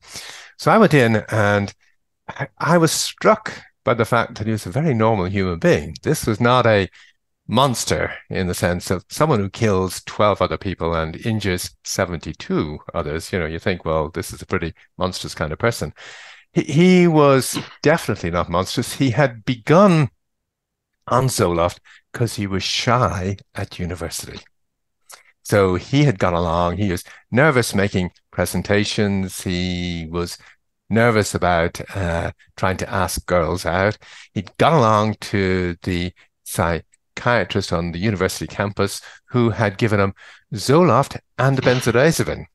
So 0.57 0.71
I 0.71 0.77
went 0.77 0.93
in 0.93 1.25
and 1.29 1.73
I, 2.29 2.47
I 2.57 2.77
was 2.77 2.93
struck 2.93 3.51
by 3.83 3.95
the 3.95 4.05
fact 4.05 4.35
that 4.37 4.47
he 4.47 4.53
was 4.53 4.65
a 4.65 4.71
very 4.71 4.93
normal 4.93 5.25
human 5.25 5.59
being. 5.59 5.95
This 6.03 6.25
was 6.25 6.39
not 6.39 6.65
a 6.65 6.87
monster 7.47 8.13
in 8.29 8.47
the 8.47 8.53
sense 8.53 8.89
of 8.89 9.05
someone 9.09 9.39
who 9.39 9.49
kills 9.49 10.01
12 10.05 10.41
other 10.41 10.57
people 10.57 10.93
and 10.93 11.25
injures 11.25 11.75
72 11.83 12.79
others. 12.93 13.31
You 13.31 13.39
know, 13.39 13.45
you 13.45 13.59
think, 13.59 13.85
well, 13.85 14.09
this 14.09 14.31
is 14.31 14.41
a 14.41 14.45
pretty 14.45 14.73
monstrous 14.97 15.35
kind 15.35 15.51
of 15.51 15.59
person. 15.59 15.93
He, 16.53 16.63
he 16.63 17.07
was 17.07 17.57
definitely 17.81 18.31
not 18.31 18.49
monstrous. 18.49 18.93
He 18.93 19.11
had 19.11 19.43
begun 19.45 20.09
on 21.07 21.25
Zoloft 21.25 21.79
because 22.11 22.35
he 22.35 22.47
was 22.47 22.63
shy 22.63 23.37
at 23.55 23.79
university. 23.79 24.39
So 25.43 25.75
he 25.75 26.05
had 26.05 26.19
gone 26.19 26.33
along. 26.33 26.77
He 26.77 26.91
was 26.91 27.03
nervous 27.29 27.75
making 27.75 28.11
presentations. 28.31 29.41
He 29.41 30.07
was 30.09 30.37
nervous 30.89 31.35
about 31.35 31.81
uh, 31.95 32.31
trying 32.55 32.77
to 32.77 32.89
ask 32.89 33.25
girls 33.25 33.65
out. 33.65 33.97
He'd 34.33 34.55
gone 34.57 34.73
along 34.73 35.15
to 35.21 35.75
the 35.83 36.13
psychiatrist 37.23 37.71
on 37.71 37.91
the 37.91 37.99
university 37.99 38.47
campus 38.47 39.01
who 39.29 39.49
had 39.49 39.77
given 39.77 39.99
him 39.99 40.13
Zoloft 40.53 41.19
and 41.37 41.61
benzodiazepine. 41.61 42.45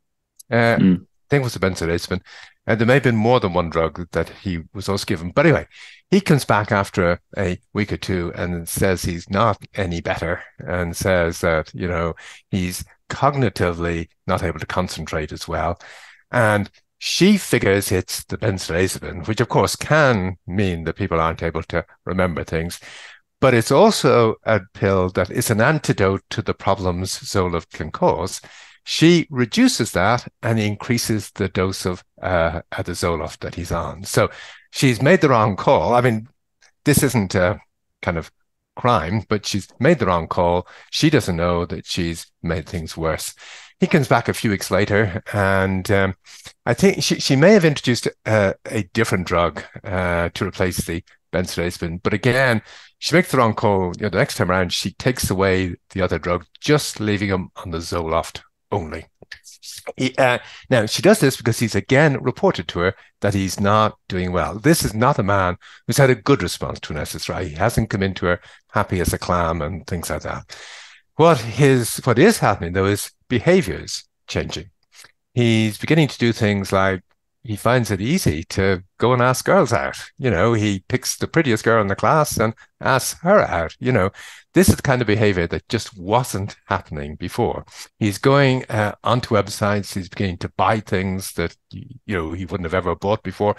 Uh, 0.50 0.76
mm. 0.76 1.00
I 1.00 1.26
think 1.30 1.42
it 1.42 1.44
was 1.44 1.56
a 1.56 1.60
benzodiazepine. 1.60 2.22
And 2.66 2.78
there 2.78 2.86
may 2.86 2.94
have 2.94 3.02
been 3.02 3.16
more 3.16 3.40
than 3.40 3.54
one 3.54 3.70
drug 3.70 4.06
that 4.12 4.28
he 4.28 4.60
was 4.74 4.88
also 4.88 5.06
given. 5.06 5.30
But 5.30 5.46
anyway, 5.46 5.66
he 6.10 6.20
comes 6.20 6.44
back 6.44 6.70
after 6.70 7.20
a 7.36 7.58
week 7.72 7.92
or 7.92 7.96
two 7.96 8.32
and 8.34 8.68
says 8.68 9.02
he's 9.02 9.28
not 9.30 9.62
any 9.74 10.00
better 10.00 10.42
and 10.58 10.94
says 10.94 11.40
that, 11.40 11.74
you 11.74 11.88
know, 11.88 12.14
he's 12.50 12.84
cognitively 13.08 14.08
not 14.26 14.42
able 14.42 14.58
to 14.58 14.66
concentrate 14.66 15.32
as 15.32 15.48
well. 15.48 15.80
And 16.30 16.70
she 16.98 17.38
figures 17.38 17.90
it's 17.90 18.24
the 18.24 18.36
benzodiazepine, 18.36 19.26
which 19.26 19.40
of 19.40 19.48
course 19.48 19.76
can 19.76 20.36
mean 20.46 20.84
that 20.84 20.96
people 20.96 21.20
aren't 21.20 21.42
able 21.42 21.62
to 21.64 21.86
remember 22.04 22.44
things. 22.44 22.80
But 23.40 23.54
it's 23.54 23.70
also 23.70 24.36
a 24.44 24.60
pill 24.74 25.10
that 25.10 25.30
is 25.30 25.50
an 25.50 25.60
antidote 25.60 26.22
to 26.30 26.42
the 26.42 26.54
problems 26.54 27.18
Zoloft 27.18 27.70
can 27.70 27.90
cause 27.90 28.40
she 28.88 29.26
reduces 29.28 29.92
that 29.92 30.26
and 30.42 30.58
increases 30.58 31.30
the 31.32 31.50
dose 31.50 31.84
of 31.84 32.02
uh, 32.22 32.62
the 32.78 32.92
Zoloft 32.92 33.40
that 33.40 33.54
he's 33.54 33.70
on. 33.70 34.02
So 34.04 34.30
she's 34.70 35.02
made 35.02 35.20
the 35.20 35.28
wrong 35.28 35.56
call. 35.56 35.92
I 35.92 36.00
mean, 36.00 36.26
this 36.86 37.02
isn't 37.02 37.34
a 37.34 37.60
kind 38.00 38.16
of 38.16 38.32
crime, 38.76 39.24
but 39.28 39.44
she's 39.44 39.68
made 39.78 39.98
the 39.98 40.06
wrong 40.06 40.26
call. 40.26 40.66
She 40.90 41.10
doesn't 41.10 41.36
know 41.36 41.66
that 41.66 41.84
she's 41.84 42.28
made 42.42 42.66
things 42.66 42.96
worse. 42.96 43.34
He 43.78 43.86
comes 43.86 44.08
back 44.08 44.26
a 44.26 44.32
few 44.32 44.50
weeks 44.50 44.70
later, 44.70 45.22
and 45.34 45.90
um, 45.90 46.14
I 46.64 46.72
think 46.72 47.02
she, 47.02 47.20
she 47.20 47.36
may 47.36 47.52
have 47.52 47.66
introduced 47.66 48.08
a, 48.24 48.54
a 48.70 48.84
different 48.94 49.26
drug 49.26 49.62
uh, 49.84 50.30
to 50.32 50.46
replace 50.46 50.78
the 50.78 51.04
benzodiazepine. 51.30 52.02
But 52.02 52.14
again, 52.14 52.62
she 52.98 53.14
makes 53.14 53.30
the 53.30 53.38
wrong 53.38 53.54
call. 53.54 53.92
You 53.96 54.04
know, 54.04 54.08
the 54.10 54.18
next 54.18 54.36
time 54.36 54.50
around, 54.50 54.72
she 54.72 54.92
takes 54.92 55.30
away 55.30 55.76
the 55.90 56.02
other 56.02 56.18
drug, 56.18 56.44
just 56.60 57.00
leaving 57.00 57.28
him 57.28 57.50
on 57.56 57.70
the 57.70 57.78
Zoloft 57.78 58.40
only. 58.70 59.06
He, 59.96 60.14
uh, 60.18 60.38
now, 60.68 60.86
she 60.86 61.02
does 61.02 61.20
this 61.20 61.36
because 61.36 61.58
he's 61.58 61.74
again 61.74 62.22
reported 62.22 62.68
to 62.68 62.80
her 62.80 62.94
that 63.20 63.34
he's 63.34 63.58
not 63.58 63.98
doing 64.08 64.32
well. 64.32 64.58
This 64.58 64.84
is 64.84 64.94
not 64.94 65.18
a 65.18 65.22
man 65.22 65.56
who's 65.86 65.96
had 65.96 66.10
a 66.10 66.14
good 66.14 66.42
response 66.42 66.80
to 66.80 66.92
an 66.92 66.98
SSRI. 66.98 67.44
He 67.48 67.54
hasn't 67.54 67.90
come 67.90 68.02
into 68.02 68.26
her 68.26 68.40
happy 68.72 69.00
as 69.00 69.12
a 69.12 69.18
clam 69.18 69.62
and 69.62 69.86
things 69.86 70.10
like 70.10 70.22
that. 70.22 70.56
What 71.16 71.38
his 71.38 71.96
what 72.04 72.18
is 72.18 72.38
happening 72.38 72.74
though 72.74 72.86
is 72.86 73.10
behaviors 73.28 74.04
changing. 74.28 74.70
He's 75.34 75.78
beginning 75.78 76.08
to 76.08 76.18
do 76.18 76.32
things 76.32 76.72
like 76.72 77.02
he 77.42 77.56
finds 77.56 77.90
it 77.90 78.00
easy 78.00 78.44
to 78.44 78.82
go 78.98 79.12
and 79.12 79.22
ask 79.22 79.44
girls 79.44 79.72
out. 79.72 79.96
You 80.18 80.30
know, 80.30 80.52
he 80.52 80.84
picks 80.88 81.16
the 81.16 81.28
prettiest 81.28 81.64
girl 81.64 81.80
in 81.80 81.86
the 81.86 81.96
class 81.96 82.36
and 82.36 82.54
asks 82.80 83.20
her 83.22 83.40
out. 83.40 83.74
You 83.78 83.92
know, 83.92 84.10
this 84.54 84.68
is 84.68 84.76
the 84.76 84.82
kind 84.82 85.00
of 85.00 85.06
behavior 85.06 85.46
that 85.46 85.68
just 85.68 85.96
wasn't 85.96 86.56
happening 86.66 87.14
before. 87.16 87.64
He's 87.98 88.18
going 88.18 88.64
uh, 88.68 88.92
onto 89.04 89.34
websites. 89.34 89.94
He's 89.94 90.08
beginning 90.08 90.38
to 90.38 90.52
buy 90.56 90.80
things 90.80 91.32
that, 91.34 91.56
you 91.70 91.98
know, 92.06 92.32
he 92.32 92.44
wouldn't 92.44 92.66
have 92.66 92.74
ever 92.74 92.94
bought 92.94 93.22
before, 93.22 93.56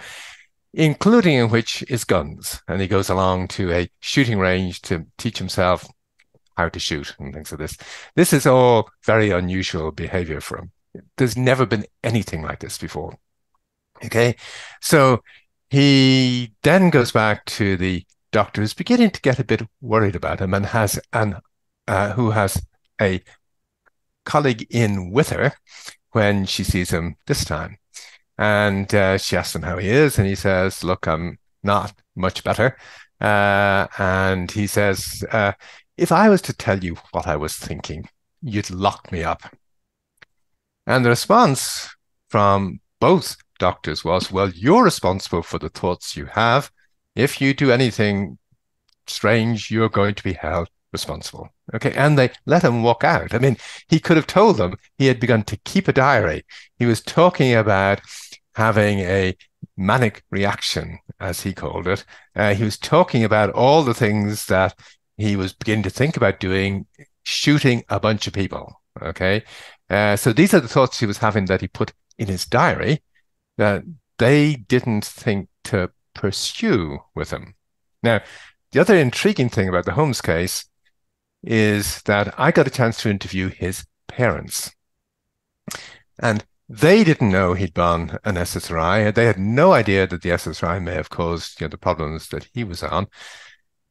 including 0.72 1.34
in 1.34 1.50
which 1.50 1.82
is 1.88 2.04
guns. 2.04 2.62
And 2.68 2.80
he 2.80 2.86
goes 2.86 3.08
along 3.08 3.48
to 3.48 3.72
a 3.72 3.90
shooting 4.00 4.38
range 4.38 4.82
to 4.82 5.06
teach 5.18 5.38
himself 5.38 5.88
how 6.56 6.68
to 6.68 6.78
shoot 6.78 7.14
and 7.18 7.32
things 7.32 7.50
like 7.50 7.58
this. 7.58 7.76
This 8.14 8.32
is 8.32 8.46
all 8.46 8.90
very 9.04 9.30
unusual 9.30 9.90
behavior 9.90 10.40
for 10.40 10.58
him. 10.58 10.70
There's 11.16 11.36
never 11.36 11.66
been 11.66 11.86
anything 12.04 12.42
like 12.42 12.60
this 12.60 12.76
before. 12.76 13.16
Okay. 14.04 14.36
So 14.80 15.22
he 15.70 16.52
then 16.62 16.90
goes 16.90 17.12
back 17.12 17.44
to 17.46 17.76
the 17.76 18.04
doctor 18.32 18.60
who's 18.60 18.74
beginning 18.74 19.10
to 19.10 19.20
get 19.20 19.38
a 19.38 19.44
bit 19.44 19.62
worried 19.80 20.16
about 20.16 20.40
him 20.40 20.54
and 20.54 20.66
has 20.66 20.98
an 21.12 21.36
uh, 21.88 22.12
who 22.12 22.30
has 22.30 22.62
a 23.00 23.20
colleague 24.24 24.66
in 24.70 25.10
with 25.10 25.30
her 25.30 25.52
when 26.12 26.46
she 26.46 26.64
sees 26.64 26.90
him 26.90 27.16
this 27.26 27.44
time. 27.44 27.78
And 28.38 28.92
uh, 28.94 29.18
she 29.18 29.36
asks 29.36 29.54
him 29.54 29.62
how 29.62 29.78
he 29.78 29.88
is, 29.88 30.18
and 30.18 30.26
he 30.26 30.34
says, 30.34 30.82
Look, 30.82 31.06
I'm 31.06 31.38
not 31.62 31.92
much 32.16 32.42
better. 32.42 32.76
Uh, 33.20 33.86
and 33.98 34.50
he 34.50 34.66
says, 34.66 35.24
uh, 35.30 35.52
If 35.96 36.10
I 36.10 36.28
was 36.28 36.40
to 36.42 36.54
tell 36.54 36.82
you 36.82 36.96
what 37.12 37.26
I 37.26 37.36
was 37.36 37.56
thinking, 37.56 38.08
you'd 38.40 38.70
lock 38.70 39.12
me 39.12 39.22
up. 39.22 39.42
And 40.86 41.04
the 41.04 41.10
response 41.10 41.94
from 42.28 42.80
both 42.98 43.36
doctors 43.60 44.04
was, 44.04 44.32
well, 44.32 44.50
you're 44.50 44.82
responsible 44.82 45.42
for 45.42 45.60
the 45.60 45.68
thoughts 45.68 46.16
you 46.16 46.26
have. 46.26 46.72
If 47.14 47.40
you 47.40 47.54
do 47.54 47.70
anything 47.70 48.38
strange, 49.06 49.70
you're 49.70 49.88
going 49.88 50.16
to 50.16 50.24
be 50.24 50.32
held 50.32 50.68
responsible. 50.92 51.48
Okay. 51.74 51.92
And 51.92 52.18
they 52.18 52.30
let 52.46 52.64
him 52.64 52.82
walk 52.82 53.04
out. 53.04 53.32
I 53.32 53.38
mean, 53.38 53.56
he 53.88 54.00
could 54.00 54.16
have 54.16 54.26
told 54.26 54.56
them 54.56 54.74
he 54.98 55.06
had 55.06 55.20
begun 55.20 55.44
to 55.44 55.56
keep 55.58 55.86
a 55.86 55.92
diary. 55.92 56.44
He 56.78 56.86
was 56.86 57.00
talking 57.00 57.54
about 57.54 58.00
having 58.56 58.98
a 59.00 59.36
manic 59.76 60.24
reaction, 60.30 60.98
as 61.20 61.42
he 61.42 61.52
called 61.52 61.86
it. 61.86 62.04
Uh, 62.34 62.54
he 62.54 62.64
was 62.64 62.78
talking 62.78 63.22
about 63.22 63.50
all 63.50 63.84
the 63.84 63.94
things 63.94 64.46
that 64.46 64.74
he 65.16 65.36
was 65.36 65.52
beginning 65.52 65.84
to 65.84 65.90
think 65.90 66.16
about 66.16 66.40
doing, 66.40 66.86
shooting 67.22 67.84
a 67.88 68.00
bunch 68.00 68.26
of 68.26 68.32
people. 68.32 68.80
Okay. 69.00 69.44
Uh, 69.88 70.16
so 70.16 70.32
these 70.32 70.54
are 70.54 70.60
the 70.60 70.68
thoughts 70.68 70.98
he 70.98 71.06
was 71.06 71.18
having 71.18 71.44
that 71.46 71.60
he 71.60 71.68
put 71.68 71.92
in 72.18 72.26
his 72.26 72.46
diary 72.46 73.02
that 73.60 73.84
they 74.18 74.54
didn't 74.54 75.04
think 75.04 75.50
to 75.64 75.90
pursue 76.14 77.00
with 77.14 77.30
him. 77.30 77.54
Now, 78.02 78.22
the 78.72 78.80
other 78.80 78.96
intriguing 78.96 79.50
thing 79.50 79.68
about 79.68 79.84
the 79.84 79.92
Holmes 79.92 80.22
case 80.22 80.64
is 81.42 82.00
that 82.02 82.32
I 82.40 82.52
got 82.52 82.66
a 82.66 82.70
chance 82.70 83.02
to 83.02 83.10
interview 83.10 83.50
his 83.50 83.84
parents. 84.08 84.70
And 86.18 86.42
they 86.70 87.04
didn't 87.04 87.30
know 87.30 87.52
he'd 87.52 87.74
been 87.74 88.16
an 88.24 88.36
SSRI. 88.36 89.14
They 89.14 89.26
had 89.26 89.38
no 89.38 89.74
idea 89.74 90.06
that 90.06 90.22
the 90.22 90.30
SSRI 90.30 90.82
may 90.82 90.94
have 90.94 91.10
caused 91.10 91.60
you 91.60 91.66
know, 91.66 91.68
the 91.68 91.76
problems 91.76 92.28
that 92.28 92.48
he 92.54 92.64
was 92.64 92.82
on. 92.82 93.08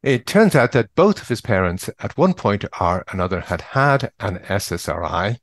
It 0.02 0.26
turns 0.26 0.56
out 0.56 0.72
that 0.72 0.96
both 0.96 1.22
of 1.22 1.28
his 1.28 1.40
parents, 1.40 1.88
at 2.00 2.18
one 2.18 2.34
point 2.34 2.64
or 2.80 3.04
another, 3.12 3.42
had 3.42 3.60
had 3.60 4.10
an 4.18 4.38
SSRI 4.38 5.38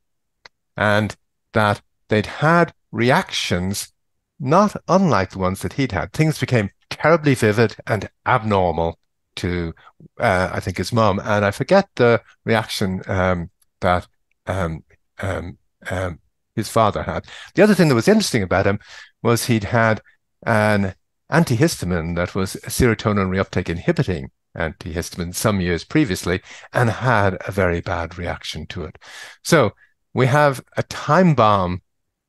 and 0.75 1.15
that 1.53 1.82
they'd 2.09 2.25
had 2.25 2.73
reactions 2.91 3.93
not 4.39 4.75
unlike 4.88 5.31
the 5.31 5.39
ones 5.39 5.61
that 5.61 5.73
he'd 5.73 5.91
had. 5.91 6.13
Things 6.13 6.39
became 6.39 6.69
terribly 6.89 7.35
vivid 7.35 7.75
and 7.85 8.09
abnormal 8.25 8.99
to, 9.38 9.73
uh, 10.19 10.49
I 10.51 10.59
think, 10.59 10.77
his 10.77 10.93
mum. 10.93 11.19
And 11.23 11.45
I 11.45 11.51
forget 11.51 11.89
the 11.95 12.21
reaction 12.45 13.01
um, 13.07 13.49
that 13.81 14.07
um, 14.45 14.83
um, 15.19 15.57
um, 15.89 16.19
his 16.55 16.69
father 16.69 17.03
had. 17.03 17.25
The 17.55 17.63
other 17.63 17.75
thing 17.75 17.88
that 17.89 17.95
was 17.95 18.07
interesting 18.07 18.43
about 18.43 18.67
him 18.67 18.79
was 19.21 19.45
he'd 19.45 19.65
had 19.65 20.01
an 20.45 20.95
antihistamine 21.31 22.15
that 22.15 22.35
was 22.35 22.55
serotonin 22.65 23.29
reuptake 23.29 23.69
inhibiting 23.69 24.31
antihistamine 24.57 25.35
some 25.35 25.61
years 25.61 25.83
previously 25.83 26.41
and 26.73 26.89
had 26.89 27.38
a 27.47 27.51
very 27.51 27.81
bad 27.81 28.17
reaction 28.17 28.65
to 28.67 28.83
it. 28.83 28.97
So 29.43 29.73
we 30.13 30.25
have 30.27 30.63
a 30.75 30.83
time 30.83 31.35
bomb 31.35 31.81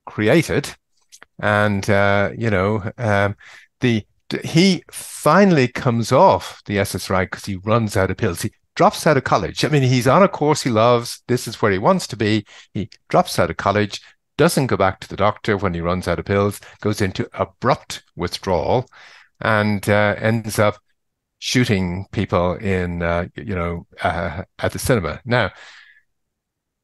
created 0.04 0.76
and, 1.41 1.89
uh, 1.89 2.30
you 2.36 2.51
know, 2.51 2.91
um, 2.99 3.36
the 3.80 4.05
he 4.45 4.84
finally 4.91 5.68
comes 5.68 6.12
off 6.12 6.62
the 6.66 6.76
SSRI 6.76 7.24
because 7.24 7.47
he 7.47 7.57
runs 7.57 7.97
out 7.97 8.11
of 8.11 8.18
pills. 8.18 8.43
He 8.43 8.53
drops 8.74 9.07
out 9.07 9.16
of 9.16 9.24
college. 9.24 9.64
I 9.64 9.68
mean, 9.68 9.82
he's 9.82 10.07
on 10.07 10.22
a 10.22 10.28
course 10.28 10.62
he 10.62 10.70
loves. 10.70 11.22
This 11.28 11.49
is 11.49 11.61
where 11.61 11.72
he 11.72 11.78
wants 11.78 12.07
to 12.09 12.16
be. 12.16 12.45
He 12.74 12.91
drops 13.09 13.39
out 13.39 13.51
of 13.51 13.57
college, 13.57 14.01
doesn't 14.36 14.66
go 14.66 14.76
back 14.76 15.01
to 15.01 15.09
the 15.09 15.16
doctor 15.16 15.57
when 15.57 15.74
he 15.74 15.80
runs 15.80 16.07
out 16.07 16.18
of 16.18 16.26
pills, 16.26 16.61
goes 16.80 17.01
into 17.01 17.28
abrupt 17.32 18.03
withdrawal, 18.16 18.86
and 19.41 19.89
uh, 19.89 20.14
ends 20.18 20.59
up 20.59 20.78
shooting 21.39 22.07
people 22.12 22.55
in, 22.55 23.03
uh, 23.03 23.26
you 23.34 23.55
know, 23.55 23.86
uh, 24.03 24.43
at 24.59 24.72
the 24.72 24.78
cinema. 24.78 25.20
Now, 25.24 25.51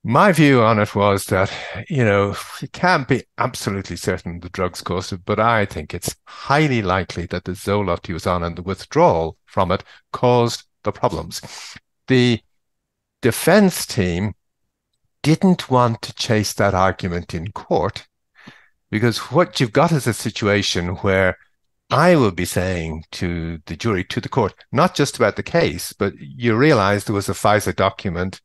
my 0.07 0.33
view 0.33 0.61
on 0.61 0.79
it 0.79 0.95
was 0.95 1.25
that, 1.27 1.51
you 1.89 2.05
know, 2.05 2.37
you 2.61 2.69
can't 2.69 3.09
be 3.09 3.25
absolutely 3.39 3.97
certain 3.97 4.39
the 4.39 4.51
drugs 4.51 4.83
caused 4.83 5.15
it, 5.15 5.25
but 5.25 5.41
I 5.41 5.65
think 5.65 5.95
it's 5.95 6.15
highly 6.27 6.83
likely 6.83 7.25
that 7.27 7.45
the 7.45 7.53
Zoloft 7.53 8.07
he 8.07 8.13
was 8.13 8.27
on 8.27 8.43
and 8.43 8.55
the 8.55 8.63
withdrawal 8.63 9.39
from 9.47 9.73
it 9.73 9.83
caused 10.13 10.65
the 10.83 10.93
problems. 10.93 11.41
The 12.07 12.41
defense 13.23 13.87
team 13.87 14.35
didn't 15.23 15.71
want 15.71 16.03
to 16.03 16.15
chase 16.15 16.53
that 16.53 16.75
argument 16.75 17.33
in 17.33 17.51
court 17.53 18.07
because 18.91 19.19
what 19.33 19.59
you've 19.59 19.73
got 19.73 19.91
is 19.91 20.07
a 20.07 20.13
situation 20.13 20.97
where 20.97 21.39
I 21.89 22.17
will 22.17 22.31
be 22.31 22.45
saying 22.45 23.05
to 23.13 23.59
the 23.65 23.75
jury, 23.75 24.05
to 24.05 24.21
the 24.21 24.29
court, 24.29 24.55
not 24.71 24.95
just 24.95 25.17
about 25.17 25.37
the 25.37 25.43
case, 25.43 25.95
but 25.95 26.13
you 26.19 26.55
realize 26.57 27.05
there 27.05 27.15
was 27.15 27.31
a 27.31 27.33
Pfizer 27.33 27.75
document 27.75 28.43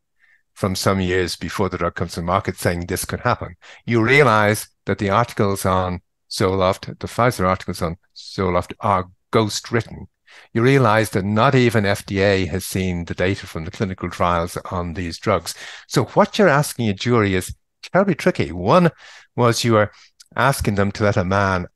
from 0.59 0.75
some 0.75 0.99
years 0.99 1.37
before 1.37 1.69
the 1.69 1.77
drug 1.77 1.95
comes 1.95 2.15
to 2.15 2.21
market 2.21 2.57
saying 2.57 2.81
this 2.81 3.05
could 3.05 3.21
happen. 3.21 3.55
You 3.85 4.03
realize 4.03 4.67
that 4.87 4.97
the 4.97 5.09
articles 5.09 5.65
on 5.65 6.01
Zoloft, 6.29 6.99
the 6.99 7.07
Pfizer 7.07 7.47
articles 7.47 7.81
on 7.81 7.95
Zoloft 8.13 8.73
are 8.81 9.09
ghost 9.31 9.71
written. 9.71 10.07
You 10.51 10.61
realize 10.61 11.11
that 11.11 11.23
not 11.23 11.55
even 11.55 11.85
FDA 11.85 12.45
has 12.49 12.65
seen 12.65 13.05
the 13.05 13.13
data 13.13 13.47
from 13.47 13.63
the 13.63 13.71
clinical 13.71 14.09
trials 14.09 14.57
on 14.69 14.95
these 14.95 15.17
drugs. 15.17 15.55
So 15.87 16.03
what 16.03 16.37
you're 16.37 16.49
asking 16.49 16.89
a 16.89 16.93
jury 16.93 17.35
is 17.35 17.55
terribly 17.93 18.15
tricky. 18.15 18.51
One 18.51 18.91
was 19.37 19.63
you 19.63 19.77
are 19.77 19.93
asking 20.35 20.75
them 20.75 20.91
to 20.91 21.03
let 21.05 21.15
a 21.15 21.23
man, 21.23 21.67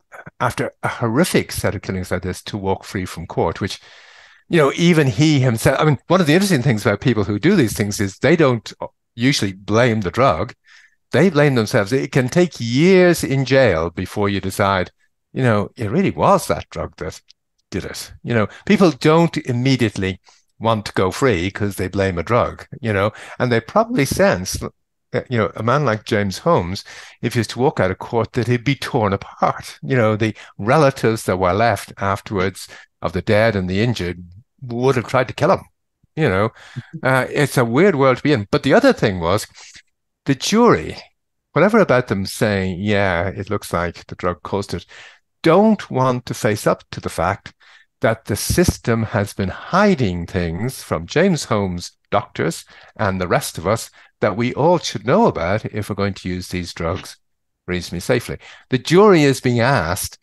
after 0.41 0.73
a 0.83 0.89
horrific 0.89 1.53
set 1.53 1.73
of 1.73 1.83
killings 1.83 2.11
like 2.11 2.23
this, 2.23 2.43
to 2.43 2.57
walk 2.57 2.83
free 2.83 3.05
from 3.05 3.27
court, 3.27 3.61
which 3.61 3.79
you 4.53 4.59
know, 4.59 4.71
even 4.75 5.07
he 5.07 5.39
himself. 5.39 5.79
I 5.79 5.85
mean, 5.85 5.97
one 6.05 6.21
of 6.21 6.27
the 6.27 6.33
interesting 6.33 6.61
things 6.61 6.85
about 6.85 7.01
people 7.01 7.23
who 7.23 7.39
do 7.39 7.55
these 7.55 7.73
things 7.73 7.99
is 7.99 8.19
they 8.19 8.35
don't 8.35 8.71
usually 9.15 9.51
blame 9.51 10.01
the 10.01 10.11
drug; 10.11 10.53
they 11.11 11.31
blame 11.31 11.55
themselves. 11.55 11.91
It 11.91 12.11
can 12.11 12.29
take 12.29 12.59
years 12.59 13.23
in 13.23 13.45
jail 13.45 13.89
before 13.89 14.29
you 14.29 14.39
decide, 14.39 14.91
you 15.33 15.41
know, 15.41 15.71
it 15.75 15.89
really 15.89 16.11
was 16.11 16.45
that 16.47 16.69
drug 16.69 16.95
that 16.97 17.19
did 17.71 17.83
it. 17.83 18.13
You 18.23 18.35
know, 18.35 18.47
people 18.67 18.91
don't 18.91 19.35
immediately 19.37 20.21
want 20.59 20.85
to 20.85 20.93
go 20.93 21.09
free 21.09 21.47
because 21.47 21.77
they 21.77 21.87
blame 21.87 22.19
a 22.19 22.23
drug. 22.23 22.67
You 22.79 22.93
know, 22.93 23.11
and 23.39 23.51
they 23.51 23.59
probably 23.59 24.05
sense 24.05 24.61
uh, 25.13 25.21
you 25.31 25.37
know, 25.39 25.51
a 25.55 25.63
man 25.63 25.83
like 25.83 26.05
James 26.05 26.37
Holmes, 26.37 26.83
if 27.23 27.33
he 27.33 27.39
was 27.39 27.47
to 27.47 27.59
walk 27.59 27.79
out 27.79 27.89
of 27.89 27.97
court, 27.97 28.33
that 28.33 28.45
he'd 28.47 28.63
be 28.63 28.75
torn 28.75 29.13
apart. 29.13 29.79
You 29.81 29.95
know, 29.95 30.15
the 30.15 30.35
relatives 30.59 31.23
that 31.23 31.37
were 31.37 31.53
left 31.53 31.91
afterwards 31.97 32.67
of 33.01 33.13
the 33.13 33.21
dead 33.23 33.55
and 33.55 33.67
the 33.67 33.81
injured 33.81 34.23
would 34.63 34.95
have 34.95 35.07
tried 35.07 35.27
to 35.27 35.33
kill 35.33 35.51
him. 35.51 35.61
You 36.15 36.29
know, 36.29 36.49
uh, 37.03 37.27
it's 37.29 37.57
a 37.57 37.65
weird 37.65 37.95
world 37.95 38.17
to 38.17 38.23
be 38.23 38.33
in. 38.33 38.47
But 38.51 38.63
the 38.63 38.73
other 38.73 38.93
thing 38.93 39.19
was 39.19 39.47
the 40.25 40.35
jury, 40.35 40.97
whatever 41.51 41.79
about 41.79 42.07
them 42.07 42.25
saying, 42.25 42.79
yeah, 42.79 43.27
it 43.27 43.49
looks 43.49 43.73
like 43.73 44.05
the 44.07 44.15
drug 44.15 44.41
caused 44.43 44.73
it, 44.73 44.85
don't 45.41 45.89
want 45.91 46.25
to 46.25 46.33
face 46.33 46.65
up 46.65 46.83
to 46.91 47.01
the 47.01 47.09
fact 47.09 47.53
that 48.01 48.25
the 48.25 48.35
system 48.35 49.03
has 49.03 49.33
been 49.33 49.49
hiding 49.49 50.25
things 50.25 50.83
from 50.83 51.07
James 51.07 51.45
Holmes 51.45 51.93
doctors 52.11 52.65
and 52.97 53.19
the 53.19 53.27
rest 53.27 53.57
of 53.57 53.65
us 53.65 53.89
that 54.21 54.37
we 54.37 54.53
all 54.53 54.77
should 54.77 55.05
know 55.05 55.27
about 55.27 55.65
if 55.65 55.89
we're 55.89 55.95
going 55.95 56.13
to 56.13 56.29
use 56.29 56.49
these 56.49 56.73
drugs 56.73 57.17
reasonably 57.65 58.01
safely. 58.01 58.37
The 58.69 58.77
jury 58.77 59.23
is 59.23 59.41
being 59.41 59.59
asked 59.59 60.17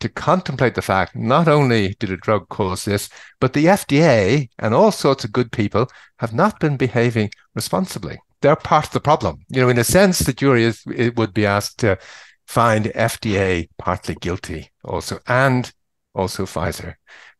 to 0.00 0.08
contemplate 0.08 0.74
the 0.74 0.82
fact 0.82 1.16
not 1.16 1.48
only 1.48 1.94
did 1.98 2.10
a 2.10 2.16
drug 2.16 2.48
cause 2.48 2.84
this, 2.84 3.08
but 3.40 3.52
the 3.52 3.66
FDA 3.66 4.48
and 4.58 4.74
all 4.74 4.92
sorts 4.92 5.24
of 5.24 5.32
good 5.32 5.52
people 5.52 5.88
have 6.18 6.34
not 6.34 6.60
been 6.60 6.76
behaving 6.76 7.30
responsibly. 7.54 8.18
They're 8.42 8.56
part 8.56 8.86
of 8.86 8.92
the 8.92 9.00
problem. 9.00 9.38
You 9.48 9.62
know, 9.62 9.68
in 9.68 9.78
a 9.78 9.84
sense, 9.84 10.18
the 10.18 10.32
jury 10.32 10.64
is 10.64 10.82
it 10.94 11.16
would 11.16 11.32
be 11.32 11.46
asked 11.46 11.78
to 11.78 11.98
find 12.46 12.86
FDA 12.86 13.68
partly 13.78 14.14
guilty 14.16 14.70
also, 14.84 15.18
and 15.26 15.72
also 16.14 16.44
Pfizer. 16.44 16.94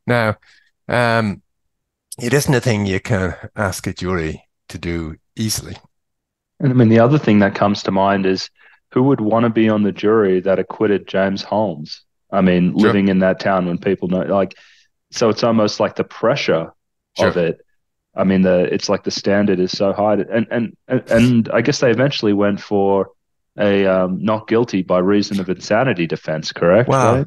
Now, 0.06 0.36
um, 0.88 1.42
it 2.18 2.32
isn't 2.32 2.54
a 2.54 2.60
thing 2.60 2.86
you 2.86 3.00
can 3.00 3.36
ask 3.54 3.86
a 3.86 3.92
jury 3.92 4.48
to 4.68 4.78
do 4.78 5.16
easily. 5.36 5.76
And 6.60 6.72
I 6.72 6.74
mean, 6.74 6.88
the 6.88 7.00
other 7.00 7.18
thing 7.18 7.40
that 7.40 7.54
comes 7.54 7.82
to 7.82 7.90
mind 7.90 8.24
is 8.24 8.48
who 8.92 9.02
would 9.02 9.20
want 9.20 9.44
to 9.44 9.50
be 9.50 9.68
on 9.68 9.82
the 9.82 9.92
jury 9.92 10.40
that 10.40 10.58
acquitted 10.58 11.06
James 11.06 11.42
Holmes? 11.42 12.02
I 12.30 12.40
mean, 12.40 12.72
sure. 12.72 12.88
living 12.88 13.08
in 13.08 13.20
that 13.20 13.40
town 13.40 13.66
when 13.66 13.78
people 13.78 14.08
know, 14.08 14.22
like, 14.22 14.54
so 15.10 15.28
it's 15.28 15.44
almost 15.44 15.80
like 15.80 15.96
the 15.96 16.04
pressure 16.04 16.72
sure. 17.16 17.28
of 17.28 17.36
it. 17.36 17.60
I 18.14 18.24
mean, 18.24 18.42
the 18.42 18.72
it's 18.72 18.88
like 18.88 19.04
the 19.04 19.10
standard 19.10 19.60
is 19.60 19.72
so 19.72 19.92
high, 19.92 20.14
and 20.14 20.46
and 20.50 20.76
and, 20.88 21.10
and 21.10 21.48
I 21.52 21.60
guess 21.60 21.80
they 21.80 21.90
eventually 21.90 22.32
went 22.32 22.60
for 22.60 23.10
a 23.58 23.86
um, 23.86 24.22
not 24.22 24.48
guilty 24.48 24.82
by 24.82 24.98
reason 24.98 25.38
of 25.38 25.48
insanity 25.48 26.06
defense. 26.06 26.50
Correct? 26.52 26.88
Wow. 26.88 27.16
Right? 27.16 27.26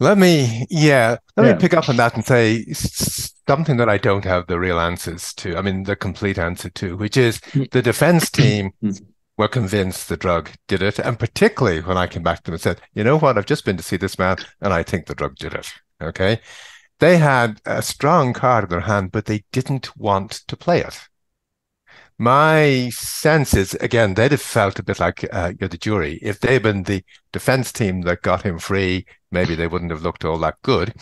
Let 0.00 0.18
me, 0.18 0.66
yeah, 0.70 1.18
let 1.36 1.46
yeah. 1.46 1.52
me 1.52 1.58
pick 1.60 1.72
up 1.72 1.88
on 1.88 1.96
that 1.98 2.16
and 2.16 2.24
say 2.24 2.64
something 2.72 3.76
that 3.76 3.88
I 3.88 3.96
don't 3.96 4.24
have 4.24 4.48
the 4.48 4.58
real 4.58 4.80
answers 4.80 5.32
to. 5.34 5.56
I 5.56 5.62
mean, 5.62 5.84
the 5.84 5.94
complete 5.94 6.36
answer 6.36 6.68
to, 6.70 6.96
which 6.96 7.16
is 7.16 7.38
mm. 7.52 7.70
the 7.70 7.80
defense 7.80 8.30
team 8.30 8.72
mm 8.82 9.00
were 9.36 9.48
convinced 9.48 10.08
the 10.08 10.16
drug 10.16 10.50
did 10.68 10.82
it. 10.82 10.98
And 10.98 11.18
particularly 11.18 11.80
when 11.80 11.96
I 11.96 12.06
came 12.06 12.22
back 12.22 12.38
to 12.38 12.44
them 12.44 12.54
and 12.54 12.60
said, 12.60 12.80
you 12.94 13.04
know 13.04 13.18
what, 13.18 13.36
I've 13.36 13.46
just 13.46 13.64
been 13.64 13.76
to 13.76 13.82
see 13.82 13.96
this 13.96 14.18
man 14.18 14.36
and 14.60 14.72
I 14.72 14.82
think 14.82 15.06
the 15.06 15.14
drug 15.14 15.36
did 15.36 15.54
it. 15.54 15.72
Okay. 16.02 16.40
They 17.00 17.18
had 17.18 17.60
a 17.66 17.82
strong 17.82 18.32
card 18.32 18.64
in 18.64 18.70
their 18.70 18.80
hand, 18.80 19.10
but 19.12 19.26
they 19.26 19.44
didn't 19.52 19.96
want 19.96 20.32
to 20.46 20.56
play 20.56 20.80
it. 20.80 21.00
My 22.16 22.90
sense 22.90 23.54
is, 23.54 23.74
again, 23.74 24.14
they'd 24.14 24.30
have 24.30 24.40
felt 24.40 24.78
a 24.78 24.84
bit 24.84 25.00
like 25.00 25.26
uh, 25.32 25.52
you're 25.58 25.68
the 25.68 25.76
jury. 25.76 26.20
If 26.22 26.38
they'd 26.38 26.62
been 26.62 26.84
the 26.84 27.02
defense 27.32 27.72
team 27.72 28.02
that 28.02 28.22
got 28.22 28.42
him 28.42 28.60
free, 28.60 29.06
maybe 29.32 29.56
they 29.56 29.66
wouldn't 29.66 29.90
have 29.90 30.02
looked 30.02 30.24
all 30.24 30.38
that 30.38 30.62
good. 30.62 30.94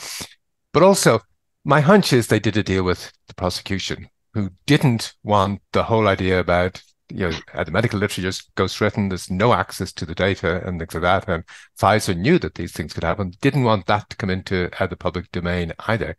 But 0.73 0.83
also, 0.83 1.21
my 1.65 1.81
hunch 1.81 2.15
is 2.15 2.27
they 2.27 2.41
did 2.41 2.57
a 2.57 2.63
deal 2.63 2.83
with 2.83 3.13
the 3.29 3.35
prosecution 3.35 4.09
who 4.33 4.51
didn't 4.65 5.13
want 5.23 5.61
the 5.73 5.85
whole 5.85 6.09
idea 6.09 6.41
about 6.41 6.83
you 7.15 7.31
know, 7.31 7.39
uh, 7.55 7.65
the 7.65 7.71
medical 7.71 7.99
literature 7.99 8.23
just 8.23 8.55
goes 8.55 8.81
written. 8.81 9.09
There's 9.09 9.31
no 9.31 9.53
access 9.53 9.93
to 9.95 10.07
the 10.07 10.15
data 10.15 10.67
and 10.67 10.79
things 10.79 10.95
like 10.95 11.03
that. 11.03 11.29
And 11.29 11.45
Pfizer 11.79 12.17
knew 12.17 12.39
that 12.39 12.55
these 12.55 12.73
things 12.73 12.93
could 12.93 13.05
happen, 13.05 13.33
didn't 13.41 13.65
want 13.65 13.87
that 13.87 14.09
to 14.11 14.17
come 14.17 14.31
into 14.31 14.71
uh, 14.81 14.87
the 14.87 14.97
public 14.97 15.31
domain 15.33 15.73
either. 15.87 16.17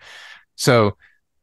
So, 0.55 0.97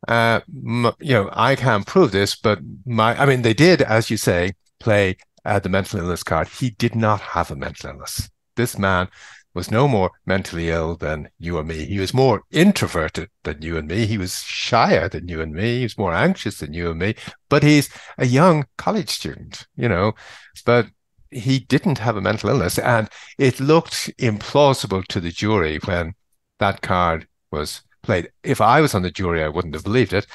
uh, 0.08 0.40
m- 0.48 0.92
you 1.00 1.14
know, 1.14 1.30
I 1.32 1.56
can't 1.56 1.86
prove 1.86 2.12
this, 2.12 2.36
but 2.36 2.60
my, 2.86 3.20
I 3.20 3.26
mean, 3.26 3.42
they 3.42 3.54
did, 3.54 3.82
as 3.82 4.10
you 4.10 4.16
say, 4.16 4.52
play 4.78 5.16
uh, 5.44 5.58
the 5.58 5.68
mental 5.68 6.00
illness 6.00 6.22
card. 6.22 6.48
He 6.48 6.70
did 6.70 6.94
not 6.94 7.20
have 7.20 7.50
a 7.50 7.56
mental 7.56 7.90
illness. 7.90 8.30
This 8.56 8.78
man 8.78 9.08
was 9.54 9.70
no 9.70 9.88
more 9.88 10.10
mentally 10.26 10.70
ill 10.70 10.96
than 10.96 11.28
you 11.38 11.58
or 11.58 11.64
me. 11.64 11.84
He 11.84 11.98
was 11.98 12.14
more 12.14 12.42
introverted 12.50 13.28
than 13.42 13.62
you 13.62 13.76
and 13.76 13.88
me. 13.88 14.06
He 14.06 14.18
was 14.18 14.42
shyer 14.42 15.08
than 15.08 15.28
you 15.28 15.40
and 15.40 15.52
me. 15.52 15.78
He 15.78 15.82
was 15.82 15.98
more 15.98 16.14
anxious 16.14 16.58
than 16.58 16.72
you 16.72 16.90
and 16.90 16.98
me. 16.98 17.14
But 17.48 17.62
he's 17.62 17.88
a 18.18 18.26
young 18.26 18.66
college 18.76 19.10
student, 19.10 19.66
you 19.76 19.88
know. 19.88 20.14
But 20.64 20.86
he 21.30 21.58
didn't 21.58 21.98
have 21.98 22.16
a 22.16 22.20
mental 22.20 22.50
illness. 22.50 22.78
And 22.78 23.08
it 23.38 23.60
looked 23.60 24.16
implausible 24.18 25.04
to 25.06 25.20
the 25.20 25.30
jury 25.30 25.78
when 25.84 26.14
that 26.58 26.82
card 26.82 27.26
was 27.50 27.82
played. 28.02 28.30
If 28.42 28.60
I 28.60 28.80
was 28.80 28.94
on 28.94 29.02
the 29.02 29.10
jury, 29.10 29.42
I 29.42 29.48
wouldn't 29.48 29.74
have 29.74 29.84
believed 29.84 30.12
it. 30.12 30.26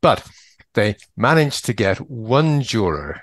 But 0.00 0.26
they 0.74 0.96
managed 1.16 1.66
to 1.66 1.72
get 1.74 1.98
one 1.98 2.62
juror 2.62 3.20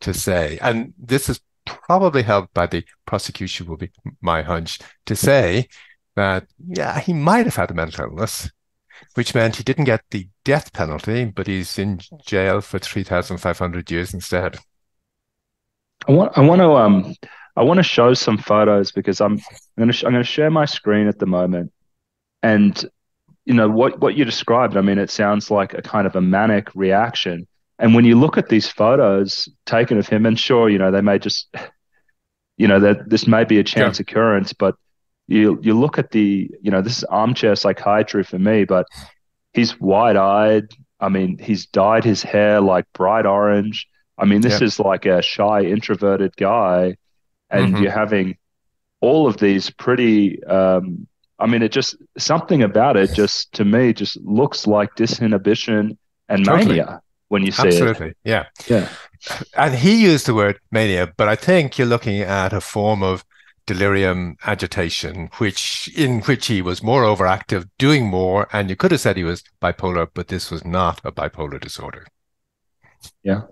to 0.00 0.12
say, 0.12 0.58
and 0.60 0.92
this 0.98 1.28
is 1.28 1.40
probably 1.86 2.22
helped 2.22 2.54
by 2.54 2.66
the 2.66 2.84
prosecution, 3.06 3.66
will 3.66 3.76
be 3.76 3.90
my 4.20 4.42
hunch, 4.42 4.78
to 5.06 5.16
say 5.16 5.68
that, 6.16 6.46
yeah, 6.66 6.98
he 7.00 7.12
might 7.12 7.46
have 7.46 7.56
had 7.56 7.70
a 7.70 7.74
mental 7.74 8.04
illness, 8.04 8.50
which 9.14 9.34
meant 9.34 9.56
he 9.56 9.62
didn't 9.62 9.84
get 9.84 10.02
the 10.10 10.28
death 10.44 10.72
penalty, 10.72 11.24
but 11.24 11.46
he's 11.46 11.78
in 11.78 12.00
jail 12.24 12.60
for 12.60 12.78
3,500 12.78 13.90
years 13.90 14.14
instead. 14.14 14.58
I 16.08 16.12
want, 16.12 16.36
I 16.36 16.40
want 16.40 16.60
to, 16.60 16.72
um, 16.72 17.14
I 17.56 17.62
want 17.62 17.78
to 17.78 17.84
show 17.84 18.14
some 18.14 18.38
photos 18.38 18.92
because 18.92 19.20
I'm, 19.20 19.32
I'm 19.32 19.38
going 19.78 19.92
to, 19.92 20.06
I'm 20.06 20.12
going 20.12 20.24
to 20.24 20.28
share 20.28 20.50
my 20.50 20.64
screen 20.64 21.06
at 21.06 21.18
the 21.18 21.26
moment, 21.26 21.72
and 22.42 22.84
you 23.44 23.54
know 23.54 23.68
what, 23.68 24.00
what 24.00 24.16
you 24.16 24.24
described. 24.24 24.76
I 24.76 24.80
mean, 24.80 24.98
it 24.98 25.10
sounds 25.10 25.50
like 25.50 25.74
a 25.74 25.82
kind 25.82 26.06
of 26.06 26.16
a 26.16 26.20
manic 26.20 26.74
reaction 26.74 27.46
and 27.82 27.96
when 27.96 28.04
you 28.04 28.14
look 28.14 28.38
at 28.38 28.48
these 28.48 28.68
photos 28.68 29.48
taken 29.66 29.98
of 29.98 30.06
him, 30.06 30.24
and 30.24 30.38
sure, 30.38 30.70
you 30.70 30.78
know, 30.78 30.92
they 30.92 31.00
may 31.00 31.18
just, 31.18 31.52
you 32.56 32.68
know, 32.68 32.78
that 32.78 33.10
this 33.10 33.26
may 33.26 33.42
be 33.42 33.58
a 33.58 33.64
chance 33.64 33.98
yeah. 33.98 34.02
occurrence, 34.02 34.52
but 34.52 34.76
you 35.26 35.58
you 35.62 35.78
look 35.78 35.98
at 35.98 36.12
the 36.12 36.48
you 36.60 36.70
know 36.70 36.80
this 36.80 36.98
is 36.98 37.04
armchair 37.04 37.56
psychiatry 37.56 38.22
for 38.22 38.38
me, 38.38 38.64
but 38.64 38.86
he's 39.52 39.80
wide 39.80 40.16
eyed. 40.16 40.68
I 41.00 41.08
mean, 41.08 41.38
he's 41.38 41.66
dyed 41.66 42.04
his 42.04 42.22
hair 42.22 42.60
like 42.60 42.86
bright 42.92 43.26
orange. 43.26 43.88
I 44.16 44.26
mean, 44.26 44.42
this 44.42 44.54
yep. 44.54 44.62
is 44.62 44.78
like 44.78 45.04
a 45.04 45.20
shy, 45.20 45.62
introverted 45.62 46.36
guy, 46.36 46.96
and 47.50 47.74
mm-hmm. 47.74 47.82
you're 47.82 47.92
having 47.92 48.36
all 49.00 49.26
of 49.26 49.38
these 49.38 49.70
pretty. 49.70 50.42
Um, 50.44 51.08
I 51.36 51.46
mean, 51.46 51.62
it 51.62 51.72
just 51.72 51.96
something 52.16 52.62
about 52.62 52.96
it 52.96 53.12
just 53.12 53.52
to 53.54 53.64
me 53.64 53.92
just 53.92 54.20
looks 54.20 54.68
like 54.68 54.94
disinhibition 54.94 55.96
and 56.28 56.44
totally. 56.44 56.76
mania 56.76 57.01
when 57.32 57.46
you 57.46 57.50
see 57.50 57.68
Absolutely. 57.68 58.08
it. 58.08 58.16
Yeah. 58.24 58.44
Yeah. 58.66 58.90
And 59.56 59.74
he 59.74 60.02
used 60.02 60.26
the 60.26 60.34
word 60.34 60.60
mania, 60.70 61.14
but 61.16 61.28
I 61.28 61.34
think 61.34 61.78
you're 61.78 61.86
looking 61.86 62.20
at 62.20 62.52
a 62.52 62.60
form 62.60 63.02
of 63.02 63.24
delirium 63.66 64.36
agitation, 64.44 65.30
which 65.38 65.90
in 65.96 66.20
which 66.22 66.48
he 66.48 66.60
was 66.60 66.82
more 66.82 67.04
overactive, 67.04 67.70
doing 67.78 68.06
more, 68.06 68.48
and 68.52 68.68
you 68.68 68.76
could 68.76 68.90
have 68.90 69.00
said 69.00 69.16
he 69.16 69.24
was 69.24 69.42
bipolar, 69.62 70.08
but 70.12 70.28
this 70.28 70.50
was 70.50 70.62
not 70.62 71.00
a 71.04 71.10
bipolar 71.10 71.58
disorder. 71.58 72.06
Yeah. 73.22 73.42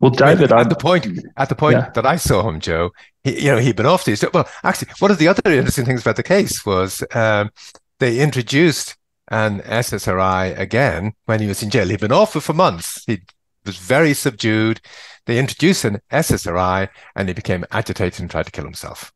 Well, 0.00 0.10
David, 0.10 0.52
at 0.52 0.70
the 0.70 0.74
point 0.74 1.06
at 1.36 1.50
the 1.50 1.54
point 1.54 1.76
yeah. 1.76 1.90
that 1.90 2.06
I 2.06 2.16
saw 2.16 2.48
him, 2.48 2.60
Joe, 2.60 2.92
he, 3.24 3.44
you 3.44 3.50
know, 3.50 3.58
he'd 3.58 3.76
been 3.76 3.84
off 3.84 4.06
these. 4.06 4.24
Well, 4.32 4.48
actually, 4.64 4.88
one 5.00 5.10
of 5.10 5.18
the 5.18 5.28
other 5.28 5.42
interesting 5.44 5.84
things 5.84 6.00
about 6.00 6.16
the 6.16 6.22
case 6.22 6.64
was 6.64 7.04
um, 7.14 7.50
they 7.98 8.20
introduced 8.20 8.96
an 9.32 9.60
SSRI 9.62 10.56
again 10.58 11.14
when 11.24 11.40
he 11.40 11.48
was 11.48 11.62
in 11.62 11.70
jail. 11.70 11.88
He'd 11.88 12.00
been 12.00 12.12
off 12.12 12.34
for 12.34 12.52
months. 12.52 13.02
He 13.06 13.22
was 13.64 13.78
very 13.78 14.12
subdued. 14.12 14.80
They 15.24 15.38
introduced 15.38 15.84
an 15.84 16.00
SSRI, 16.12 16.88
and 17.16 17.28
he 17.28 17.34
became 17.34 17.64
agitated 17.70 18.20
and 18.20 18.30
tried 18.30 18.46
to 18.46 18.52
kill 18.52 18.64
himself. 18.64 19.12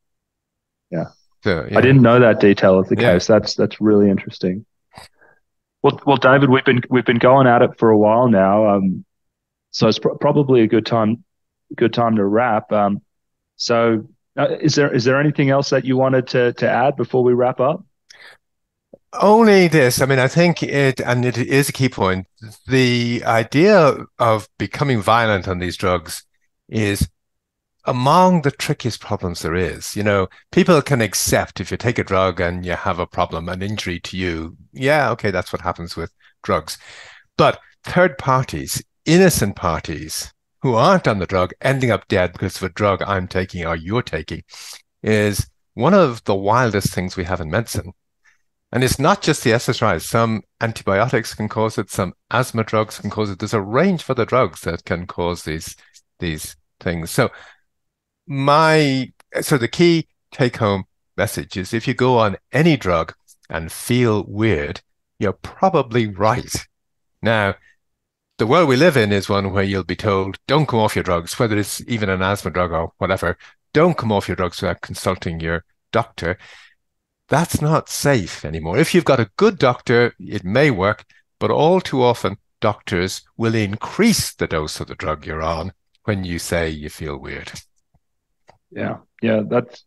Yeah. 0.90 1.06
So, 1.44 1.68
I 1.70 1.80
didn't 1.80 2.02
know 2.02 2.18
that 2.18 2.40
detail 2.40 2.78
of 2.78 2.88
the 2.88 2.96
yeah. 2.96 3.12
case. 3.12 3.26
That's 3.26 3.54
that's 3.54 3.80
really 3.80 4.10
interesting. 4.10 4.64
Well, 5.82 6.00
well, 6.06 6.16
David, 6.16 6.48
we've 6.50 6.64
been 6.64 6.80
we've 6.88 7.04
been 7.04 7.18
going 7.18 7.46
at 7.46 7.62
it 7.62 7.78
for 7.78 7.90
a 7.90 7.98
while 7.98 8.28
now. 8.28 8.68
Um, 8.68 9.04
so 9.70 9.86
it's 9.86 9.98
probably 9.98 10.62
a 10.62 10.66
good 10.66 10.86
time 10.86 11.22
good 11.76 11.92
time 11.92 12.16
to 12.16 12.24
wrap. 12.24 12.72
Um, 12.72 13.02
so 13.56 14.08
uh, 14.36 14.56
is 14.60 14.74
there 14.74 14.92
is 14.92 15.04
there 15.04 15.20
anything 15.20 15.50
else 15.50 15.70
that 15.70 15.84
you 15.84 15.96
wanted 15.96 16.26
to 16.28 16.54
to 16.54 16.68
add 16.68 16.96
before 16.96 17.22
we 17.22 17.34
wrap 17.34 17.60
up? 17.60 17.84
Only 19.20 19.68
this. 19.68 20.00
I 20.00 20.06
mean, 20.06 20.18
I 20.18 20.28
think 20.28 20.62
it, 20.62 21.00
and 21.00 21.24
it 21.24 21.38
is 21.38 21.68
a 21.68 21.72
key 21.72 21.88
point. 21.88 22.26
The 22.66 23.22
idea 23.24 23.96
of 24.18 24.48
becoming 24.58 25.00
violent 25.00 25.48
on 25.48 25.58
these 25.58 25.76
drugs 25.76 26.24
is 26.68 27.08
among 27.86 28.42
the 28.42 28.50
trickiest 28.50 29.00
problems 29.00 29.42
there 29.42 29.54
is. 29.54 29.96
You 29.96 30.02
know, 30.02 30.28
people 30.50 30.82
can 30.82 31.00
accept 31.00 31.60
if 31.60 31.70
you 31.70 31.76
take 31.76 31.98
a 31.98 32.04
drug 32.04 32.40
and 32.40 32.66
you 32.66 32.72
have 32.72 32.98
a 32.98 33.06
problem, 33.06 33.48
an 33.48 33.62
injury 33.62 34.00
to 34.00 34.16
you. 34.16 34.56
Yeah, 34.72 35.10
okay, 35.10 35.30
that's 35.30 35.52
what 35.52 35.62
happens 35.62 35.96
with 35.96 36.12
drugs. 36.42 36.78
But 37.36 37.60
third 37.84 38.18
parties, 38.18 38.82
innocent 39.04 39.56
parties 39.56 40.32
who 40.62 40.74
aren't 40.74 41.06
on 41.06 41.20
the 41.20 41.26
drug 41.26 41.52
ending 41.60 41.90
up 41.90 42.08
dead 42.08 42.32
because 42.32 42.56
of 42.56 42.64
a 42.64 42.72
drug 42.72 43.02
I'm 43.02 43.28
taking 43.28 43.64
or 43.64 43.76
you're 43.76 44.02
taking 44.02 44.42
is 45.02 45.48
one 45.74 45.94
of 45.94 46.24
the 46.24 46.34
wildest 46.34 46.92
things 46.92 47.16
we 47.16 47.24
have 47.24 47.40
in 47.40 47.50
medicine. 47.50 47.92
And 48.72 48.82
it's 48.82 48.98
not 48.98 49.22
just 49.22 49.44
the 49.44 49.50
SSRIs. 49.50 50.02
Some 50.02 50.42
antibiotics 50.60 51.34
can 51.34 51.48
cause 51.48 51.78
it. 51.78 51.90
Some 51.90 52.14
asthma 52.30 52.64
drugs 52.64 52.98
can 52.98 53.10
cause 53.10 53.30
it. 53.30 53.38
There's 53.38 53.54
a 53.54 53.60
range 53.60 54.02
of 54.02 54.10
other 54.10 54.24
drugs 54.24 54.62
that 54.62 54.84
can 54.84 55.06
cause 55.06 55.44
these 55.44 55.76
these 56.18 56.56
things. 56.80 57.10
So 57.10 57.30
my 58.26 59.12
so 59.40 59.56
the 59.56 59.68
key 59.68 60.08
take 60.32 60.56
home 60.56 60.84
message 61.16 61.56
is 61.56 61.72
if 61.72 61.86
you 61.86 61.94
go 61.94 62.18
on 62.18 62.36
any 62.52 62.76
drug 62.76 63.14
and 63.48 63.70
feel 63.70 64.24
weird, 64.26 64.80
you're 65.18 65.32
probably 65.32 66.06
right. 66.06 66.66
Now, 67.22 67.54
the 68.38 68.46
world 68.46 68.68
we 68.68 68.76
live 68.76 68.96
in 68.96 69.12
is 69.12 69.28
one 69.28 69.52
where 69.52 69.64
you'll 69.64 69.84
be 69.84 69.96
told, 69.96 70.38
don't 70.46 70.66
come 70.66 70.80
off 70.80 70.94
your 70.94 71.04
drugs, 71.04 71.38
whether 71.38 71.56
it's 71.56 71.80
even 71.88 72.10
an 72.10 72.22
asthma 72.22 72.50
drug 72.50 72.72
or 72.72 72.92
whatever. 72.98 73.38
Don't 73.72 73.96
come 73.96 74.12
off 74.12 74.28
your 74.28 74.36
drugs 74.36 74.60
without 74.60 74.82
consulting 74.82 75.40
your 75.40 75.64
doctor. 75.92 76.36
That's 77.28 77.60
not 77.60 77.88
safe 77.88 78.44
anymore. 78.44 78.78
If 78.78 78.94
you've 78.94 79.04
got 79.04 79.20
a 79.20 79.30
good 79.36 79.58
doctor, 79.58 80.14
it 80.18 80.44
may 80.44 80.70
work, 80.70 81.04
but 81.40 81.50
all 81.50 81.80
too 81.80 82.02
often, 82.02 82.36
doctors 82.60 83.22
will 83.36 83.54
increase 83.54 84.32
the 84.34 84.46
dose 84.46 84.80
of 84.80 84.86
the 84.86 84.94
drug 84.94 85.26
you're 85.26 85.42
on 85.42 85.72
when 86.04 86.24
you 86.24 86.38
say 86.38 86.68
you 86.70 86.88
feel 86.88 87.18
weird. 87.18 87.52
Yeah, 88.70 88.98
yeah, 89.22 89.42
that's. 89.48 89.84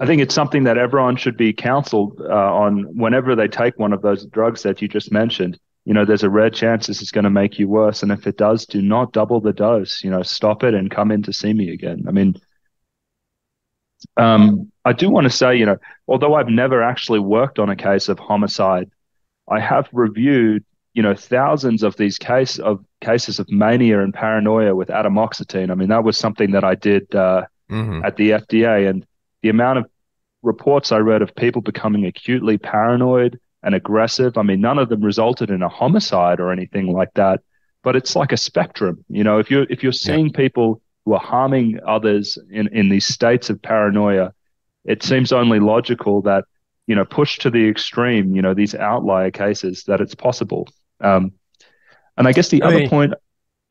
I 0.00 0.06
think 0.06 0.22
it's 0.22 0.34
something 0.34 0.64
that 0.64 0.78
everyone 0.78 1.16
should 1.16 1.36
be 1.36 1.52
counseled 1.52 2.20
uh, 2.20 2.54
on 2.54 2.84
whenever 2.96 3.34
they 3.34 3.48
take 3.48 3.78
one 3.78 3.92
of 3.92 4.02
those 4.02 4.26
drugs 4.26 4.62
that 4.62 4.80
you 4.80 4.86
just 4.86 5.10
mentioned 5.10 5.58
you 5.88 5.94
know, 5.94 6.04
there's 6.04 6.22
a 6.22 6.28
rare 6.28 6.50
chance 6.50 6.86
this 6.86 7.00
is 7.00 7.10
going 7.10 7.24
to 7.24 7.30
make 7.30 7.58
you 7.58 7.66
worse. 7.66 8.02
And 8.02 8.12
if 8.12 8.26
it 8.26 8.36
does, 8.36 8.66
do 8.66 8.82
not 8.82 9.14
double 9.14 9.40
the 9.40 9.54
dose. 9.54 10.04
You 10.04 10.10
know, 10.10 10.22
stop 10.22 10.62
it 10.62 10.74
and 10.74 10.90
come 10.90 11.10
in 11.10 11.22
to 11.22 11.32
see 11.32 11.54
me 11.54 11.70
again. 11.70 12.04
I 12.06 12.10
mean, 12.10 12.34
um, 14.16 14.70
I 14.84 14.92
do 14.92 15.10
want 15.10 15.24
to 15.24 15.30
say, 15.30 15.56
you 15.56 15.66
know, 15.66 15.76
although 16.06 16.34
I've 16.34 16.48
never 16.48 16.82
actually 16.82 17.18
worked 17.18 17.58
on 17.58 17.68
a 17.68 17.76
case 17.76 18.08
of 18.08 18.18
homicide, 18.18 18.90
I 19.48 19.60
have 19.60 19.88
reviewed, 19.92 20.64
you 20.94 21.02
know, 21.02 21.14
thousands 21.14 21.82
of 21.82 21.96
these 21.96 22.18
case 22.18 22.58
of 22.58 22.84
cases 23.00 23.38
of 23.38 23.50
mania 23.50 24.02
and 24.02 24.12
paranoia 24.12 24.74
with 24.74 24.88
atomoxetine. 24.88 25.70
I 25.70 25.74
mean, 25.74 25.88
that 25.88 26.04
was 26.04 26.16
something 26.16 26.52
that 26.52 26.64
I 26.64 26.74
did 26.74 27.14
uh, 27.14 27.44
mm-hmm. 27.70 28.04
at 28.04 28.16
the 28.16 28.30
FDA, 28.30 28.88
and 28.88 29.06
the 29.42 29.48
amount 29.48 29.78
of 29.78 29.90
reports 30.42 30.92
I 30.92 30.98
read 30.98 31.22
of 31.22 31.34
people 31.34 31.62
becoming 31.62 32.06
acutely 32.06 32.58
paranoid 32.58 33.40
and 33.62 33.74
aggressive. 33.74 34.38
I 34.38 34.42
mean, 34.42 34.60
none 34.60 34.78
of 34.78 34.88
them 34.88 35.02
resulted 35.02 35.50
in 35.50 35.62
a 35.62 35.68
homicide 35.68 36.40
or 36.40 36.52
anything 36.52 36.92
like 36.92 37.12
that, 37.14 37.40
but 37.82 37.96
it's 37.96 38.14
like 38.14 38.32
a 38.32 38.36
spectrum. 38.36 39.04
You 39.08 39.24
know, 39.24 39.38
if 39.38 39.50
you're 39.50 39.66
if 39.68 39.82
you're 39.82 39.92
seeing 39.92 40.26
yeah. 40.26 40.36
people 40.36 40.80
who 41.08 41.14
are 41.14 41.20
harming 41.20 41.80
others 41.86 42.38
in 42.50 42.68
in 42.68 42.90
these 42.90 43.06
states 43.06 43.48
of 43.48 43.62
paranoia, 43.62 44.34
it 44.84 45.02
seems 45.02 45.32
only 45.32 45.58
logical 45.58 46.22
that 46.22 46.44
you 46.88 46.94
know, 46.94 47.04
push 47.04 47.38
to 47.38 47.50
the 47.50 47.68
extreme, 47.68 48.34
you 48.34 48.40
know, 48.40 48.54
these 48.54 48.74
outlier 48.74 49.30
cases 49.30 49.84
that 49.84 50.00
it's 50.00 50.14
possible. 50.14 50.66
Um, 51.00 51.32
and 52.16 52.26
I 52.26 52.32
guess 52.32 52.48
the 52.48 52.62
I 52.62 52.66
other 52.66 52.78
mean, 52.78 52.88
point. 52.88 53.14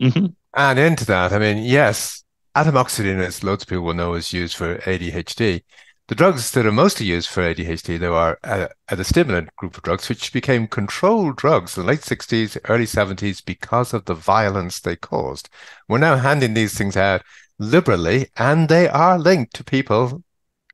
Mm-hmm. 0.01 0.27
And 0.53 0.79
into 0.79 1.05
that, 1.05 1.33
I 1.33 1.39
mean, 1.39 1.57
yes, 1.63 2.23
atomoxetine, 2.55 3.19
as 3.19 3.43
loads 3.43 3.63
of 3.63 3.69
people 3.69 3.85
will 3.85 3.95
know, 3.95 4.13
is 4.13 4.31
used 4.31 4.55
for 4.55 4.77
ADHD. 4.77 5.63
The 6.07 6.15
drugs 6.15 6.51
that 6.51 6.65
are 6.65 6.71
mostly 6.71 7.05
used 7.05 7.27
for 7.27 7.41
ADHD, 7.43 7.99
though, 7.99 8.15
are 8.15 8.39
uh, 8.41 8.67
a, 8.87 8.95
a 8.95 9.03
stimulant 9.03 9.53
group 9.57 9.75
of 9.75 9.83
drugs, 9.83 10.07
which 10.07 10.31
became 10.31 10.65
controlled 10.65 11.35
drugs 11.35 11.75
in 11.75 11.83
the 11.83 11.87
late 11.87 11.99
60s, 11.99 12.57
early 12.69 12.85
70s 12.85 13.43
because 13.43 13.93
of 13.93 14.05
the 14.05 14.13
violence 14.13 14.79
they 14.79 14.95
caused. 14.95 15.49
We're 15.89 15.97
now 15.97 16.15
handing 16.15 16.53
these 16.53 16.77
things 16.77 16.95
out 16.95 17.23
liberally, 17.59 18.29
and 18.37 18.69
they 18.69 18.87
are 18.87 19.19
linked 19.19 19.53
to 19.55 19.65
people 19.65 20.23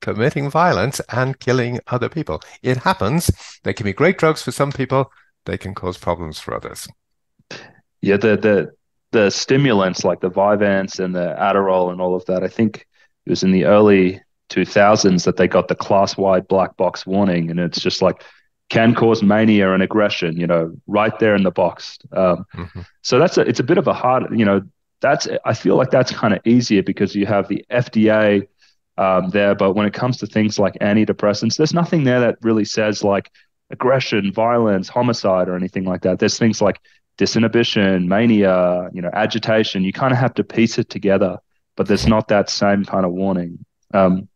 committing 0.01 0.51
violence 0.51 1.01
and 1.09 1.39
killing 1.39 1.79
other 1.87 2.09
people. 2.09 2.41
It 2.61 2.77
happens. 2.77 3.31
They 3.63 3.73
can 3.73 3.85
be 3.85 3.93
great 3.93 4.19
drugs 4.19 4.43
for 4.43 4.51
some 4.51 4.71
people, 4.71 5.11
they 5.45 5.57
can 5.57 5.73
cause 5.73 5.97
problems 5.97 6.37
for 6.39 6.53
others. 6.53 6.87
Yeah, 8.01 8.17
the 8.17 8.37
the 8.37 8.71
the 9.11 9.29
stimulants 9.31 10.03
like 10.03 10.19
the 10.19 10.29
Vyvanse 10.29 10.99
and 10.99 11.15
the 11.15 11.35
Adderall 11.39 11.91
and 11.91 12.01
all 12.01 12.15
of 12.15 12.25
that, 12.25 12.43
I 12.43 12.47
think 12.49 12.85
it 13.25 13.29
was 13.29 13.43
in 13.43 13.51
the 13.51 13.65
early 13.65 14.21
2000s 14.53 15.25
that 15.25 15.37
they 15.37 15.47
got 15.47 15.67
the 15.67 15.75
class 15.75 16.17
wide 16.17 16.47
black 16.47 16.77
box 16.77 17.05
warning. 17.05 17.49
And 17.49 17.59
it's 17.59 17.79
just 17.79 18.01
like, 18.01 18.23
can 18.69 18.95
cause 18.95 19.21
mania 19.21 19.73
and 19.73 19.83
aggression, 19.83 20.39
you 20.39 20.47
know, 20.47 20.73
right 20.87 21.17
there 21.19 21.35
in 21.35 21.43
the 21.43 21.51
box. 21.51 21.99
Um, 22.11 22.45
mm-hmm. 22.55 22.81
So 23.01 23.19
that's 23.19 23.37
a, 23.37 23.41
it's 23.41 23.59
a 23.59 23.63
bit 23.63 23.77
of 23.77 23.87
a 23.87 23.93
hard, 23.93 24.37
you 24.37 24.45
know, 24.45 24.61
that's, 25.01 25.27
I 25.45 25.53
feel 25.53 25.75
like 25.75 25.91
that's 25.91 26.11
kind 26.11 26.33
of 26.33 26.39
easier 26.45 26.81
because 26.81 27.13
you 27.13 27.25
have 27.25 27.47
the 27.47 27.65
FDA 27.69 28.47
um, 28.97 29.29
there. 29.29 29.53
But 29.53 29.73
when 29.73 29.85
it 29.85 29.93
comes 29.93 30.17
to 30.17 30.27
things 30.27 30.57
like 30.57 30.73
antidepressants, 30.75 31.57
there's 31.57 31.73
nothing 31.73 32.03
there 32.03 32.21
that 32.21 32.37
really 32.41 32.65
says 32.65 33.03
like 33.03 33.29
aggression, 33.69 34.31
violence, 34.31 34.87
homicide, 34.87 35.49
or 35.49 35.55
anything 35.55 35.83
like 35.83 36.01
that. 36.03 36.19
There's 36.19 36.39
things 36.39 36.61
like 36.61 36.79
disinhibition, 37.17 38.07
mania, 38.07 38.89
you 38.93 39.01
know, 39.01 39.09
agitation. 39.13 39.83
You 39.83 39.93
kind 39.93 40.13
of 40.13 40.19
have 40.19 40.33
to 40.35 40.43
piece 40.43 40.77
it 40.77 40.89
together, 40.89 41.37
but 41.75 41.87
there's 41.87 42.07
not 42.07 42.27
that 42.29 42.49
same 42.49 42.85
kind 42.85 43.05
of 43.05 43.11
warning. 43.11 43.65
Um, 43.93 44.29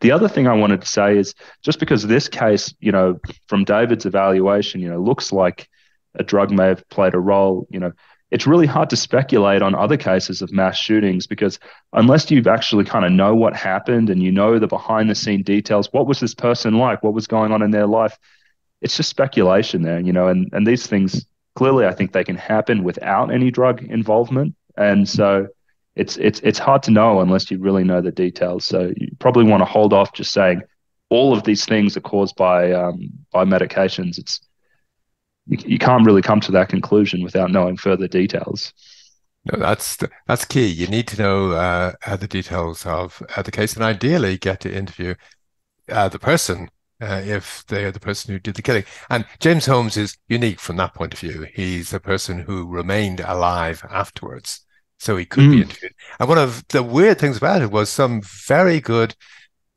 the 0.00 0.12
other 0.12 0.28
thing 0.28 0.46
I 0.46 0.54
wanted 0.54 0.80
to 0.80 0.88
say 0.88 1.16
is 1.16 1.34
just 1.62 1.78
because 1.80 2.06
this 2.06 2.28
case, 2.28 2.74
you 2.80 2.92
know, 2.92 3.18
from 3.48 3.64
David's 3.64 4.06
evaluation, 4.06 4.80
you 4.80 4.88
know, 4.88 5.00
looks 5.00 5.32
like 5.32 5.68
a 6.14 6.22
drug 6.22 6.50
may 6.50 6.68
have 6.68 6.88
played 6.88 7.14
a 7.14 7.18
role, 7.18 7.66
you 7.70 7.80
know, 7.80 7.92
it's 8.30 8.46
really 8.46 8.66
hard 8.66 8.90
to 8.90 8.96
speculate 8.96 9.62
on 9.62 9.74
other 9.74 9.96
cases 9.96 10.42
of 10.42 10.52
mass 10.52 10.76
shootings 10.76 11.26
because 11.26 11.58
unless 11.94 12.30
you've 12.30 12.46
actually 12.46 12.84
kind 12.84 13.04
of 13.04 13.12
know 13.12 13.34
what 13.34 13.56
happened 13.56 14.10
and 14.10 14.22
you 14.22 14.30
know 14.30 14.58
the 14.58 14.66
behind 14.66 15.08
the 15.08 15.14
scene 15.14 15.42
details, 15.42 15.88
what 15.92 16.06
was 16.06 16.20
this 16.20 16.34
person 16.34 16.76
like? 16.76 17.02
What 17.02 17.14
was 17.14 17.26
going 17.26 17.52
on 17.52 17.62
in 17.62 17.70
their 17.70 17.86
life? 17.86 18.18
It's 18.82 18.96
just 18.96 19.08
speculation 19.08 19.82
there, 19.82 20.00
you 20.00 20.12
know, 20.12 20.28
and, 20.28 20.50
and 20.52 20.66
these 20.66 20.86
things 20.86 21.26
clearly 21.56 21.86
I 21.86 21.94
think 21.94 22.12
they 22.12 22.24
can 22.24 22.36
happen 22.36 22.84
without 22.84 23.32
any 23.32 23.50
drug 23.50 23.82
involvement. 23.82 24.54
And 24.76 25.08
so 25.08 25.48
it's 25.98 26.16
it's 26.16 26.40
it's 26.40 26.58
hard 26.58 26.82
to 26.84 26.90
know 26.90 27.20
unless 27.20 27.50
you 27.50 27.58
really 27.58 27.84
know 27.84 28.00
the 28.00 28.12
details. 28.12 28.64
So 28.64 28.92
you 28.96 29.08
probably 29.18 29.44
want 29.44 29.60
to 29.60 29.64
hold 29.64 29.92
off 29.92 30.12
just 30.12 30.32
saying 30.32 30.62
all 31.10 31.36
of 31.36 31.42
these 31.44 31.64
things 31.64 31.96
are 31.96 32.00
caused 32.00 32.36
by 32.36 32.72
um, 32.72 33.10
by 33.32 33.44
medications. 33.44 34.18
It's 34.18 34.40
you, 35.46 35.58
you 35.66 35.78
can't 35.78 36.06
really 36.06 36.22
come 36.22 36.40
to 36.40 36.52
that 36.52 36.68
conclusion 36.68 37.22
without 37.22 37.50
knowing 37.50 37.76
further 37.76 38.06
details. 38.06 38.72
No, 39.44 39.58
that's 39.58 39.98
that's 40.26 40.44
key. 40.44 40.66
You 40.66 40.86
need 40.86 41.08
to 41.08 41.20
know 41.20 41.50
uh, 41.52 42.16
the 42.16 42.28
details 42.28 42.86
of 42.86 43.20
uh, 43.36 43.42
the 43.42 43.50
case, 43.50 43.74
and 43.74 43.84
ideally 43.84 44.38
get 44.38 44.60
to 44.60 44.74
interview 44.74 45.14
uh, 45.90 46.08
the 46.08 46.18
person 46.18 46.70
uh, 47.00 47.22
if 47.24 47.64
they 47.66 47.84
are 47.84 47.92
the 47.92 48.00
person 48.00 48.32
who 48.32 48.38
did 48.38 48.54
the 48.54 48.62
killing. 48.62 48.84
And 49.10 49.24
James 49.40 49.66
Holmes 49.66 49.96
is 49.96 50.16
unique 50.28 50.60
from 50.60 50.76
that 50.76 50.94
point 50.94 51.12
of 51.12 51.20
view. 51.20 51.46
He's 51.54 51.92
a 51.92 52.00
person 52.00 52.40
who 52.40 52.66
remained 52.66 53.20
alive 53.20 53.84
afterwards, 53.90 54.64
so 54.98 55.16
he 55.16 55.24
could 55.24 55.44
mm. 55.44 55.50
be 55.52 55.62
interviewed. 55.62 55.94
And 56.18 56.28
one 56.28 56.38
of 56.38 56.66
the 56.68 56.82
weird 56.82 57.18
things 57.18 57.36
about 57.36 57.62
it 57.62 57.70
was 57.70 57.88
some 57.88 58.22
very 58.22 58.80
good 58.80 59.14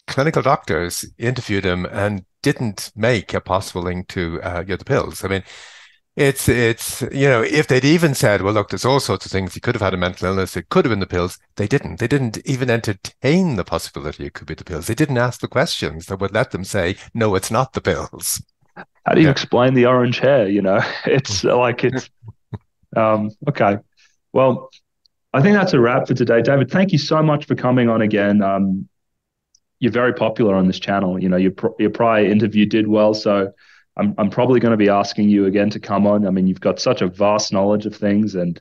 clinical 0.08 0.42
doctors 0.42 1.06
interviewed 1.18 1.66
him 1.66 1.86
and 1.86 2.26
didn't 2.42 2.92
make 2.96 3.34
a 3.34 3.42
possible 3.42 3.84
link 3.84 4.08
to 4.10 4.42
uh, 4.42 4.62
you 4.62 4.74
know, 4.74 4.76
the 4.76 4.86
pills. 4.86 5.24
I 5.24 5.28
mean, 5.28 5.44
it's 6.18 6.50
it's 6.50 7.02
you 7.04 7.28
know 7.28 7.42
if 7.42 7.68
they'd 7.68 7.86
even 7.86 8.14
said 8.14 8.42
well 8.42 8.54
look 8.54 8.70
there's 8.70 8.84
all 8.84 9.00
sorts 9.00 9.26
of 9.26 9.32
things 9.32 9.54
he 9.54 9.62
could 9.62 9.76
have 9.76 9.82
had 9.82 9.94
a 9.94 9.98
mental 9.98 10.28
illness 10.28 10.58
it 10.58 10.68
could 10.68 10.84
have 10.84 10.90
been 10.90 11.00
the 11.00 11.08
pills 11.08 11.40
they 11.56 11.68
didn't 11.68 12.00
they 12.00 12.08
didn't 12.08 12.38
even 12.46 12.70
entertain 12.70 13.56
the 13.56 13.64
possibility 13.64 14.26
it 14.26 14.34
could 14.34 14.48
be 14.48 14.54
the 14.54 14.66
pills 14.66 14.88
they 14.88 14.94
didn't 14.94 15.18
ask 15.18 15.40
the 15.40 15.48
questions 15.48 16.08
that 16.08 16.20
would 16.20 16.34
let 16.34 16.52
them 16.52 16.66
say 16.66 16.98
no 17.14 17.34
it's 17.34 17.50
not 17.50 17.72
the 17.72 17.80
pills 17.80 18.44
how 18.76 19.14
do 19.14 19.22
you 19.22 19.28
yeah. 19.28 19.32
explain 19.32 19.74
the 19.74 19.86
orange 19.86 20.20
hair 20.20 20.50
you 20.50 20.62
know 20.62 20.82
it's 21.06 21.46
like 21.46 21.86
it's 21.86 22.10
um 22.98 23.32
okay 23.48 23.78
well 24.34 24.70
i 25.34 25.42
think 25.42 25.56
that's 25.56 25.74
a 25.74 25.80
wrap 25.80 26.08
for 26.08 26.14
today 26.14 26.42
david 26.42 26.70
thank 26.70 26.92
you 26.92 26.98
so 26.98 27.22
much 27.22 27.46
for 27.46 27.56
coming 27.56 27.90
on 27.90 28.02
again 28.02 28.42
um 28.42 28.88
you're 29.80 29.92
very 29.92 30.14
popular 30.14 30.56
on 30.56 30.68
this 30.68 30.80
channel 30.80 31.22
you 31.22 31.30
know 31.30 31.38
your, 31.38 31.54
your 31.80 31.90
prior 31.90 32.26
interview 32.26 32.66
did 32.66 32.88
well 32.88 33.14
so 33.14 33.52
I'm 33.98 34.16
I'm 34.18 34.30
probably 34.30 34.60
going 34.60 34.72
to 34.72 34.78
be 34.78 34.90
asking 34.90 35.30
you 35.30 35.46
again 35.46 35.70
to 35.72 35.80
come 35.80 36.08
on. 36.08 36.26
I 36.26 36.32
mean, 36.32 36.48
you've 36.48 36.62
got 36.62 36.80
such 36.80 37.02
a 37.02 37.08
vast 37.08 37.52
knowledge 37.52 37.86
of 37.86 37.96
things, 37.96 38.36
and 38.36 38.60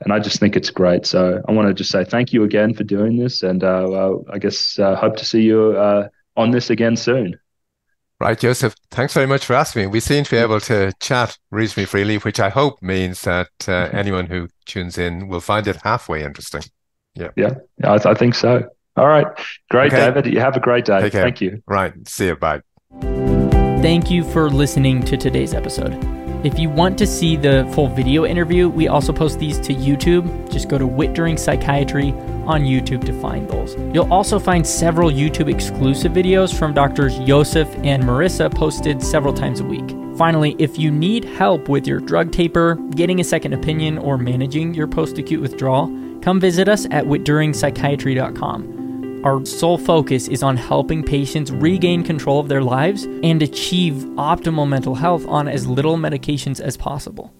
and 0.00 0.12
I 0.12 0.18
just 0.18 0.40
think 0.40 0.56
it's 0.56 0.70
great. 0.70 1.06
So 1.06 1.42
I 1.48 1.52
want 1.52 1.68
to 1.68 1.74
just 1.74 1.90
say 1.90 2.04
thank 2.04 2.32
you 2.32 2.44
again 2.44 2.74
for 2.74 2.84
doing 2.84 3.16
this, 3.16 3.42
and 3.42 3.62
uh, 3.62 4.16
I 4.30 4.38
guess 4.38 4.78
uh, 4.78 4.96
hope 4.96 5.16
to 5.16 5.24
see 5.24 5.42
you 5.42 5.76
uh, 5.76 6.08
on 6.36 6.50
this 6.50 6.70
again 6.70 6.96
soon. 6.96 7.38
Right, 8.24 8.38
Josef. 8.38 8.74
Thanks 8.90 9.12
very 9.12 9.26
much 9.26 9.44
for 9.44 9.52
asking 9.52 9.82
me. 9.82 9.86
We 9.88 10.00
seem 10.00 10.24
to 10.24 10.30
be 10.30 10.38
able 10.38 10.58
to 10.60 10.94
chat 10.98 11.36
reasonably 11.50 11.84
freely, 11.84 12.16
which 12.16 12.40
I 12.40 12.48
hope 12.48 12.80
means 12.80 13.20
that 13.20 13.50
uh, 13.68 13.90
anyone 13.92 14.24
who 14.24 14.48
tunes 14.64 14.96
in 14.96 15.28
will 15.28 15.42
find 15.42 15.66
it 15.68 15.76
halfway 15.84 16.24
interesting. 16.24 16.62
Yeah, 17.14 17.28
yeah, 17.36 17.50
yeah 17.76 17.92
I, 17.92 17.98
th- 17.98 18.06
I 18.06 18.14
think 18.14 18.34
so. 18.34 18.66
All 18.96 19.08
right, 19.08 19.26
great, 19.68 19.92
okay. 19.92 20.06
David. 20.06 20.32
You 20.32 20.40
have 20.40 20.56
a 20.56 20.60
great 20.60 20.86
day. 20.86 21.10
Thank 21.10 21.42
you. 21.42 21.62
Right, 21.66 21.92
see 22.08 22.28
you. 22.28 22.36
Bye. 22.36 22.62
Thank 23.02 24.10
you 24.10 24.24
for 24.24 24.48
listening 24.48 25.02
to 25.02 25.18
today's 25.18 25.52
episode. 25.52 25.92
If 26.46 26.58
you 26.58 26.70
want 26.70 26.96
to 26.98 27.06
see 27.06 27.36
the 27.36 27.70
full 27.74 27.88
video 27.88 28.24
interview, 28.24 28.70
we 28.70 28.88
also 28.88 29.12
post 29.12 29.38
these 29.38 29.60
to 29.60 29.74
YouTube. 29.74 30.50
Just 30.50 30.70
go 30.70 30.78
to 30.78 30.86
Witt-Doerring 30.86 31.36
Psychiatry 31.36 32.14
on 32.46 32.62
YouTube 32.62 33.04
to 33.04 33.20
find 33.20 33.48
those. 33.48 33.76
You'll 33.94 34.12
also 34.12 34.38
find 34.38 34.66
several 34.66 35.10
YouTube 35.10 35.52
exclusive 35.52 36.12
videos 36.12 36.56
from 36.56 36.74
doctors 36.74 37.18
Josef 37.20 37.68
and 37.84 38.02
Marissa 38.02 38.54
posted 38.54 39.02
several 39.02 39.34
times 39.34 39.60
a 39.60 39.64
week. 39.64 39.94
Finally, 40.16 40.54
if 40.58 40.78
you 40.78 40.90
need 40.90 41.24
help 41.24 41.68
with 41.68 41.86
your 41.86 41.98
drug 41.98 42.30
taper, 42.30 42.76
getting 42.94 43.20
a 43.20 43.24
second 43.24 43.52
opinion, 43.52 43.98
or 43.98 44.16
managing 44.16 44.72
your 44.72 44.86
post 44.86 45.18
acute 45.18 45.40
withdrawal, 45.40 45.88
come 46.22 46.38
visit 46.38 46.68
us 46.68 46.86
at 46.92 47.04
wittdoerringpsychiatry.com. 47.04 49.22
Our 49.24 49.44
sole 49.44 49.78
focus 49.78 50.28
is 50.28 50.42
on 50.42 50.56
helping 50.56 51.02
patients 51.02 51.50
regain 51.50 52.04
control 52.04 52.38
of 52.38 52.48
their 52.48 52.62
lives 52.62 53.04
and 53.04 53.42
achieve 53.42 53.94
optimal 54.16 54.68
mental 54.68 54.94
health 54.94 55.26
on 55.26 55.48
as 55.48 55.66
little 55.66 55.96
medications 55.96 56.60
as 56.60 56.76
possible. 56.76 57.33